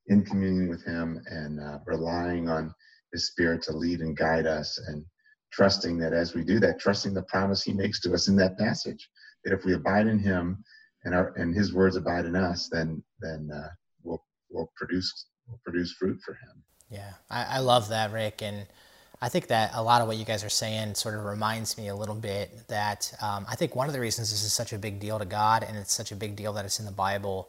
in 0.07 0.23
communion 0.23 0.69
with 0.69 0.83
Him 0.83 1.21
and 1.27 1.59
uh, 1.59 1.79
relying 1.85 2.49
on 2.49 2.73
His 3.13 3.27
Spirit 3.27 3.61
to 3.63 3.73
lead 3.73 4.01
and 4.01 4.17
guide 4.17 4.45
us 4.45 4.79
and 4.87 5.05
trusting 5.53 5.97
that 5.97 6.13
as 6.13 6.33
we 6.33 6.43
do 6.43 6.59
that, 6.61 6.79
trusting 6.79 7.13
the 7.13 7.23
promise 7.23 7.63
He 7.63 7.73
makes 7.73 7.99
to 8.01 8.13
us 8.13 8.27
in 8.27 8.35
that 8.37 8.57
passage 8.57 9.09
that 9.43 9.53
if 9.53 9.65
we 9.65 9.73
abide 9.73 10.07
in 10.07 10.19
Him 10.19 10.63
and 11.03 11.15
our 11.15 11.33
and 11.35 11.55
his 11.55 11.73
words 11.73 11.95
abide 11.95 12.25
in 12.25 12.35
us, 12.35 12.69
then 12.71 13.03
then 13.19 13.49
uh, 13.53 13.69
we'll 14.03 14.23
we'll 14.49 14.71
produce 14.75 15.27
we'll 15.47 15.59
produce 15.63 15.93
fruit 15.93 16.19
for 16.23 16.33
him. 16.33 16.63
Yeah, 16.89 17.13
I, 17.29 17.43
I 17.43 17.59
love 17.59 17.89
that, 17.89 18.11
Rick, 18.11 18.41
and 18.41 18.67
I 19.21 19.29
think 19.29 19.47
that 19.47 19.71
a 19.75 19.83
lot 19.83 20.01
of 20.01 20.07
what 20.07 20.17
you 20.17 20.25
guys 20.25 20.43
are 20.43 20.49
saying 20.49 20.95
sort 20.95 21.15
of 21.15 21.25
reminds 21.25 21.77
me 21.77 21.89
a 21.89 21.95
little 21.95 22.15
bit 22.15 22.67
that 22.69 23.13
um, 23.21 23.45
I 23.47 23.55
think 23.55 23.75
one 23.75 23.87
of 23.87 23.93
the 23.93 23.99
reasons 23.99 24.31
this 24.31 24.43
is 24.43 24.51
such 24.51 24.73
a 24.73 24.79
big 24.79 24.99
deal 24.99 25.19
to 25.19 25.25
God 25.25 25.63
and 25.63 25.77
it's 25.77 25.93
such 25.93 26.11
a 26.11 26.15
big 26.15 26.35
deal 26.35 26.53
that 26.53 26.65
it's 26.65 26.79
in 26.79 26.87
the 26.87 26.91
Bible 26.91 27.47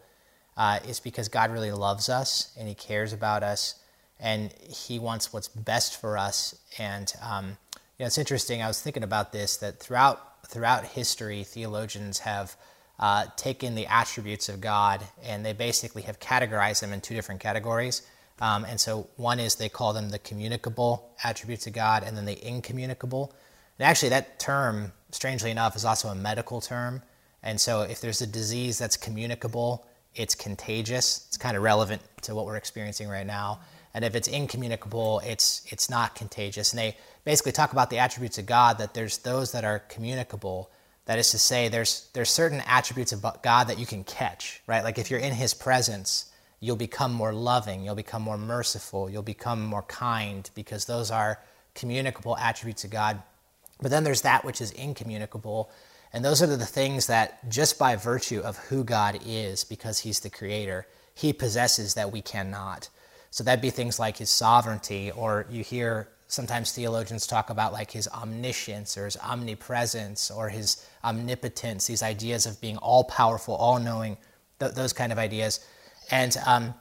uh, 0.57 0.81
is 0.87 1.01
because 1.01 1.29
God 1.29 1.51
really 1.51 1.73
loves 1.73 2.11
us 2.11 2.55
and 2.59 2.69
He 2.69 2.75
cares 2.75 3.15
about 3.15 3.43
us 3.43 3.77
and 4.21 4.53
He 4.53 4.99
wants 4.99 5.33
what's 5.33 5.49
best 5.49 5.99
for 5.99 6.19
us. 6.19 6.55
And 6.79 7.11
um, 7.23 7.57
you 7.99 8.05
know, 8.05 8.07
it's 8.07 8.19
interesting. 8.19 8.63
I 8.63 8.69
was 8.69 8.81
thinking 8.83 9.03
about 9.03 9.33
this 9.33 9.57
that 9.59 9.81
throughout 9.81 10.47
throughout 10.47 10.85
history, 10.85 11.43
theologians 11.43 12.19
have 12.21 12.55
uh, 13.03 13.27
taken 13.37 13.75
the 13.75 13.87
attributes 13.89 14.49
of 14.49 14.61
God 14.61 15.03
and 15.25 15.45
they 15.45 15.53
basically 15.53 16.03
have 16.03 16.21
categorized 16.21 16.81
them 16.81 16.93
in 16.93 17.01
two 17.01 17.15
different 17.15 17.41
categories. 17.41 18.03
Um, 18.41 18.65
and 18.65 18.81
so 18.81 19.09
one 19.17 19.41
is 19.41 19.57
they 19.57 19.69
call 19.69 19.93
them 19.93 20.11
the 20.11 20.21
communicable 20.21 21.11
attributes 21.23 21.67
of 21.67 21.73
God, 21.73 22.05
and 22.05 22.17
then 22.17 22.25
the 22.25 22.47
incommunicable. 22.47 23.35
And 23.79 23.87
actually, 23.87 24.11
that 24.11 24.39
term, 24.39 24.93
strangely 25.11 25.51
enough, 25.51 25.77
is 25.77 25.85
also 25.85 26.09
a 26.09 26.15
medical 26.15 26.61
term. 26.61 27.03
And 27.43 27.61
so 27.61 27.83
if 27.83 28.01
there's 28.01 28.21
a 28.23 28.27
disease 28.27 28.79
that's 28.79 28.97
communicable, 28.97 29.85
it's 30.15 30.35
contagious. 30.35 31.25
It's 31.29 31.37
kind 31.37 31.57
of 31.57 31.63
relevant 31.63 32.03
to 32.23 32.35
what 32.37 32.47
we're 32.47 32.57
experiencing 32.57 33.09
right 33.09 33.27
now. 33.27 33.61
And 33.95 34.05
if 34.05 34.15
it's 34.15 34.29
incommunicable, 34.29 35.21
it's 35.25 35.67
it's 35.71 35.91
not 35.91 36.15
contagious. 36.15 36.73
And 36.73 36.79
they 36.79 36.97
basically 37.25 37.53
talk 37.53 37.73
about 37.73 37.91
the 37.91 37.99
attributes 37.99 38.39
of 38.39 38.47
God 38.47 38.79
that 38.79 38.95
there's 38.95 39.19
those 39.19 39.53
that 39.53 39.65
are 39.65 39.81
communicable. 39.81 40.71
That 41.07 41.19
is 41.19 41.31
to 41.33 41.39
say, 41.39 41.69
there's 41.69 42.09
there's 42.13 42.31
certain 42.31 42.63
attributes 42.67 43.13
of 43.13 43.25
God 43.43 43.65
that 43.69 43.79
you 43.79 43.87
can 43.87 44.05
catch, 44.05 44.63
right? 44.67 44.85
Like 44.85 44.99
if 44.99 45.11
you're 45.11 45.21
in 45.21 45.33
His 45.33 45.53
presence, 45.53 46.31
you'll 46.61 46.77
become 46.77 47.13
more 47.13 47.33
loving, 47.33 47.85
you'll 47.85 47.97
become 47.97 48.23
more 48.23 48.39
merciful, 48.39 49.11
you'll 49.11 49.23
become 49.23 49.67
more 49.67 49.83
kind, 49.83 50.49
because 50.55 50.85
those 50.85 51.11
are 51.11 51.41
communicable 51.75 52.37
attributes 52.37 52.85
of 52.85 52.91
God. 52.91 53.21
But 53.81 53.91
then 53.91 54.05
there's 54.05 54.23
that 54.23 54.45
which 54.45 54.61
is 54.61 54.71
incommunicable, 54.71 55.73
and 56.13 56.25
those 56.25 56.41
are 56.41 56.47
the 56.47 56.65
things 56.65 57.09
that, 57.09 57.49
just 57.51 57.81
by 57.81 57.97
virtue 57.97 58.41
of 58.41 58.57
who 58.59 58.85
God 58.85 59.19
is, 59.27 59.65
because 59.65 59.99
He's 59.99 60.21
the 60.21 60.31
Creator, 60.31 60.87
He 61.15 61.33
possesses 61.33 61.95
that 61.95 62.13
we 62.13 62.23
cannot. 62.23 62.89
So 63.31 63.43
that'd 63.43 63.61
be 63.61 63.71
things 63.71 63.99
like 63.99 64.19
His 64.19 64.31
sovereignty, 64.31 65.11
or 65.11 65.47
you 65.51 65.65
hear 65.65 66.09
sometimes 66.33 66.73
theologians 66.73 67.27
talk 67.27 67.51
about 67.51 67.73
like 67.73 67.91
His 67.91 68.09
omniscience, 68.09 68.97
or 68.97 69.05
His 69.05 69.19
omnipresence, 69.19 70.31
or 70.31 70.49
His 70.49 70.85
omnipotence, 71.05 71.87
these 71.87 72.03
ideas 72.03 72.47
of 72.47 72.61
being 72.61 72.79
all 72.79 73.05
powerful, 73.05 73.55
all 73.55 73.79
knowing, 73.79 74.17
th- 74.59 74.73
those 74.73 74.93
kind 74.93 75.13
of 75.13 75.19
ideas. 75.19 75.61
And 76.11 76.37
um, 76.47 76.75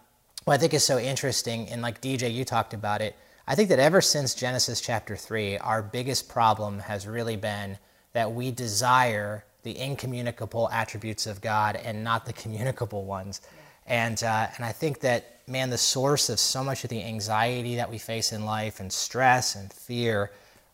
what 0.45 0.53
I 0.53 0.57
think 0.57 0.73
is 0.73 0.85
so 0.85 0.97
interesting, 0.97 1.67
and 1.67 1.81
like 1.81 2.01
DJ, 2.01 2.33
you 2.33 2.45
talked 2.45 2.73
about 2.73 3.01
it, 3.01 3.15
I 3.45 3.55
think 3.55 3.69
that 3.69 3.79
ever 3.79 3.99
since 3.99 4.33
Genesis 4.33 4.79
chapter 4.79 5.17
3, 5.17 5.57
our 5.57 5.81
biggest 5.81 6.29
problem 6.29 6.79
has 6.79 7.05
really 7.05 7.35
been 7.35 7.77
that 8.13 8.31
we 8.31 8.51
desire 8.51 9.43
the 9.63 9.77
incommunicable 9.77 10.69
attributes 10.71 11.27
of 11.27 11.41
God 11.41 11.75
and 11.75 12.03
not 12.03 12.25
the 12.25 12.33
communicable 12.33 13.03
ones. 13.03 13.41
And, 13.85 14.23
uh, 14.23 14.47
and 14.55 14.63
I 14.63 14.71
think 14.71 15.01
that, 15.01 15.40
man, 15.51 15.69
the 15.69 15.77
source 15.77 16.29
of 16.29 16.39
so 16.39 16.63
much 16.63 16.83
of 16.83 16.89
the 16.89 17.03
anxiety 17.03 17.75
that 17.75 17.89
we 17.91 17.97
face 17.97 18.31
in 18.31 18.45
life 18.45 18.79
and 18.79 18.91
stress 18.91 19.55
and 19.55 19.71
fear 19.71 20.31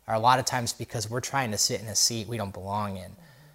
are 0.08 0.16
a 0.16 0.20
lot 0.20 0.40
of 0.40 0.46
times 0.46 0.74
because 0.74 1.10
we're 1.10 1.20
trying 1.20 1.52
to 1.52 1.58
sit 1.58 1.82
in 1.82 1.88
a 1.88 1.96
seat 1.96 2.28
we 2.28 2.38
don't 2.38 2.54
belong 2.54 2.98
in. 2.98 3.12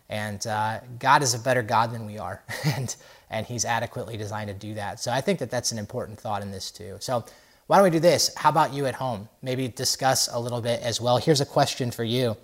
And 0.08 0.46
uh, 0.46 0.80
God 0.98 1.22
is 1.22 1.32
a 1.32 1.38
better 1.38 1.62
God 1.62 1.92
than 1.92 2.04
we 2.04 2.18
are. 2.18 2.42
and, 2.76 2.94
and 3.30 3.46
He's 3.46 3.64
adequately 3.64 4.16
designed 4.16 4.48
to 4.48 4.54
do 4.54 4.74
that. 4.74 5.00
So 5.00 5.10
I 5.10 5.20
think 5.20 5.38
that 5.38 5.50
that's 5.50 5.72
an 5.72 5.78
important 5.78 6.18
thought 6.18 6.42
in 6.42 6.50
this, 6.50 6.70
too. 6.70 6.96
So 7.00 7.24
why 7.66 7.76
don't 7.76 7.84
we 7.84 7.90
do 7.90 8.00
this? 8.00 8.34
How 8.36 8.50
about 8.50 8.74
you 8.74 8.84
at 8.86 8.94
home? 8.94 9.28
Maybe 9.40 9.68
discuss 9.68 10.28
a 10.30 10.38
little 10.38 10.60
bit 10.60 10.82
as 10.82 11.00
well. 11.00 11.16
Here's 11.16 11.40
a 11.40 11.46
question 11.46 11.90
for 11.90 12.04
you 12.04 12.36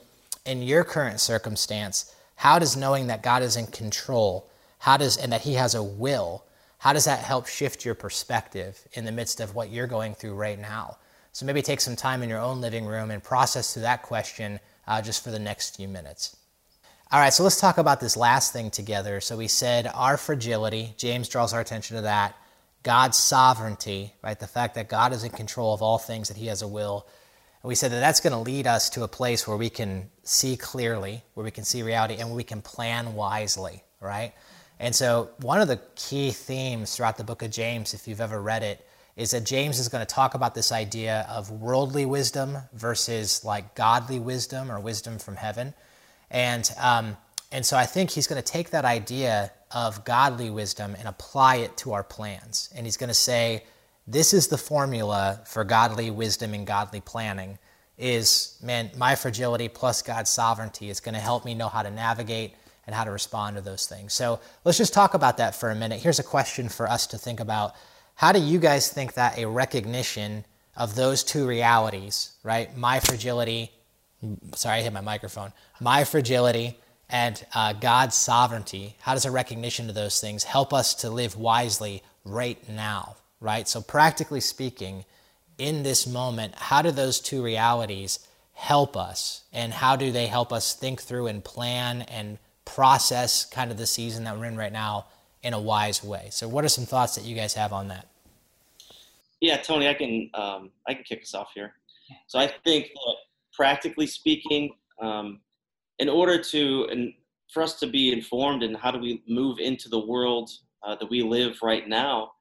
in 0.47 0.63
your 0.63 0.83
current 0.83 1.21
circumstance, 1.21 2.15
how 2.37 2.59
does 2.59 2.77
knowing 2.77 3.09
that 3.09 3.23
God 3.23 3.43
is 3.43 3.57
in 3.57 3.67
control, 3.67 4.49
how 4.79 4.97
does 4.97 5.19
and 5.19 5.31
that 5.33 5.43
He 5.43 5.55
has 5.55 5.75
a 5.75 5.83
will, 5.83 6.45
how 6.79 6.93
does 6.93 7.05
that 7.07 7.21
help 7.21 7.47
shift 7.47 7.85
your 7.85 7.95
perspective 7.95 8.87
in 8.93 9.05
the 9.05 9.13
midst 9.13 9.41
of 9.41 9.55
what 9.55 9.71
you're 9.71 9.87
going 9.87 10.15
through 10.15 10.35
right 10.35 10.59
now? 10.59 10.99
So 11.33 11.45
maybe 11.45 11.63
take 11.63 11.81
some 11.81 11.97
time 11.97 12.23
in 12.23 12.29
your 12.29 12.41
own 12.41 12.61
living 12.61 12.87
room 12.87 13.11
and 13.11 13.23
process 13.23 13.73
through 13.73 13.83
that 13.83 14.03
question 14.03 14.61
uh, 14.87 15.03
just 15.03 15.23
for 15.23 15.31
the 15.31 15.39
next 15.39 15.77
few 15.77 15.89
minutes. 15.89 16.37
All 17.11 17.21
right, 17.21 17.33
so 17.33 17.43
let's 17.43 17.61
talk 17.61 17.79
about 17.79 18.01
this 18.01 18.17
last 18.17 18.53
thing 18.53 18.71
together. 18.71 19.21
So 19.21 19.37
we 19.37 19.49
said 19.49 19.91
our 19.95 20.17
fragility, 20.17 20.95
James 20.97 21.29
draws 21.29 21.53
our 21.55 21.61
attention 21.61 21.97
to 21.97 22.03
that. 22.03 22.37
God's 22.83 23.17
sovereignty, 23.17 24.15
right? 24.23 24.39
The 24.39 24.47
fact 24.47 24.75
that 24.77 24.89
God 24.89 25.13
is 25.13 25.25
in 25.25 25.31
control 25.31 25.75
of 25.75 25.83
all 25.83 25.99
things, 25.99 26.29
that 26.29 26.37
He 26.37 26.47
has 26.47 26.63
a 26.63 26.69
will. 26.69 27.07
And 27.63 27.69
we 27.69 27.75
said 27.75 27.93
that 27.93 28.01
that's 28.01 28.21
going 28.21 28.33
to 28.33 28.39
lead 28.39 28.67
us 28.67 28.91
to 28.91 29.03
a 29.03 29.09
place 29.09 29.49
where 29.49 29.57
we 29.57 29.71
can 29.71 30.11
see 30.23 30.57
clearly, 30.57 31.23
where 31.35 31.45
we 31.45 31.51
can 31.51 31.65
see 31.65 31.83
reality, 31.83 32.17
and 32.17 32.29
where 32.29 32.37
we 32.37 32.45
can 32.45 32.63
plan 32.63 33.15
wisely, 33.15 33.83
right? 34.01 34.33
And 34.81 34.95
so, 34.95 35.31
one 35.41 35.61
of 35.61 35.69
the 35.69 35.81
key 35.97 36.31
themes 36.31 36.95
throughout 36.95 37.17
the 37.17 37.25
book 37.25 37.43
of 37.43 37.51
James, 37.51 37.95
if 37.95 38.07
you've 38.07 38.21
ever 38.21 38.41
read 38.41 38.63
it, 38.63 38.87
is 39.17 39.33
that 39.33 39.45
James 39.45 39.79
is 39.79 39.89
going 39.89 40.07
to 40.07 40.15
talk 40.15 40.35
about 40.35 40.55
this 40.55 40.71
idea 40.71 41.27
of 41.29 41.51
worldly 41.51 42.07
wisdom 42.07 42.59
versus 42.73 43.45
like 43.45 43.75
godly 43.75 44.21
wisdom 44.21 44.71
or 44.71 44.79
wisdom 44.79 45.19
from 45.19 45.35
heaven. 45.35 45.75
And, 46.31 46.71
um, 46.81 47.17
and 47.51 47.67
so, 47.67 47.77
I 47.77 47.87
think 47.87 48.11
he's 48.11 48.29
going 48.29 48.41
to 48.41 48.53
take 48.53 48.71
that 48.71 48.85
idea 48.85 49.51
of 49.73 50.05
godly 50.05 50.51
wisdom 50.51 50.95
and 50.97 51.09
apply 51.09 51.57
it 51.57 51.77
to 51.79 51.93
our 51.93 52.05
plans. 52.05 52.71
And 52.75 52.87
he's 52.87 52.97
going 52.97 53.09
to 53.09 53.15
say, 53.15 53.65
this 54.07 54.33
is 54.33 54.49
the 54.49 54.57
formula 54.57 55.41
for 55.45 55.65
godly 55.65 56.11
wisdom 56.11 56.55
and 56.55 56.67
godly 56.67 57.01
planning 57.01 57.59
is 57.99 58.57
man 58.63 58.91
my 58.97 59.17
fragility 59.17 59.69
plus 59.69 60.03
god's 60.03 60.31
sovereignty 60.31 60.89
is 60.89 61.01
going 61.01 61.15
to 61.15 61.21
help 61.21 61.45
me 61.45 61.53
know 61.53 61.69
how 61.69 61.83
to 61.83 61.91
navigate 61.91 62.55
and 62.89 62.95
how 62.95 63.05
to 63.05 63.13
respond 63.13 63.55
to 63.55 63.63
those 63.63 63.87
things. 63.87 64.13
So 64.13 64.41
let's 64.65 64.79
just 64.79 64.93
talk 64.93 65.15
about 65.15 65.37
that 65.37 65.55
for 65.55 65.71
a 65.71 65.77
minute. 65.77 66.01
Here's 66.01 66.19
a 66.19 66.25
question 66.25 66.69
for 66.69 66.89
us 66.89 67.07
to 67.09 67.19
think 67.19 67.39
about. 67.39 67.77
How 68.17 68.33
do 68.33 68.41
you 68.41 68.59
guys 68.59 68.89
think 68.91 69.15
that 69.15 69.39
a 69.39 69.47
recognition 69.47 70.45
of 70.77 70.97
those 70.97 71.23
two 71.23 71.47
realities 71.47 72.33
right? 72.43 72.77
My 72.77 72.99
fragility 72.99 73.71
sorry 74.57 74.79
i 74.79 74.83
hit 74.83 74.93
my 74.93 75.01
microphone. 75.01 75.53
My 75.81 76.03
fragility 76.03 76.77
and 77.09 77.45
uh, 77.55 77.75
god's 77.75 78.17
sovereignty 78.17 78.97
how 79.01 79.15
does 79.15 79.25
a 79.25 79.31
recognition 79.31 79.89
of 79.89 79.95
those 79.95 80.21
things 80.21 80.43
help 80.43 80.73
us 80.75 80.95
to 80.97 81.11
live 81.11 81.37
wisely 81.37 82.03
right 82.25 82.69
now 82.69 83.15
right? 83.41 83.69
So, 83.69 83.81
practically 83.81 84.41
speaking, 84.41 85.05
in 85.57 85.83
this 85.83 86.07
moment, 86.07 86.55
how 86.57 86.83
do 86.83 86.91
those 86.91 87.21
two 87.21 87.43
realities 87.43 88.21
help 88.53 88.97
us? 88.97 89.43
And 89.53 89.73
how 89.73 89.97
do 89.97 90.13
they 90.13 90.27
help 90.27 90.53
us 90.53 90.75
think 90.75 91.03
through 91.03 91.27
and 91.27 91.45
plan 91.45 92.03
and 92.03 92.39
process 92.69 93.45
kind 93.45 93.71
of 93.71 93.79
the 93.79 93.87
season 93.87 94.25
that 94.25 94.39
we're 94.39 94.45
in 94.47 94.57
right 94.57 94.73
now 94.73 95.07
in 95.43 95.55
a 95.55 95.61
wise 95.61 96.05
way? 96.05 96.29
So, 96.31 96.47
what 96.49 96.65
are 96.65 96.69
some 96.69 96.85
thoughts 96.85 97.15
that 97.17 97.25
you 97.25 97.35
guys 97.35 97.55
have 97.55 97.73
on 97.73 97.89
that? 97.89 98.07
Yeah, 99.41 99.57
Tony, 99.57 99.89
I 99.89 99.95
can 99.95 100.31
um, 100.35 100.71
I 100.87 100.95
can 100.95 101.05
kick 101.05 101.23
us 101.23 101.35
off 101.35 101.51
here. 101.55 101.75
So, 102.27 102.39
I 102.39 102.47
think 102.65 102.87
that 102.87 103.17
practically 103.53 104.07
speaking, 104.07 104.71
um, 105.01 105.41
in 105.99 106.09
order 106.09 106.43
to 106.43 106.87
and 106.91 107.13
for 107.53 107.63
us 107.63 107.79
to 107.81 107.87
be 107.87 108.13
informed 108.13 108.63
and 108.63 108.77
how 108.77 108.91
do 108.91 108.99
we 108.99 109.23
move 109.27 109.59
into 109.59 109.89
the 109.89 109.99
world 109.99 110.51
uh, 110.87 110.95
that 110.97 111.09
we 111.11 111.23
live 111.23 111.59
right 111.63 111.89
now, 111.89 112.33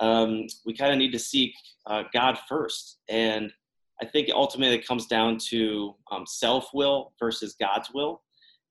um, 0.00 0.46
we 0.64 0.74
kind 0.74 0.92
of 0.92 0.98
need 0.98 1.12
to 1.12 1.18
seek 1.18 1.52
uh, 1.86 2.04
God 2.12 2.38
first. 2.48 2.98
And 3.08 3.52
I 4.00 4.06
think 4.06 4.28
ultimately 4.32 4.76
it 4.76 4.86
comes 4.86 5.06
down 5.06 5.38
to 5.50 5.94
um, 6.10 6.24
self 6.26 6.68
will 6.74 7.12
versus 7.18 7.54
God's 7.58 7.90
will. 7.92 8.22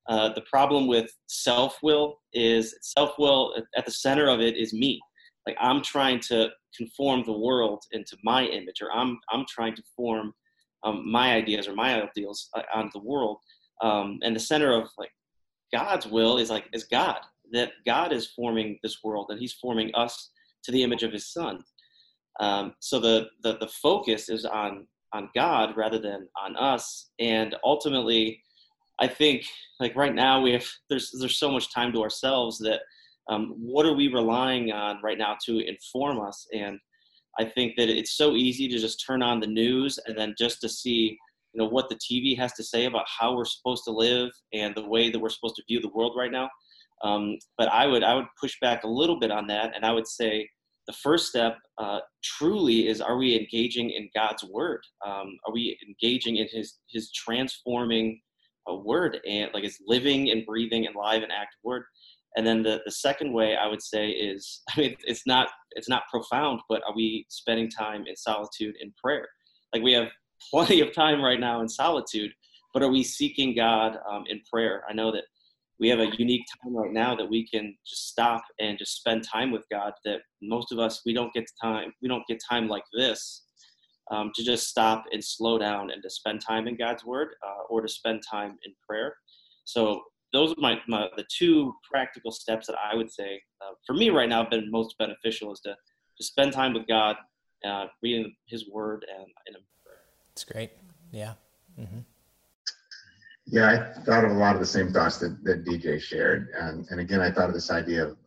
Uh, 0.07 0.29
the 0.33 0.41
problem 0.41 0.87
with 0.87 1.09
self 1.27 1.77
will 1.81 2.19
is 2.33 2.75
self 2.81 3.17
will 3.17 3.55
at 3.75 3.85
the 3.85 3.91
center 3.91 4.27
of 4.27 4.39
it 4.39 4.55
is 4.55 4.73
me. 4.73 4.99
Like 5.47 5.57
I'm 5.59 5.81
trying 5.81 6.19
to 6.21 6.49
conform 6.75 7.23
the 7.25 7.37
world 7.37 7.83
into 7.91 8.17
my 8.23 8.45
image, 8.45 8.81
or 8.81 8.91
I'm 8.91 9.19
I'm 9.31 9.45
trying 9.49 9.75
to 9.75 9.83
form 9.95 10.33
um, 10.83 11.09
my 11.09 11.33
ideas 11.33 11.67
or 11.67 11.73
my 11.73 12.03
ideals 12.03 12.49
uh, 12.55 12.61
on 12.73 12.89
the 12.93 13.01
world. 13.01 13.37
Um, 13.81 14.19
and 14.23 14.35
the 14.35 14.39
center 14.39 14.73
of 14.73 14.87
like 14.97 15.11
God's 15.73 16.05
will 16.05 16.37
is 16.37 16.49
like 16.49 16.65
is 16.73 16.85
God. 16.85 17.19
That 17.51 17.73
God 17.85 18.11
is 18.11 18.27
forming 18.35 18.79
this 18.81 18.97
world, 19.03 19.27
and 19.29 19.39
He's 19.39 19.53
forming 19.53 19.93
us 19.93 20.31
to 20.65 20.71
the 20.71 20.83
image 20.83 21.03
of 21.03 21.13
his 21.13 21.31
son. 21.31 21.63
Um, 22.39 22.73
so 22.79 22.99
the, 22.99 23.27
the, 23.43 23.57
the 23.59 23.69
focus 23.81 24.29
is 24.29 24.45
on 24.45 24.87
on 25.13 25.29
God 25.33 25.77
rather 25.77 25.97
than 25.99 26.27
on 26.43 26.57
us. 26.57 27.11
And 27.19 27.55
ultimately, 27.63 28.41
I 28.99 29.07
think 29.07 29.45
like 29.79 29.95
right 29.95 30.13
now 30.13 30.41
we 30.41 30.51
have 30.53 30.65
there's 30.89 31.11
there's 31.19 31.37
so 31.37 31.51
much 31.51 31.73
time 31.73 31.91
to 31.93 32.01
ourselves 32.01 32.57
that 32.59 32.81
um, 33.29 33.55
what 33.57 33.85
are 33.85 33.93
we 33.93 34.07
relying 34.07 34.71
on 34.71 34.99
right 35.03 35.17
now 35.17 35.35
to 35.45 35.59
inform 35.67 36.21
us? 36.21 36.45
And 36.53 36.79
I 37.39 37.45
think 37.45 37.75
that 37.75 37.89
it's 37.89 38.15
so 38.15 38.35
easy 38.35 38.67
to 38.67 38.77
just 38.77 39.03
turn 39.05 39.21
on 39.21 39.39
the 39.39 39.47
news 39.47 39.99
and 40.05 40.17
then 40.17 40.35
just 40.37 40.61
to 40.61 40.69
see 40.69 41.17
you 41.53 41.61
know 41.61 41.69
what 41.69 41.89
the 41.89 41.95
TV 41.95 42.37
has 42.37 42.53
to 42.53 42.63
say 42.63 42.85
about 42.85 43.05
how 43.07 43.35
we're 43.35 43.45
supposed 43.45 43.83
to 43.85 43.91
live 43.91 44.29
and 44.53 44.75
the 44.75 44.87
way 44.87 45.09
that 45.09 45.19
we're 45.19 45.29
supposed 45.29 45.55
to 45.55 45.63
view 45.67 45.79
the 45.79 45.91
world 45.93 46.15
right 46.17 46.31
now. 46.31 46.49
Um, 47.03 47.37
but 47.57 47.69
I 47.69 47.87
would 47.87 48.03
I 48.03 48.13
would 48.15 48.27
push 48.39 48.55
back 48.61 48.83
a 48.83 48.87
little 48.87 49.19
bit 49.19 49.31
on 49.31 49.47
that, 49.47 49.75
and 49.75 49.85
I 49.85 49.91
would 49.91 50.07
say 50.07 50.47
the 50.87 50.93
first 50.93 51.29
step 51.29 51.57
uh, 51.77 51.99
truly 52.23 52.87
is 52.87 53.01
are 53.01 53.17
we 53.17 53.37
engaging 53.37 53.89
in 53.89 54.09
God's 54.15 54.43
word? 54.43 54.81
Um, 55.05 55.37
are 55.47 55.53
we 55.53 55.77
engaging 55.87 56.37
in 56.37 56.47
His 56.51 56.77
His 56.89 57.11
transforming 57.11 58.19
uh, 58.69 58.75
word 58.75 59.19
and 59.27 59.49
like 59.53 59.63
it's 59.63 59.79
living 59.85 60.31
and 60.31 60.45
breathing 60.45 60.85
and 60.85 60.95
live 60.95 61.23
and 61.23 61.31
active 61.31 61.59
word? 61.63 61.83
And 62.37 62.45
then 62.45 62.63
the, 62.63 62.81
the 62.85 62.91
second 62.91 63.31
way 63.31 63.55
I 63.55 63.67
would 63.67 63.81
say 63.81 64.09
is, 64.09 64.61
I 64.75 64.79
mean, 64.79 64.95
it's 65.05 65.25
not 65.25 65.49
it's 65.71 65.89
not 65.89 66.03
profound, 66.11 66.61
but 66.69 66.81
are 66.87 66.95
we 66.95 67.25
spending 67.29 67.69
time 67.69 68.05
in 68.07 68.15
solitude 68.15 68.75
in 68.81 68.93
prayer? 69.01 69.27
Like 69.73 69.83
we 69.83 69.93
have 69.93 70.09
plenty 70.51 70.81
of 70.81 70.93
time 70.93 71.21
right 71.21 71.39
now 71.39 71.61
in 71.61 71.69
solitude, 71.69 72.31
but 72.73 72.83
are 72.83 72.91
we 72.91 73.03
seeking 73.03 73.55
God 73.55 73.97
um, 74.09 74.25
in 74.27 74.41
prayer? 74.51 74.83
I 74.89 74.93
know 74.93 75.11
that 75.11 75.23
we 75.79 75.89
have 75.89 75.99
a 75.99 76.15
unique 76.17 76.45
time 76.63 76.75
right 76.75 76.91
now 76.91 77.15
that 77.15 77.29
we 77.29 77.45
can 77.47 77.75
just 77.85 78.07
stop 78.07 78.43
and 78.59 78.77
just 78.77 78.95
spend 78.95 79.23
time 79.23 79.51
with 79.51 79.65
God. 79.69 79.91
That 80.05 80.21
most 80.41 80.71
of 80.71 80.79
us 80.79 81.01
we 81.05 81.13
don't 81.13 81.33
get 81.33 81.49
time. 81.61 81.93
We 82.01 82.07
don't 82.07 82.25
get 82.27 82.39
time 82.49 82.67
like 82.67 82.83
this 82.93 83.44
um, 84.11 84.31
to 84.35 84.43
just 84.43 84.67
stop 84.67 85.05
and 85.11 85.23
slow 85.23 85.57
down 85.57 85.91
and 85.91 86.01
to 86.03 86.09
spend 86.09 86.41
time 86.41 86.67
in 86.67 86.77
God's 86.77 87.03
Word 87.03 87.29
uh, 87.45 87.63
or 87.69 87.81
to 87.81 87.87
spend 87.87 88.21
time 88.29 88.57
in 88.65 88.73
prayer. 88.87 89.15
So 89.65 90.01
those 90.33 90.51
are 90.51 90.59
my, 90.59 90.79
my 90.87 91.07
the 91.15 91.25
two 91.35 91.73
practical 91.89 92.31
steps 92.31 92.67
that 92.67 92.75
I 92.75 92.95
would 92.95 93.11
say 93.11 93.41
uh, 93.61 93.73
for 93.85 93.93
me 93.93 94.09
right 94.09 94.29
now 94.29 94.43
have 94.43 94.51
been 94.51 94.69
most 94.69 94.97
beneficial 94.97 95.51
is 95.53 95.59
to 95.61 95.75
to 96.17 96.23
spend 96.23 96.53
time 96.53 96.73
with 96.73 96.87
God, 96.87 97.17
uh, 97.67 97.87
reading 98.01 98.33
His 98.47 98.69
Word 98.69 99.05
and 99.13 99.27
in 99.47 99.53
prayer. 99.83 99.97
It's 100.31 100.43
great. 100.43 100.71
Yeah. 101.11 101.33
Mm-hmm. 101.79 101.99
Yeah, 103.47 103.69
I 103.69 104.01
thought 104.01 104.25
of 104.25 104.31
a 104.31 104.35
lot 104.35 104.55
of 104.55 104.59
the 104.59 104.65
same 104.65 104.91
thoughts 104.91 105.17
that, 105.17 105.43
that 105.43 105.65
DJ 105.65 106.01
shared. 106.01 106.49
And, 106.59 106.87
and 106.89 106.99
again, 106.99 107.21
I 107.21 107.29
thought 107.29 107.49
of 107.49 107.53
this 107.53 107.69
idea 107.69 108.05
of 108.05 108.17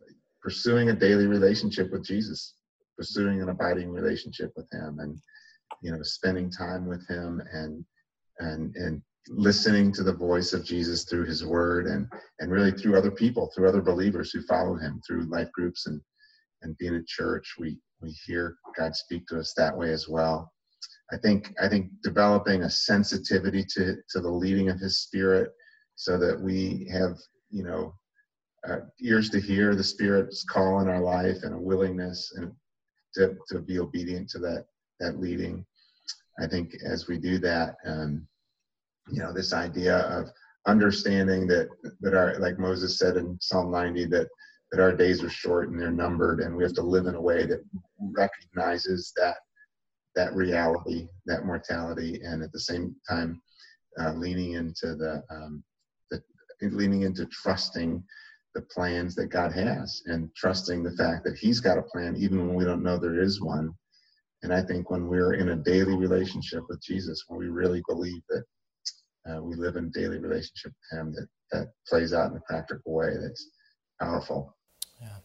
pursuing 0.40 0.90
a 0.90 0.92
daily 0.92 1.26
relationship 1.26 1.90
with 1.90 2.04
Jesus, 2.04 2.54
pursuing 2.96 3.42
an 3.42 3.48
abiding 3.48 3.90
relationship 3.90 4.52
with 4.56 4.70
Him, 4.70 4.98
and 5.00 5.18
you 5.82 5.92
know, 5.92 6.02
spending 6.02 6.50
time 6.50 6.86
with 6.86 7.06
Him 7.08 7.42
and 7.52 7.84
and 8.38 8.74
and 8.76 9.02
listening 9.28 9.92
to 9.92 10.02
the 10.02 10.12
voice 10.12 10.52
of 10.52 10.64
Jesus 10.64 11.04
through 11.04 11.26
His 11.26 11.44
Word 11.44 11.86
and 11.86 12.06
and 12.40 12.50
really 12.50 12.72
through 12.72 12.96
other 12.96 13.10
people, 13.10 13.50
through 13.54 13.68
other 13.68 13.82
believers 13.82 14.30
who 14.30 14.42
follow 14.42 14.76
Him, 14.76 15.00
through 15.06 15.30
life 15.30 15.50
groups 15.52 15.86
and 15.86 16.00
and 16.62 16.76
being 16.78 16.94
in 16.94 17.04
church, 17.06 17.54
we 17.58 17.78
we 18.00 18.10
hear 18.26 18.56
God 18.76 18.94
speak 18.94 19.26
to 19.28 19.38
us 19.38 19.54
that 19.56 19.76
way 19.76 19.92
as 19.92 20.08
well. 20.08 20.52
I 21.12 21.16
think 21.16 21.52
I 21.60 21.68
think 21.68 21.90
developing 22.02 22.62
a 22.62 22.70
sensitivity 22.70 23.64
to 23.74 23.96
to 24.10 24.20
the 24.20 24.30
leading 24.30 24.68
of 24.70 24.80
His 24.80 25.00
Spirit, 25.00 25.52
so 25.96 26.18
that 26.18 26.40
we 26.40 26.88
have 26.92 27.16
you 27.50 27.64
know 27.64 27.94
uh, 28.68 28.80
ears 29.00 29.30
to 29.30 29.40
hear 29.40 29.74
the 29.74 29.84
Spirit's 29.84 30.44
call 30.44 30.80
in 30.80 30.88
our 30.88 31.00
life 31.00 31.38
and 31.42 31.54
a 31.54 31.58
willingness 31.58 32.32
and 32.36 32.52
to 33.14 33.36
to 33.48 33.60
be 33.60 33.78
obedient 33.78 34.28
to 34.30 34.38
that 34.38 34.66
that 35.00 35.20
leading. 35.20 35.64
I 36.40 36.46
think 36.46 36.74
as 36.84 37.08
we 37.08 37.18
do 37.18 37.38
that, 37.38 37.76
um, 37.84 38.26
you 39.10 39.20
know, 39.20 39.32
this 39.32 39.52
idea 39.52 39.98
of 39.98 40.30
understanding 40.66 41.46
that 41.48 41.68
that 42.00 42.14
our 42.14 42.38
like 42.38 42.58
Moses 42.58 42.98
said 42.98 43.16
in 43.16 43.38
Psalm 43.40 43.70
90 43.70 44.06
that 44.06 44.28
that 44.70 44.80
our 44.80 44.92
days 44.92 45.22
are 45.22 45.30
short 45.30 45.70
and 45.70 45.80
they're 45.80 45.90
numbered, 45.90 46.40
and 46.40 46.54
we 46.54 46.62
have 46.62 46.74
to 46.74 46.82
live 46.82 47.06
in 47.06 47.14
a 47.14 47.20
way 47.20 47.46
that 47.46 47.64
recognizes 48.00 49.12
that 49.16 49.36
that 50.14 50.34
reality, 50.34 51.08
that 51.26 51.46
mortality, 51.46 52.20
and 52.22 52.42
at 52.42 52.52
the 52.52 52.60
same 52.60 52.94
time 53.08 53.40
uh, 54.00 54.12
leaning 54.14 54.52
into 54.52 54.94
the, 54.94 55.22
um, 55.30 55.62
the 56.10 56.20
leaning 56.60 57.02
into 57.02 57.24
trusting 57.26 58.02
the 58.54 58.62
plans 58.62 59.14
that 59.14 59.26
God 59.26 59.52
has 59.52 60.02
and 60.06 60.28
trusting 60.34 60.82
the 60.82 60.92
fact 60.92 61.24
that 61.24 61.36
He's 61.36 61.60
got 61.60 61.78
a 61.78 61.82
plan 61.82 62.16
even 62.16 62.46
when 62.46 62.56
we 62.56 62.64
don't 62.64 62.82
know 62.82 62.98
there 62.98 63.20
is 63.20 63.40
one. 63.40 63.72
And 64.42 64.52
I 64.52 64.62
think 64.62 64.90
when 64.90 65.08
we're 65.08 65.34
in 65.34 65.50
a 65.50 65.56
daily 65.56 65.96
relationship 65.96 66.64
with 66.68 66.80
Jesus, 66.82 67.24
when 67.26 67.38
we 67.40 67.48
really 67.48 67.82
believe 67.88 68.22
that 68.28 68.44
uh, 69.28 69.42
we 69.42 69.56
live 69.56 69.76
in 69.76 69.90
daily 69.90 70.18
relationship 70.18 70.72
with 70.72 70.98
Him, 70.98 71.12
that 71.14 71.28
that 71.52 71.68
plays 71.88 72.12
out 72.12 72.30
in 72.30 72.36
a 72.36 72.40
practical 72.40 72.94
way 72.94 73.14
that's 73.20 73.50
powerful. 74.00 74.54
Yeah, 75.00 75.16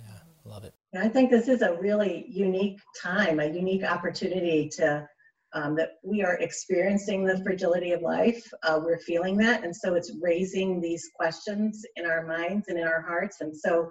yeah, 0.00 0.18
I 0.44 0.48
love 0.48 0.64
it. 0.64 0.74
And 0.92 1.02
I 1.02 1.08
think 1.08 1.30
this 1.30 1.48
is 1.48 1.62
a 1.62 1.74
really 1.74 2.26
unique 2.28 2.80
time, 3.00 3.40
a 3.40 3.46
unique 3.46 3.84
opportunity 3.84 4.68
to 4.76 5.06
um, 5.52 5.74
that 5.76 5.92
we 6.02 6.22
are 6.22 6.36
experiencing 6.38 7.24
the 7.24 7.42
fragility 7.42 7.92
of 7.92 8.02
life. 8.02 8.44
Uh, 8.62 8.80
we're 8.82 8.98
feeling 8.98 9.36
that, 9.38 9.64
and 9.64 9.74
so 9.74 9.94
it's 9.94 10.12
raising 10.20 10.80
these 10.80 11.10
questions 11.14 11.82
in 11.96 12.04
our 12.04 12.26
minds 12.26 12.66
and 12.68 12.78
in 12.78 12.86
our 12.86 13.00
hearts. 13.00 13.40
And 13.40 13.56
so, 13.56 13.90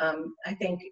um, 0.00 0.34
I 0.46 0.54
think 0.54 0.82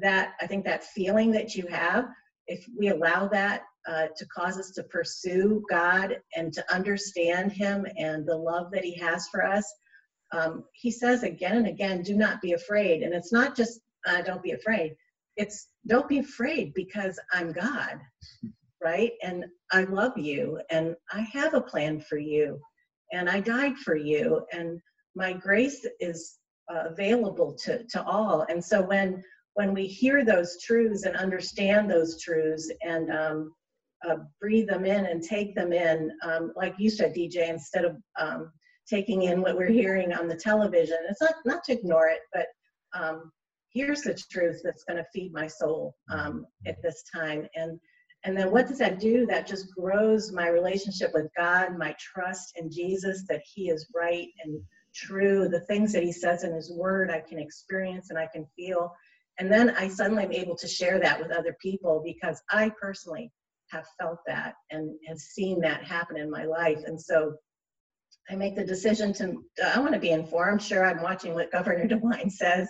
that 0.00 0.34
I 0.40 0.46
think 0.46 0.64
that 0.64 0.84
feeling 0.84 1.30
that 1.32 1.54
you 1.54 1.66
have, 1.68 2.06
if 2.46 2.64
we 2.78 2.88
allow 2.88 3.28
that 3.28 3.62
uh, 3.88 4.06
to 4.16 4.26
cause 4.26 4.58
us 4.58 4.70
to 4.72 4.82
pursue 4.84 5.64
God 5.68 6.18
and 6.36 6.52
to 6.52 6.74
understand 6.74 7.52
Him 7.52 7.86
and 7.96 8.26
the 8.26 8.36
love 8.36 8.70
that 8.72 8.84
He 8.84 8.94
has 8.98 9.28
for 9.28 9.44
us, 9.44 9.70
um, 10.32 10.64
He 10.72 10.90
says 10.90 11.22
again 11.22 11.56
and 11.56 11.66
again, 11.66 12.02
"Do 12.02 12.16
not 12.16 12.40
be 12.40 12.52
afraid." 12.52 13.02
And 13.02 13.14
it's 13.14 13.32
not 13.32 13.56
just 13.56 13.80
uh, 14.06 14.22
don't 14.22 14.42
be 14.42 14.52
afraid. 14.52 14.96
It's 15.36 15.68
don't 15.86 16.08
be 16.08 16.18
afraid 16.18 16.74
because 16.74 17.18
I'm 17.32 17.52
God, 17.52 18.00
right? 18.82 19.12
And 19.22 19.46
I 19.72 19.84
love 19.84 20.16
you 20.18 20.60
and 20.70 20.94
I 21.12 21.20
have 21.32 21.54
a 21.54 21.60
plan 21.60 22.00
for 22.00 22.18
you 22.18 22.60
and 23.12 23.28
I 23.28 23.40
died 23.40 23.76
for 23.78 23.96
you 23.96 24.44
and 24.52 24.80
my 25.14 25.32
grace 25.32 25.86
is 26.00 26.38
uh, 26.72 26.84
available 26.88 27.54
to, 27.64 27.84
to 27.84 28.02
all. 28.04 28.46
And 28.48 28.64
so 28.64 28.82
when 28.82 29.22
when 29.54 29.74
we 29.74 29.86
hear 29.86 30.24
those 30.24 30.60
truths 30.62 31.04
and 31.04 31.16
understand 31.16 31.90
those 31.90 32.20
truths 32.20 32.70
and 32.82 33.10
um, 33.10 33.54
uh, 34.08 34.16
breathe 34.40 34.68
them 34.68 34.84
in 34.84 35.06
and 35.06 35.22
take 35.22 35.54
them 35.54 35.72
in, 35.72 36.10
um, 36.22 36.52
like 36.56 36.74
you 36.78 36.90
said, 36.90 37.14
DJ, 37.14 37.48
instead 37.48 37.84
of 37.84 37.96
um, 38.18 38.50
taking 38.88 39.22
in 39.22 39.42
what 39.42 39.56
we're 39.56 39.66
hearing 39.70 40.12
on 40.12 40.28
the 40.28 40.36
television, 40.36 40.96
it's 41.08 41.20
not 41.20 41.34
not 41.44 41.64
to 41.64 41.72
ignore 41.72 42.08
it, 42.08 42.20
but 42.32 42.46
um, 42.94 43.30
here's 43.72 44.02
the 44.02 44.14
truth 44.30 44.60
that's 44.64 44.84
going 44.84 44.96
to 44.96 45.06
feed 45.14 45.32
my 45.32 45.46
soul 45.46 45.94
um, 46.10 46.46
at 46.66 46.82
this 46.82 47.04
time. 47.14 47.46
And 47.54 47.78
and 48.24 48.36
then 48.36 48.52
what 48.52 48.68
does 48.68 48.78
that 48.78 49.00
do? 49.00 49.26
That 49.26 49.48
just 49.48 49.74
grows 49.74 50.32
my 50.32 50.48
relationship 50.48 51.12
with 51.12 51.28
god 51.36 51.76
my 51.76 51.94
trust 51.98 52.52
in 52.56 52.70
jesus 52.70 53.24
that 53.28 53.42
he 53.44 53.68
is 53.68 53.88
right 53.94 54.28
and 54.44 54.60
true. 54.94 55.48
The 55.48 55.60
things 55.60 55.92
that 55.92 56.02
he 56.02 56.12
says 56.12 56.44
in 56.44 56.52
his 56.54 56.70
word 56.70 57.10
i 57.10 57.20
can 57.20 57.38
experience 57.38 58.10
and 58.10 58.18
i 58.18 58.26
can 58.26 58.46
feel 58.56 58.92
and 59.38 59.50
then 59.50 59.70
i 59.76 59.88
suddenly 59.88 60.24
am 60.24 60.32
able 60.32 60.56
to 60.56 60.68
share 60.68 60.98
that 60.98 61.20
with 61.20 61.30
other 61.30 61.56
people 61.60 62.02
because 62.04 62.40
i 62.50 62.70
personally 62.80 63.30
have 63.70 63.86
felt 63.98 64.18
that 64.26 64.54
and 64.70 64.94
have 65.06 65.18
seen 65.18 65.60
that 65.60 65.82
happen 65.84 66.16
in 66.16 66.30
my 66.30 66.44
life 66.44 66.78
and 66.86 67.00
so 67.00 67.34
I 68.30 68.36
make 68.36 68.54
the 68.54 68.64
decision 68.64 69.12
to, 69.14 69.42
I 69.74 69.80
want 69.80 69.94
to 69.94 70.00
be 70.00 70.10
informed. 70.10 70.62
Sure, 70.62 70.84
I'm 70.84 71.02
watching 71.02 71.34
what 71.34 71.50
Governor 71.50 71.88
DeWine 71.88 72.30
says 72.30 72.68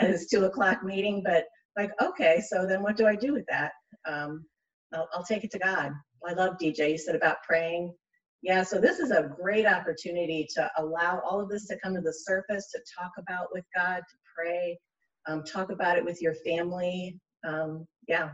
at 0.00 0.10
his 0.10 0.26
two 0.26 0.44
o'clock 0.44 0.82
meeting, 0.82 1.22
but 1.24 1.44
like, 1.76 1.90
okay, 2.00 2.42
so 2.48 2.66
then 2.66 2.82
what 2.82 2.96
do 2.96 3.06
I 3.06 3.14
do 3.14 3.32
with 3.32 3.44
that? 3.48 3.72
Um, 4.06 4.44
I'll, 4.92 5.08
I'll 5.12 5.24
take 5.24 5.44
it 5.44 5.50
to 5.52 5.58
God. 5.58 5.92
I 6.26 6.32
love 6.32 6.56
DJ. 6.60 6.92
You 6.92 6.98
said 6.98 7.16
about 7.16 7.42
praying. 7.42 7.94
Yeah, 8.42 8.62
so 8.62 8.78
this 8.78 8.98
is 8.98 9.10
a 9.10 9.30
great 9.40 9.66
opportunity 9.66 10.46
to 10.54 10.70
allow 10.78 11.20
all 11.20 11.40
of 11.40 11.48
this 11.48 11.66
to 11.68 11.78
come 11.78 11.94
to 11.94 12.00
the 12.00 12.12
surface, 12.12 12.70
to 12.72 12.80
talk 12.98 13.12
about 13.18 13.48
with 13.52 13.64
God, 13.74 13.98
to 13.98 14.16
pray, 14.34 14.78
um, 15.26 15.42
talk 15.44 15.70
about 15.70 15.96
it 15.98 16.04
with 16.04 16.20
your 16.22 16.34
family. 16.34 17.18
Um, 17.46 17.86
yeah. 18.08 18.30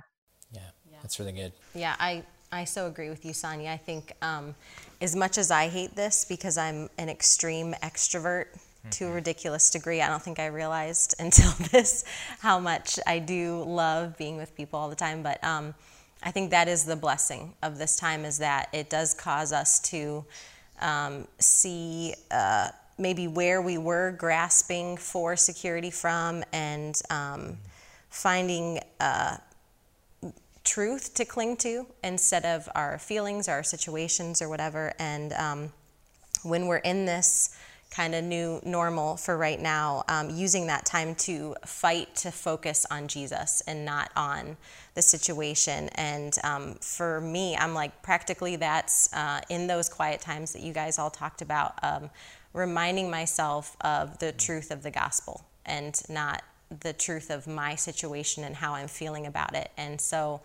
yeah. 0.52 0.60
Yeah, 0.90 0.98
that's 1.02 1.18
really 1.18 1.32
good. 1.32 1.52
Yeah, 1.74 1.94
I 1.98 2.24
I 2.52 2.64
so 2.64 2.86
agree 2.86 3.10
with 3.10 3.24
you, 3.24 3.32
Sonia. 3.32 3.70
I 3.70 3.76
think 3.76 4.12
um, 4.22 4.54
as 5.00 5.14
much 5.14 5.38
as 5.38 5.50
I 5.50 5.68
hate 5.68 5.94
this 5.94 6.24
because 6.28 6.58
I'm 6.58 6.90
an 6.98 7.08
extreme 7.08 7.74
extrovert 7.82 8.46
mm-hmm. 8.46 8.90
to 8.90 9.04
a 9.04 9.06
mm-hmm. 9.06 9.14
ridiculous 9.16 9.70
degree, 9.70 10.00
I 10.00 10.08
don't 10.08 10.22
think 10.22 10.40
I 10.40 10.46
realized 10.46 11.14
until 11.20 11.52
this 11.70 12.04
how 12.40 12.58
much 12.58 12.98
I 13.06 13.20
do 13.20 13.62
love 13.64 14.16
being 14.18 14.36
with 14.36 14.56
people 14.56 14.78
all 14.78 14.88
the 14.88 14.96
time. 14.96 15.22
But 15.22 15.42
um, 15.44 15.74
I 16.22 16.32
think 16.32 16.50
that 16.50 16.66
is 16.66 16.84
the 16.84 16.96
blessing 16.96 17.54
of 17.62 17.78
this 17.78 17.96
time 17.96 18.24
is 18.24 18.38
that 18.38 18.68
it 18.72 18.90
does 18.90 19.14
cause 19.14 19.52
us 19.52 19.78
to 19.90 20.24
um, 20.80 21.28
see 21.38 22.14
uh, 22.30 22.70
maybe 23.00 23.26
where 23.26 23.60
we 23.60 23.78
were 23.78 24.12
grasping 24.12 24.96
for 24.96 25.34
security 25.36 25.90
from 25.90 26.44
and 26.52 27.00
um, 27.10 27.58
finding. 28.10 28.78
Uh, 29.00 29.36
truth 30.62 31.14
to 31.14 31.24
cling 31.24 31.56
to 31.56 31.86
instead 32.04 32.44
of 32.44 32.68
our 32.74 32.98
feelings, 32.98 33.48
our 33.48 33.62
situations, 33.62 34.40
or 34.42 34.48
whatever. 34.48 34.92
And 34.98 35.32
um, 35.32 35.72
when 36.42 36.66
we're 36.66 36.76
in 36.76 37.06
this 37.06 37.58
kind 37.90 38.14
of 38.14 38.22
new 38.22 38.60
normal 38.64 39.16
for 39.16 39.36
right 39.36 39.60
now, 39.60 40.04
um, 40.08 40.30
using 40.30 40.68
that 40.68 40.86
time 40.86 41.14
to 41.16 41.56
fight 41.66 42.14
to 42.14 42.30
focus 42.30 42.86
on 42.88 43.08
Jesus 43.08 43.62
and 43.66 43.84
not 43.84 44.10
on 44.14 44.56
the 44.94 45.02
situation. 45.02 45.88
And 45.96 46.36
um, 46.44 46.74
for 46.74 47.20
me, 47.20 47.56
I'm 47.56 47.74
like, 47.74 48.00
practically 48.02 48.54
that's 48.56 49.12
uh, 49.12 49.40
in 49.48 49.66
those 49.66 49.88
quiet 49.88 50.20
times 50.20 50.52
that 50.52 50.62
you 50.62 50.72
guys 50.72 50.98
all 50.98 51.10
talked 51.10 51.42
about, 51.42 51.74
um, 51.82 52.10
reminding 52.52 53.10
myself 53.10 53.76
of 53.80 54.18
the 54.18 54.32
truth 54.32 54.70
of 54.70 54.82
the 54.82 54.90
gospel 54.90 55.44
and 55.64 56.00
not 56.08 56.42
the 56.80 56.92
truth 56.92 57.30
of 57.30 57.46
my 57.46 57.74
situation 57.74 58.44
and 58.44 58.56
how 58.56 58.74
I'm 58.74 58.88
feeling 58.88 59.26
about 59.26 59.54
it. 59.54 59.70
And 59.76 60.00
so, 60.00 60.40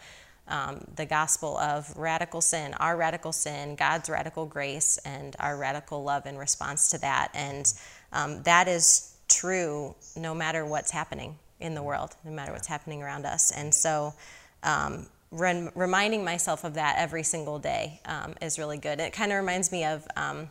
um, 0.48 0.86
the 0.96 1.08
gospel 1.08 1.58
of 1.58 1.96
radical 1.98 2.40
sin, 2.40 2.76
our 2.76 2.96
radical 2.96 3.32
sin, 3.32 3.76
God's 3.76 4.10
radical 4.10 4.46
grace, 4.46 5.00
and 5.00 5.36
our 5.40 5.58
radical 5.58 6.04
love 6.04 6.28
in 6.28 6.38
response 6.38 6.90
to 6.92 7.00
that. 7.00 7.32
And 7.34 7.74
um, 8.14 8.44
that 8.44 8.68
is 8.68 9.16
true 9.28 9.96
no 10.16 10.36
matter 10.36 10.64
what's 10.66 10.92
happening 10.92 11.40
in 11.60 11.74
the 11.74 11.82
world, 11.82 12.16
no 12.24 12.32
matter 12.32 12.52
what's 12.52 12.68
happening 12.68 13.02
around 13.02 13.26
us. 13.26 13.52
And 13.52 13.74
so, 13.74 14.14
um, 14.62 15.08
rem- 15.32 15.72
reminding 15.74 16.24
myself 16.24 16.64
of 16.64 16.76
that 16.76 16.96
every 16.98 17.24
single 17.24 17.60
day 17.60 18.00
um, 18.06 18.36
is 18.42 18.60
really 18.60 18.78
good. 18.78 19.00
It 19.00 19.14
kind 19.14 19.32
of 19.32 19.38
reminds 19.40 19.72
me 19.72 19.84
of 19.84 20.08
um, 20.16 20.50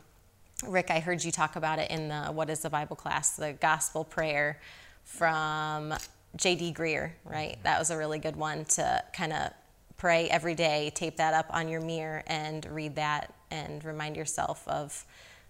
Rick. 0.67 0.91
I 0.91 1.01
heard 1.01 1.23
you 1.23 1.31
talk 1.31 1.57
about 1.57 1.79
it 1.79 1.91
in 1.91 2.09
the 2.09 2.25
What 2.27 2.51
is 2.51 2.61
the 2.61 2.71
Bible 2.71 2.97
class, 2.97 3.37
the 3.37 3.53
gospel 3.53 4.05
prayer 4.05 4.61
from 5.05 5.95
J.D. 6.37 6.73
Greear, 6.73 7.13
right? 7.25 7.59
That 7.63 7.79
was 7.79 7.91
a 7.91 7.97
really 7.97 8.19
good 8.19 8.37
one 8.37 8.65
to 8.67 9.03
kind 9.13 9.33
of 9.33 9.51
pray 9.97 10.29
every 10.29 10.55
day, 10.55 10.91
tape 10.95 11.17
that 11.17 11.35
up 11.35 11.47
on 11.51 11.69
your 11.69 11.81
mirror, 11.81 12.23
and 12.27 12.67
read 12.67 12.97
that 12.97 13.33
and 13.51 13.85
remind 13.85 14.17
yourself 14.17 14.67
of 14.67 15.05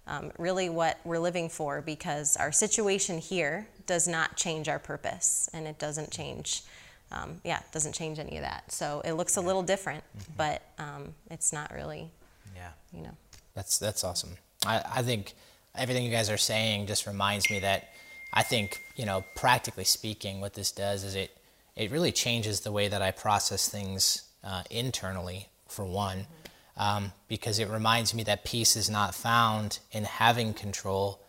um, 0.07 0.31
really 0.37 0.69
what 0.69 0.99
we're 1.03 1.19
living 1.19 1.49
for 1.49 1.81
because 1.81 2.37
our 2.37 2.51
situation 2.51 3.17
here 3.17 3.67
does 3.87 4.07
not 4.07 4.35
change 4.35 4.69
our 4.69 4.79
purpose 4.79 5.49
and 5.53 5.67
it 5.67 5.79
doesn't 5.79 6.11
change. 6.11 6.63
Um, 7.11 7.41
yeah, 7.43 7.59
it 7.59 7.71
doesn't 7.71 7.93
change 7.93 8.19
any 8.19 8.37
of 8.37 8.43
that. 8.43 8.71
So 8.71 9.01
it 9.03 9.13
looks 9.13 9.37
a 9.37 9.41
little 9.41 9.63
different, 9.63 10.03
mm-hmm. 10.17 10.33
but 10.37 10.61
um, 10.77 11.13
it's 11.31 11.51
not 11.51 11.71
really. 11.73 12.09
Yeah. 12.55 12.69
You 12.93 13.03
know. 13.03 13.17
That's 13.55 13.79
that's 13.79 14.03
awesome. 14.03 14.37
I, 14.65 14.83
I 14.95 15.01
think 15.01 15.33
everything 15.75 16.03
you 16.03 16.11
guys 16.11 16.29
are 16.29 16.37
saying 16.37 16.87
just 16.87 17.07
reminds 17.07 17.49
me 17.49 17.59
that 17.59 17.89
I 18.33 18.43
think 18.43 18.81
you 18.95 19.05
know 19.05 19.23
practically 19.35 19.85
speaking, 19.85 20.41
what 20.41 20.53
this 20.53 20.71
does 20.71 21.03
is 21.03 21.15
it 21.15 21.35
it 21.75 21.91
really 21.91 22.11
changes 22.11 22.61
the 22.61 22.71
way 22.71 22.87
that 22.87 23.01
I 23.01 23.11
process 23.11 23.69
things 23.69 24.23
uh, 24.43 24.63
internally 24.69 25.49
for 25.67 25.85
one. 25.85 26.27
Um, 26.77 27.13
because 27.29 27.59
it 27.59 27.69
reminds 27.69 28.13
me 28.13 28.23
that 28.23 28.43
peace 28.43 28.75
is 28.75 28.89
not 28.89 29.15
found 29.15 29.79
in 29.93 30.03
having 30.03 30.53
control. 30.53 31.21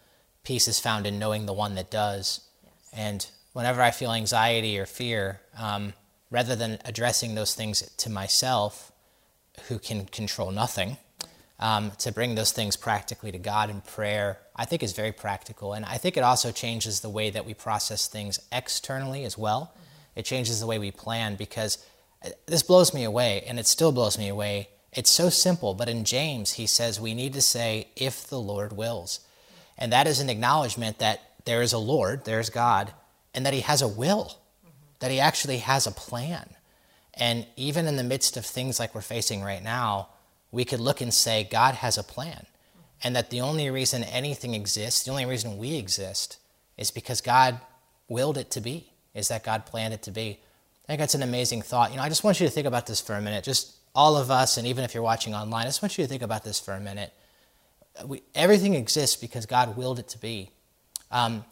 Peace 0.42 0.66
is 0.66 0.80
found 0.80 1.06
in 1.06 1.20
knowing 1.20 1.46
the 1.46 1.52
one 1.52 1.76
that 1.76 1.88
does. 1.88 2.40
Yes. 2.64 2.72
And 2.92 3.26
whenever 3.52 3.80
I 3.80 3.92
feel 3.92 4.12
anxiety 4.12 4.76
or 4.76 4.86
fear, 4.86 5.40
um, 5.56 5.92
rather 6.32 6.56
than 6.56 6.80
addressing 6.84 7.36
those 7.36 7.54
things 7.54 7.88
to 7.98 8.10
myself, 8.10 8.90
who 9.68 9.78
can 9.78 10.06
control 10.06 10.50
nothing, 10.50 10.96
um, 11.58 11.92
to 11.98 12.12
bring 12.12 12.34
those 12.34 12.52
things 12.52 12.76
practically 12.76 13.32
to 13.32 13.38
God 13.38 13.70
in 13.70 13.80
prayer, 13.80 14.38
I 14.54 14.64
think 14.64 14.82
is 14.82 14.92
very 14.92 15.12
practical. 15.12 15.72
And 15.72 15.84
I 15.84 15.98
think 15.98 16.16
it 16.16 16.22
also 16.22 16.52
changes 16.52 17.00
the 17.00 17.08
way 17.08 17.30
that 17.30 17.46
we 17.46 17.54
process 17.54 18.06
things 18.06 18.38
externally 18.52 19.24
as 19.24 19.38
well. 19.38 19.72
Mm-hmm. 19.72 20.20
It 20.20 20.24
changes 20.24 20.60
the 20.60 20.66
way 20.66 20.78
we 20.78 20.90
plan 20.90 21.36
because 21.36 21.78
uh, 22.24 22.30
this 22.46 22.62
blows 22.62 22.92
me 22.92 23.04
away, 23.04 23.44
and 23.46 23.58
it 23.58 23.66
still 23.66 23.92
blows 23.92 24.18
me 24.18 24.28
away 24.28 24.68
it's 24.96 25.10
so 25.10 25.28
simple, 25.28 25.74
but 25.74 25.90
in 25.90 26.04
James, 26.04 26.54
he 26.54 26.66
says 26.66 26.98
we 26.98 27.12
need 27.12 27.34
to 27.34 27.42
say, 27.42 27.88
if 27.96 28.26
the 28.26 28.40
Lord 28.40 28.72
wills. 28.72 29.20
And 29.76 29.92
that 29.92 30.06
is 30.06 30.20
an 30.20 30.30
acknowledgement 30.30 30.98
that 30.98 31.20
there 31.44 31.60
is 31.60 31.74
a 31.74 31.78
Lord, 31.78 32.24
there's 32.24 32.48
God, 32.48 32.92
and 33.34 33.44
that 33.44 33.52
he 33.52 33.60
has 33.60 33.82
a 33.82 33.88
will, 33.88 34.24
mm-hmm. 34.24 34.70
that 35.00 35.10
he 35.10 35.20
actually 35.20 35.58
has 35.58 35.86
a 35.86 35.92
plan. 35.92 36.48
And 37.12 37.46
even 37.56 37.86
in 37.86 37.96
the 37.96 38.02
midst 38.02 38.38
of 38.38 38.46
things 38.46 38.80
like 38.80 38.94
we're 38.94 39.02
facing 39.02 39.42
right 39.42 39.62
now, 39.62 40.08
we 40.50 40.64
could 40.64 40.80
look 40.80 41.00
and 41.00 41.12
say, 41.12 41.44
God 41.44 41.74
has 41.76 41.98
a 41.98 42.02
plan. 42.02 42.46
And 43.02 43.14
that 43.14 43.30
the 43.30 43.40
only 43.40 43.68
reason 43.70 44.04
anything 44.04 44.54
exists, 44.54 45.04
the 45.04 45.10
only 45.10 45.26
reason 45.26 45.58
we 45.58 45.76
exist, 45.76 46.38
is 46.76 46.90
because 46.90 47.20
God 47.20 47.60
willed 48.08 48.38
it 48.38 48.50
to 48.52 48.60
be, 48.60 48.92
is 49.14 49.28
that 49.28 49.44
God 49.44 49.66
planned 49.66 49.94
it 49.94 50.02
to 50.02 50.10
be. 50.10 50.40
I 50.84 50.86
think 50.86 51.00
that's 51.00 51.14
an 51.14 51.22
amazing 51.22 51.62
thought. 51.62 51.90
You 51.90 51.96
know, 51.96 52.02
I 52.02 52.08
just 52.08 52.24
want 52.24 52.40
you 52.40 52.46
to 52.46 52.52
think 52.52 52.66
about 52.66 52.86
this 52.86 53.00
for 53.00 53.14
a 53.14 53.20
minute. 53.20 53.44
Just 53.44 53.74
all 53.94 54.16
of 54.16 54.30
us, 54.30 54.56
and 54.56 54.66
even 54.66 54.84
if 54.84 54.94
you're 54.94 55.02
watching 55.02 55.34
online, 55.34 55.62
I 55.62 55.68
just 55.68 55.82
want 55.82 55.98
you 55.98 56.04
to 56.04 56.08
think 56.08 56.22
about 56.22 56.44
this 56.44 56.60
for 56.60 56.74
a 56.74 56.80
minute. 56.80 57.12
We, 58.04 58.22
everything 58.34 58.74
exists 58.74 59.16
because 59.16 59.46
God 59.46 59.76
willed 59.76 59.98
it 59.98 60.08
to 60.08 60.18
be. 60.18 60.50
Um, 61.10 61.44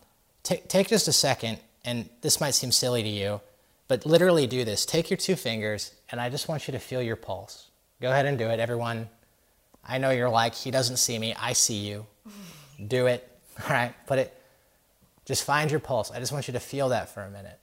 t- 0.43 0.63
take 0.69 0.89
just 0.89 1.09
a 1.09 1.13
second, 1.13 1.59
and 1.85 2.09
this 2.21 2.41
might 2.41 2.53
seem 2.53 2.71
silly 2.71 3.03
to 3.03 3.09
you, 3.09 3.41
but 3.89 4.07
literally 4.07 4.47
do 4.47 4.65
this. 4.65 4.87
Take 4.87 5.11
your 5.11 5.17
two 5.17 5.37
fingers, 5.37 5.95
and 6.11 6.21
I 6.21 6.29
just 6.29 6.49
want 6.49 6.69
you 6.69 6.73
to 6.73 6.79
feel 6.79 7.03
your 7.03 7.17
pulse. 7.17 7.69
Go 8.01 8.11
ahead 8.11 8.27
and 8.27 8.39
do 8.39 8.49
it, 8.49 8.61
everyone. 8.61 9.09
I 9.87 9.99
know 9.99 10.11
you're 10.11 10.31
like, 10.31 10.55
he 10.55 10.71
doesn't 10.71 10.97
see 10.97 11.19
me. 11.19 11.35
I 11.39 11.53
see 11.53 11.87
you. 11.87 12.07
Do 12.87 13.07
it. 13.07 13.29
All 13.63 13.67
right, 13.71 13.95
put 14.07 14.19
it. 14.19 14.35
Just 15.25 15.45
find 15.45 15.71
your 15.71 15.81
pulse. 15.81 16.11
I 16.11 16.19
just 16.19 16.33
want 16.33 16.49
you 16.49 16.53
to 16.53 16.61
feel 16.61 16.91
that 16.91 17.09
for 17.09 17.23
a 17.23 17.31
minute. 17.31 17.59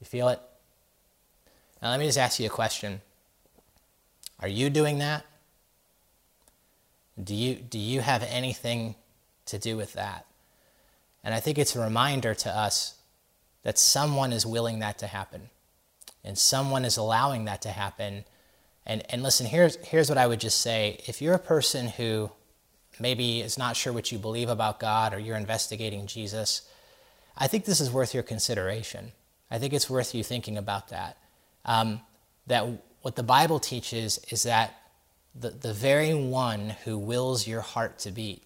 You 0.00 0.06
feel 0.06 0.28
it? 0.28 0.40
Now, 1.82 1.90
let 1.90 1.98
me 1.98 2.06
just 2.06 2.18
ask 2.18 2.38
you 2.38 2.46
a 2.46 2.50
question. 2.50 3.00
Are 4.38 4.48
you 4.48 4.70
doing 4.70 4.98
that? 4.98 5.24
Do 7.22 7.34
you, 7.34 7.56
do 7.56 7.78
you 7.78 8.00
have 8.00 8.22
anything 8.22 8.94
to 9.46 9.58
do 9.58 9.76
with 9.76 9.92
that? 9.94 10.26
And 11.22 11.34
I 11.34 11.40
think 11.40 11.58
it's 11.58 11.76
a 11.76 11.80
reminder 11.80 12.34
to 12.34 12.50
us 12.50 12.94
that 13.62 13.78
someone 13.78 14.32
is 14.32 14.46
willing 14.46 14.78
that 14.78 14.98
to 14.98 15.06
happen, 15.06 15.50
and 16.24 16.36
someone 16.36 16.84
is 16.84 16.96
allowing 16.96 17.44
that 17.46 17.62
to 17.62 17.70
happen. 17.70 18.24
And, 18.86 19.02
and 19.10 19.22
listen, 19.22 19.46
here's, 19.46 19.76
here's 19.76 20.08
what 20.08 20.18
I 20.18 20.26
would 20.26 20.40
just 20.40 20.60
say. 20.60 21.00
If 21.06 21.22
you're 21.22 21.34
a 21.34 21.38
person 21.38 21.88
who 21.88 22.30
maybe 22.98 23.40
is 23.40 23.56
not 23.56 23.76
sure 23.76 23.92
what 23.92 24.12
you 24.12 24.18
believe 24.18 24.48
about 24.48 24.80
God 24.80 25.14
or 25.14 25.18
you're 25.18 25.36
investigating 25.36 26.06
Jesus, 26.06 26.62
I 27.36 27.46
think 27.46 27.64
this 27.64 27.80
is 27.80 27.90
worth 27.90 28.12
your 28.12 28.22
consideration. 28.22 29.12
I 29.50 29.58
think 29.58 29.72
it's 29.72 29.88
worth 29.88 30.14
you 30.14 30.22
thinking 30.22 30.58
about 30.58 30.88
that 30.88 31.16
um, 31.64 32.00
that 32.46 32.66
what 33.02 33.16
the 33.16 33.22
Bible 33.22 33.60
teaches 33.60 34.18
is 34.30 34.42
that 34.44 34.74
the, 35.34 35.50
the 35.50 35.72
very 35.72 36.14
one 36.14 36.70
who 36.84 36.98
wills 36.98 37.46
your 37.46 37.60
heart 37.60 37.98
to 38.00 38.10
beat 38.10 38.42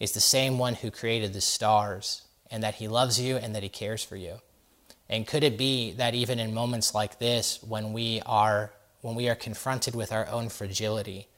is 0.00 0.12
the 0.12 0.20
same 0.20 0.58
one 0.58 0.74
who 0.74 0.90
created 0.90 1.32
the 1.32 1.40
stars, 1.40 2.22
and 2.50 2.62
that 2.62 2.76
he 2.76 2.88
loves 2.88 3.20
you 3.20 3.36
and 3.36 3.54
that 3.54 3.62
he 3.62 3.68
cares 3.68 4.02
for 4.02 4.16
you. 4.16 4.40
And 5.08 5.26
could 5.26 5.42
it 5.42 5.56
be 5.56 5.92
that 5.92 6.14
even 6.14 6.38
in 6.38 6.52
moments 6.52 6.94
like 6.94 7.18
this, 7.18 7.62
when 7.62 7.92
we 7.92 8.20
are 8.26 8.72
when 9.00 9.14
we 9.14 9.28
are 9.28 9.34
confronted 9.34 9.94
with 9.94 10.12
our 10.12 10.26
own 10.26 10.48
fragility, 10.48 11.28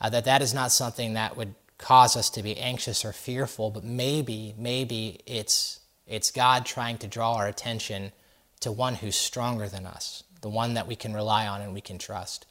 uh, 0.00 0.10
that 0.10 0.26
that 0.26 0.42
is 0.42 0.52
not 0.52 0.70
something 0.70 1.14
that 1.14 1.36
would 1.36 1.54
cause 1.78 2.16
us 2.16 2.28
to 2.30 2.42
be 2.42 2.56
anxious 2.58 3.04
or 3.04 3.12
fearful, 3.12 3.70
but 3.70 3.84
maybe 3.84 4.54
maybe 4.56 5.20
it's 5.26 5.80
it's 6.06 6.30
God 6.30 6.64
trying 6.64 6.98
to 6.98 7.06
draw 7.06 7.34
our 7.34 7.46
attention 7.46 8.12
to 8.60 8.72
one 8.72 8.96
who's 8.96 9.16
stronger 9.16 9.68
than 9.68 9.86
us, 9.86 10.22
the 10.40 10.48
one 10.48 10.74
that 10.74 10.86
we 10.86 10.96
can 10.96 11.14
rely 11.14 11.46
on 11.46 11.60
and 11.60 11.74
we 11.74 11.80
can 11.80 11.98
trust. 11.98 12.46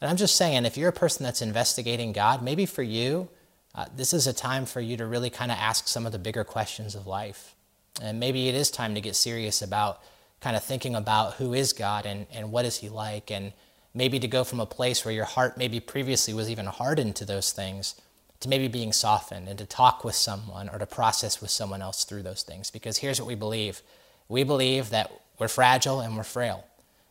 And 0.00 0.10
I'm 0.10 0.16
just 0.16 0.36
saying, 0.36 0.64
if 0.64 0.76
you're 0.76 0.88
a 0.88 0.92
person 0.92 1.22
that's 1.22 1.42
investigating 1.42 2.12
God, 2.12 2.42
maybe 2.42 2.66
for 2.66 2.82
you, 2.82 3.28
uh, 3.74 3.86
this 3.96 4.12
is 4.12 4.26
a 4.26 4.32
time 4.32 4.66
for 4.66 4.80
you 4.80 4.96
to 4.96 5.06
really 5.06 5.30
kind 5.30 5.50
of 5.50 5.58
ask 5.58 5.86
some 5.86 6.06
of 6.06 6.12
the 6.12 6.18
bigger 6.18 6.44
questions 6.44 6.94
of 6.94 7.06
life. 7.06 7.54
And 8.00 8.18
maybe 8.18 8.48
it 8.48 8.54
is 8.54 8.70
time 8.70 8.94
to 8.94 9.00
get 9.00 9.16
serious 9.16 9.60
about 9.60 10.00
kind 10.40 10.56
of 10.56 10.64
thinking 10.64 10.94
about 10.94 11.34
who 11.34 11.52
is 11.52 11.72
God 11.72 12.06
and, 12.06 12.26
and 12.32 12.50
what 12.50 12.64
is 12.64 12.78
He 12.78 12.88
like, 12.88 13.30
and 13.30 13.52
maybe 13.94 14.18
to 14.18 14.28
go 14.28 14.44
from 14.44 14.60
a 14.60 14.66
place 14.66 15.04
where 15.04 15.14
your 15.14 15.24
heart 15.24 15.58
maybe 15.58 15.80
previously 15.80 16.32
was 16.32 16.50
even 16.50 16.66
hardened 16.66 17.16
to 17.16 17.24
those 17.24 17.52
things 17.52 17.94
to 18.42 18.48
maybe 18.48 18.66
being 18.66 18.92
softened 18.92 19.48
and 19.48 19.58
to 19.58 19.64
talk 19.64 20.04
with 20.04 20.16
someone 20.16 20.68
or 20.68 20.78
to 20.78 20.86
process 20.86 21.40
with 21.40 21.50
someone 21.50 21.80
else 21.80 22.04
through 22.04 22.22
those 22.22 22.42
things. 22.42 22.70
Because 22.70 22.98
here's 22.98 23.20
what 23.20 23.28
we 23.28 23.36
believe 23.36 23.82
we 24.28 24.44
believe 24.44 24.90
that 24.90 25.12
we're 25.38 25.48
fragile 25.48 26.00
and 26.00 26.16
we're 26.16 26.24
frail. 26.24 26.66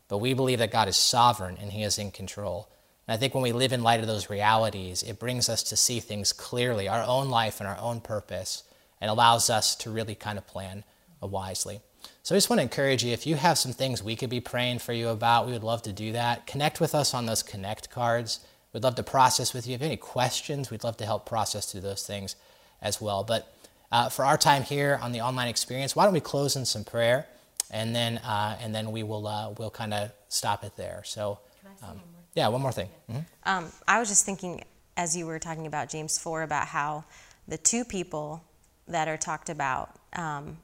But 0.07 0.17
we 0.17 0.34
believe 0.34 0.59
that 0.59 0.71
God 0.71 0.88
is 0.88 0.97
sovereign 0.97 1.57
and 1.61 1.71
He 1.71 1.84
is 1.84 1.97
in 1.97 2.11
control. 2.11 2.69
And 3.07 3.13
I 3.13 3.17
think 3.17 3.34
when 3.34 3.43
we 3.43 3.53
live 3.53 3.71
in 3.71 3.82
light 3.82 4.01
of 4.01 4.07
those 4.07 4.29
realities, 4.29 5.03
it 5.03 5.19
brings 5.19 5.47
us 5.47 5.63
to 5.63 5.77
see 5.77 5.99
things 5.99 6.34
clearly, 6.34 6.89
our 6.89 7.03
own 7.03 7.29
life 7.29 7.59
and 7.59 7.67
our 7.67 7.77
own 7.77 8.01
purpose, 8.01 8.63
and 9.02 9.10
allows 9.10 9.49
us 9.49 9.76
to 9.76 9.89
really 9.89 10.16
kind 10.16 10.38
of 10.38 10.47
plan 10.47 10.84
wisely. 11.22 11.82
So 12.24 12.36
I 12.36 12.38
just 12.38 12.49
want 12.49 12.60
to 12.60 12.64
encourage 12.64 13.04
you 13.04 13.12
if 13.12 13.28
you 13.28 13.36
have 13.36 13.58
some 13.58 13.74
things 13.74 14.02
we 14.02 14.16
could 14.16 14.30
be 14.30 14.39
praying 14.39 14.80
for 14.80 14.93
you 14.93 15.10
about, 15.10 15.47
we 15.47 15.52
would 15.54 15.64
love 15.64 15.82
to 15.84 15.91
do 15.91 16.14
that. 16.14 16.47
Connect 16.47 16.80
with 16.80 16.95
us 16.95 17.14
on 17.14 17.26
those 17.26 17.43
connect 17.43 17.89
cards. 17.89 18.39
We'd 18.74 18.84
love 18.84 18.95
to 18.95 19.04
process 19.04 19.54
with 19.54 19.68
you. 19.68 19.76
If 19.76 19.82
you 19.82 19.86
have 19.86 19.91
any 19.91 19.97
questions, 19.97 20.72
we'd 20.72 20.84
love 20.84 20.97
to 20.97 21.06
help 21.06 21.26
process 21.26 21.72
through 21.72 21.82
those 21.82 22.06
things 22.06 22.36
as 22.82 23.02
well. 23.02 23.24
But 23.24 23.54
uh, 23.91 24.10
for 24.10 24.24
our 24.24 24.38
time 24.38 24.64
here 24.64 24.97
on 25.02 25.12
the 25.12 25.22
online 25.22 25.49
experience, 25.49 25.95
why 25.95 26.06
don't 26.06 26.14
we 26.14 26.22
close 26.22 26.56
in 26.56 26.66
some 26.66 26.86
prayer? 26.86 27.28
and 27.72 27.95
then 27.95 28.18
uh, 28.20 28.58
and 28.62 28.76
then 28.76 28.91
we 28.91 29.02
will 29.02 29.26
uh, 29.26 29.54
we'll 29.58 29.72
kind 29.72 29.93
of 29.93 30.12
stop 30.28 30.64
it 30.64 30.76
there. 30.76 31.02
So, 31.06 31.39
um, 31.82 31.89
one 31.89 31.99
yeah, 32.36 32.49
one 32.49 32.62
more 32.62 32.72
thing. 32.72 32.89
Mm-hmm. 33.10 33.22
Um, 33.45 33.72
I 33.88 33.99
was 33.99 34.10
just 34.10 34.26
thinking 34.26 34.64
as 34.97 35.16
you 35.16 35.26
were 35.26 35.39
talking 35.39 35.66
about 35.66 35.89
James 35.89 36.18
four 36.20 36.43
about 36.43 36.68
how 36.68 37.06
the 37.47 37.58
two 37.58 37.84
people 37.84 38.43
that 38.92 39.08
are 39.08 39.18
talked 39.18 39.50
about 39.50 39.96
um, 40.14 40.58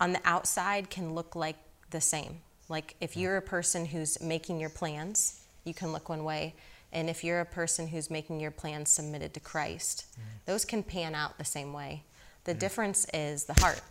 on 0.00 0.12
the 0.12 0.20
outside 0.24 0.90
can 0.90 1.14
look 1.14 1.36
like 1.36 1.56
the 1.90 2.00
same. 2.00 2.40
Like 2.68 2.94
if 3.00 3.16
you're 3.16 3.36
a 3.36 3.42
person 3.42 3.86
who's 3.86 4.20
making 4.20 4.60
your 4.60 4.70
plans, 4.70 5.40
you 5.64 5.74
can 5.74 5.92
look 5.92 6.08
one 6.08 6.24
way. 6.24 6.54
And 6.92 7.10
if 7.10 7.22
you're 7.22 7.40
a 7.40 7.46
person 7.46 7.88
who's 7.88 8.10
making 8.10 8.40
your 8.40 8.50
plans 8.50 8.88
submitted 8.90 9.34
to 9.34 9.40
Christ, 9.40 10.06
mm-hmm. 10.12 10.22
those 10.46 10.64
can 10.64 10.82
pan 10.82 11.14
out 11.14 11.36
the 11.36 11.44
same 11.44 11.72
way. 11.72 12.04
The 12.44 12.52
mm-hmm. 12.52 12.60
difference 12.60 13.06
is 13.12 13.44
the 13.44 13.54
heart 13.54 13.82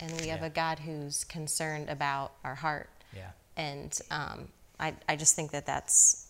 and 0.00 0.12
we 0.20 0.28
have 0.28 0.40
yeah. 0.40 0.46
a 0.46 0.50
God 0.50 0.78
who's 0.78 1.24
concerned 1.24 1.88
about 1.88 2.32
our 2.44 2.54
heart. 2.54 2.88
Yeah. 3.14 3.30
And 3.56 3.98
um, 4.10 4.48
I, 4.78 4.94
I 5.08 5.16
just 5.16 5.34
think 5.34 5.50
that 5.52 5.66
that's, 5.66 6.26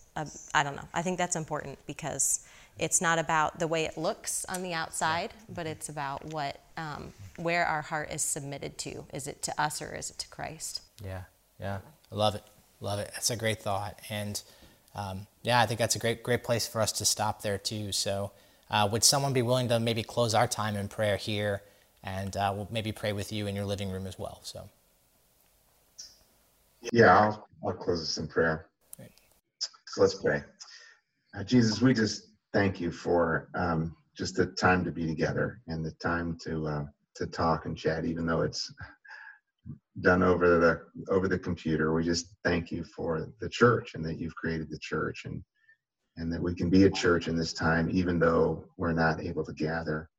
I 0.53 0.63
don't 0.63 0.75
know, 0.75 0.87
I 0.93 1.01
think 1.01 1.17
that's 1.17 1.35
important 1.35 1.77
because 1.85 2.45
it's 2.79 3.01
not 3.01 3.19
about 3.19 3.59
the 3.59 3.67
way 3.67 3.85
it 3.85 3.97
looks 3.97 4.45
on 4.45 4.63
the 4.63 4.73
outside, 4.73 5.31
but 5.49 5.65
it's 5.65 5.89
about 5.89 6.25
what 6.25 6.59
um, 6.77 7.13
where 7.37 7.65
our 7.65 7.81
heart 7.81 8.11
is 8.11 8.21
submitted 8.21 8.77
to. 8.79 9.05
Is 9.13 9.27
it 9.27 9.41
to 9.43 9.61
us 9.61 9.81
or 9.81 9.95
is 9.95 10.09
it 10.09 10.17
to 10.19 10.27
Christ? 10.29 10.81
Yeah, 11.03 11.21
yeah, 11.59 11.79
I 12.11 12.15
love 12.15 12.35
it, 12.35 12.43
love 12.81 12.99
it. 12.99 13.09
That's 13.13 13.29
a 13.29 13.35
great 13.35 13.61
thought, 13.61 13.99
and 14.09 14.41
um, 14.95 15.27
yeah, 15.43 15.59
I 15.59 15.65
think 15.65 15.79
that's 15.79 15.95
a 15.95 15.99
great 15.99 16.23
great 16.23 16.43
place 16.43 16.67
for 16.67 16.81
us 16.81 16.91
to 16.93 17.05
stop 17.05 17.41
there 17.41 17.57
too. 17.57 17.91
So, 17.91 18.31
uh, 18.69 18.87
would 18.91 19.03
someone 19.03 19.33
be 19.33 19.41
willing 19.41 19.69
to 19.69 19.79
maybe 19.79 20.03
close 20.03 20.33
our 20.33 20.47
time 20.47 20.75
in 20.75 20.87
prayer 20.87 21.17
here, 21.17 21.61
and 22.03 22.35
uh, 22.37 22.53
we'll 22.55 22.67
maybe 22.71 22.91
pray 22.91 23.13
with 23.13 23.31
you 23.31 23.47
in 23.47 23.55
your 23.55 23.65
living 23.65 23.91
room 23.91 24.07
as 24.07 24.17
well. 24.19 24.39
So. 24.43 24.69
Yeah, 26.93 27.17
I'll, 27.17 27.47
I'll 27.65 27.73
close 27.73 27.99
this 27.99 28.17
in 28.17 28.27
prayer. 28.27 28.67
Great. 28.97 29.11
So 29.87 30.01
let's 30.01 30.13
pray. 30.13 30.43
Uh, 31.37 31.43
Jesus, 31.43 31.81
we 31.81 31.93
just 31.93 32.27
thank 32.53 32.79
you 32.79 32.91
for 32.91 33.49
um, 33.55 33.95
just 34.15 34.35
the 34.35 34.47
time 34.47 34.83
to 34.83 34.91
be 34.91 35.05
together 35.05 35.61
and 35.67 35.85
the 35.85 35.91
time 36.01 36.37
to 36.43 36.67
uh, 36.67 36.85
to 37.15 37.27
talk 37.27 37.65
and 37.65 37.77
chat, 37.77 38.05
even 38.05 38.25
though 38.25 38.41
it's 38.41 38.71
done 40.01 40.23
over 40.23 40.59
the 40.59 41.11
over 41.11 41.27
the 41.27 41.39
computer. 41.39 41.93
We 41.93 42.03
just 42.03 42.27
thank 42.43 42.71
you 42.71 42.83
for 42.83 43.27
the 43.39 43.49
church 43.49 43.95
and 43.95 44.05
that 44.05 44.19
you've 44.19 44.35
created 44.35 44.69
the 44.69 44.79
church 44.79 45.25
and 45.25 45.43
and 46.17 46.33
that 46.33 46.41
we 46.41 46.55
can 46.55 46.69
be 46.69 46.85
a 46.85 46.89
church 46.89 47.27
in 47.27 47.37
this 47.37 47.53
time, 47.53 47.89
even 47.91 48.17
though 48.17 48.65
we're 48.77 48.93
not 48.93 49.21
able 49.21 49.45
to 49.45 49.53
gather. 49.53 50.09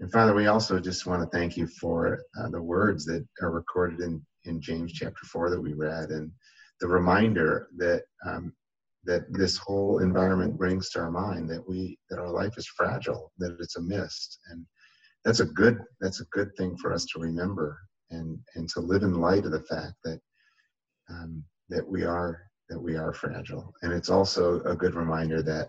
And 0.00 0.12
Father, 0.12 0.34
we 0.34 0.46
also 0.46 0.78
just 0.78 1.06
want 1.06 1.22
to 1.22 1.38
thank 1.38 1.56
you 1.56 1.66
for 1.66 2.22
uh, 2.38 2.50
the 2.50 2.60
words 2.60 3.06
that 3.06 3.26
are 3.40 3.50
recorded 3.50 4.00
in 4.00 4.24
in 4.44 4.60
James 4.60 4.92
chapter 4.92 5.24
four 5.24 5.50
that 5.50 5.60
we 5.60 5.72
read, 5.72 6.10
and 6.10 6.30
the 6.80 6.88
reminder 6.88 7.68
that 7.78 8.02
um, 8.26 8.52
that 9.06 9.32
this 9.32 9.56
whole 9.56 9.98
environment 9.98 10.58
brings 10.58 10.90
to 10.90 11.00
our 11.00 11.10
mind 11.10 11.48
that 11.48 11.66
we 11.66 11.98
that 12.10 12.18
our 12.18 12.30
life 12.30 12.58
is 12.58 12.66
fragile, 12.66 13.32
that 13.38 13.56
it's 13.60 13.76
a 13.76 13.80
mist, 13.80 14.38
and 14.50 14.66
that's 15.24 15.40
a 15.40 15.46
good 15.46 15.78
that's 16.00 16.20
a 16.20 16.26
good 16.32 16.50
thing 16.56 16.76
for 16.76 16.92
us 16.92 17.04
to 17.06 17.20
remember 17.20 17.78
and 18.10 18.38
and 18.56 18.68
to 18.70 18.80
live 18.80 19.02
in 19.02 19.20
light 19.20 19.44
of 19.44 19.52
the 19.52 19.62
fact 19.62 19.94
that 20.04 20.20
um, 21.10 21.42
that 21.68 21.86
we 21.86 22.04
are 22.04 22.42
that 22.68 22.80
we 22.80 22.96
are 22.96 23.12
fragile, 23.12 23.72
and 23.82 23.92
it's 23.92 24.10
also 24.10 24.60
a 24.62 24.74
good 24.74 24.94
reminder 24.94 25.40
that 25.42 25.68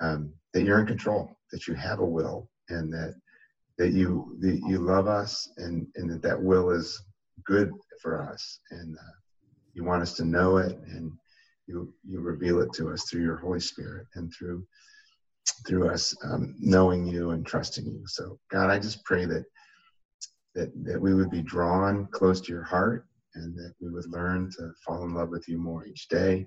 um, 0.00 0.32
that 0.52 0.62
you're 0.62 0.80
in 0.80 0.86
control, 0.86 1.30
that 1.52 1.66
you 1.66 1.74
have 1.74 2.00
a 2.00 2.04
will, 2.04 2.48
and 2.68 2.92
that 2.92 3.14
that 3.78 3.92
you 3.92 4.36
that 4.40 4.60
you 4.66 4.78
love 4.78 5.08
us, 5.08 5.48
and 5.56 5.86
and 5.96 6.10
that 6.10 6.22
that 6.22 6.40
will 6.40 6.70
is 6.70 7.02
good 7.44 7.72
for 8.02 8.22
us, 8.30 8.60
and 8.70 8.94
uh, 8.94 9.12
you 9.72 9.84
want 9.84 10.02
us 10.02 10.14
to 10.14 10.24
know 10.24 10.58
it 10.58 10.78
and 10.88 11.12
you 11.68 11.92
you 12.08 12.20
reveal 12.20 12.60
it 12.60 12.72
to 12.74 12.90
us 12.90 13.04
through 13.04 13.22
your 13.22 13.36
Holy 13.36 13.60
Spirit 13.60 14.06
and 14.14 14.32
through 14.36 14.66
through 15.66 15.88
us 15.88 16.14
um, 16.24 16.54
knowing 16.58 17.06
you 17.06 17.30
and 17.30 17.46
trusting 17.46 17.84
you. 17.84 18.02
So 18.06 18.38
God, 18.50 18.70
I 18.70 18.78
just 18.78 19.04
pray 19.04 19.26
that 19.26 19.44
that 20.54 20.72
that 20.84 21.00
we 21.00 21.14
would 21.14 21.30
be 21.30 21.42
drawn 21.42 22.06
close 22.06 22.40
to 22.40 22.52
your 22.52 22.64
heart 22.64 23.06
and 23.34 23.54
that 23.54 23.74
we 23.80 23.90
would 23.90 24.10
learn 24.10 24.50
to 24.58 24.72
fall 24.84 25.04
in 25.04 25.14
love 25.14 25.28
with 25.28 25.46
you 25.48 25.58
more 25.58 25.84
each 25.84 26.08
day. 26.08 26.46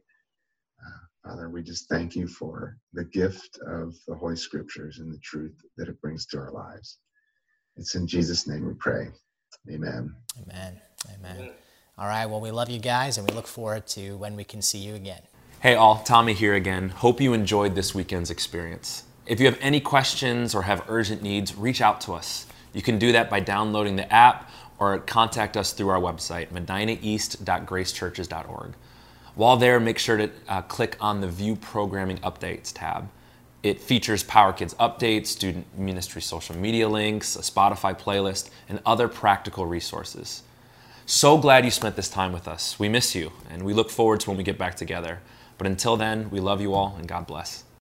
Uh, 0.86 1.30
Father, 1.30 1.50
we 1.50 1.62
just 1.62 1.88
thank 1.88 2.16
you 2.16 2.28
for 2.28 2.78
the 2.94 3.06
gift 3.06 3.60
of 3.68 3.96
the 4.08 4.16
Holy 4.16 4.36
Scriptures 4.36 4.98
and 5.00 5.14
the 5.14 5.20
truth 5.20 5.56
that 5.78 5.88
it 5.88 6.02
brings 6.02 6.26
to 6.28 6.40
our 6.40 6.52
lives. 6.52 6.98
It's 7.78 7.96
in 7.96 8.08
Jesus' 8.08 8.48
name 8.48 8.66
we 8.66 8.74
pray. 8.74 9.08
Amen. 9.72 10.16
Amen. 10.42 10.82
Amen. 11.14 11.52
All 12.02 12.08
right. 12.08 12.26
Well, 12.26 12.42
we 12.42 12.50
love 12.50 12.70
you 12.70 12.80
guys, 12.80 13.20
and 13.20 13.30
we 13.30 13.36
look 13.36 13.46
forward 13.46 13.86
to 13.88 14.18
when 14.18 14.36
we 14.36 14.44
can 14.44 14.64
see 14.64 14.80
you 14.80 14.96
again. 14.96 15.22
Hey, 15.60 15.76
all, 15.76 16.00
Tommy 16.00 16.34
here 16.34 16.56
again. 16.56 16.90
Hope 16.90 17.22
you 17.22 17.34
enjoyed 17.34 17.76
this 17.76 17.94
weekend's 17.94 18.32
experience. 18.32 19.04
If 19.28 19.40
you 19.40 19.46
have 19.46 19.60
any 19.62 19.80
questions 19.80 20.56
or 20.56 20.64
have 20.64 20.84
urgent 20.88 21.22
needs, 21.22 21.56
reach 21.56 21.80
out 21.80 22.02
to 22.02 22.14
us. 22.14 22.48
You 22.74 22.82
can 22.82 22.98
do 22.98 23.12
that 23.12 23.30
by 23.30 23.40
downloading 23.40 23.98
the 23.98 24.12
app 24.12 24.50
or 24.80 24.98
contact 24.98 25.56
us 25.56 25.74
through 25.74 25.90
our 25.90 26.02
website, 26.02 26.48
medinaeast.gracechurches.org. 26.48 28.74
While 29.36 29.58
there, 29.58 29.80
make 29.80 30.00
sure 30.00 30.18
to 30.18 30.32
uh, 30.48 30.64
click 30.64 30.98
on 31.00 31.22
the 31.22 31.28
View 31.28 31.56
Programming 31.56 32.18
Updates 32.18 32.72
tab. 32.74 33.12
It 33.62 33.80
features 33.80 34.24
Power 34.24 34.54
Kids 34.54 34.74
updates, 34.80 35.28
student 35.28 35.68
ministry 35.78 36.24
social 36.24 36.58
media 36.58 36.90
links, 36.90 37.36
a 37.36 37.42
Spotify 37.42 37.96
playlist, 37.96 38.50
and 38.68 38.82
other 38.88 39.08
practical 39.08 39.68
resources. 39.68 40.42
So 41.14 41.38
glad 41.38 41.66
you 41.66 41.72
spent 41.72 41.98
this 41.98 42.08
time 42.08 42.32
with 42.32 42.48
us. 42.48 42.80
We 42.80 42.88
miss 42.88 43.16
you, 43.16 43.34
and 43.50 43.64
we 43.64 43.74
look 43.74 43.90
forward 43.90 44.22
to 44.22 44.30
when 44.30 44.38
we 44.38 44.46
get 44.46 44.58
back 44.58 44.76
together. 44.76 45.20
But 45.58 45.68
until 45.68 45.98
then, 45.98 46.30
we 46.30 46.40
love 46.40 46.62
you 46.62 46.74
all, 46.74 46.96
and 46.98 47.06
God 47.06 47.28
bless. 47.28 47.66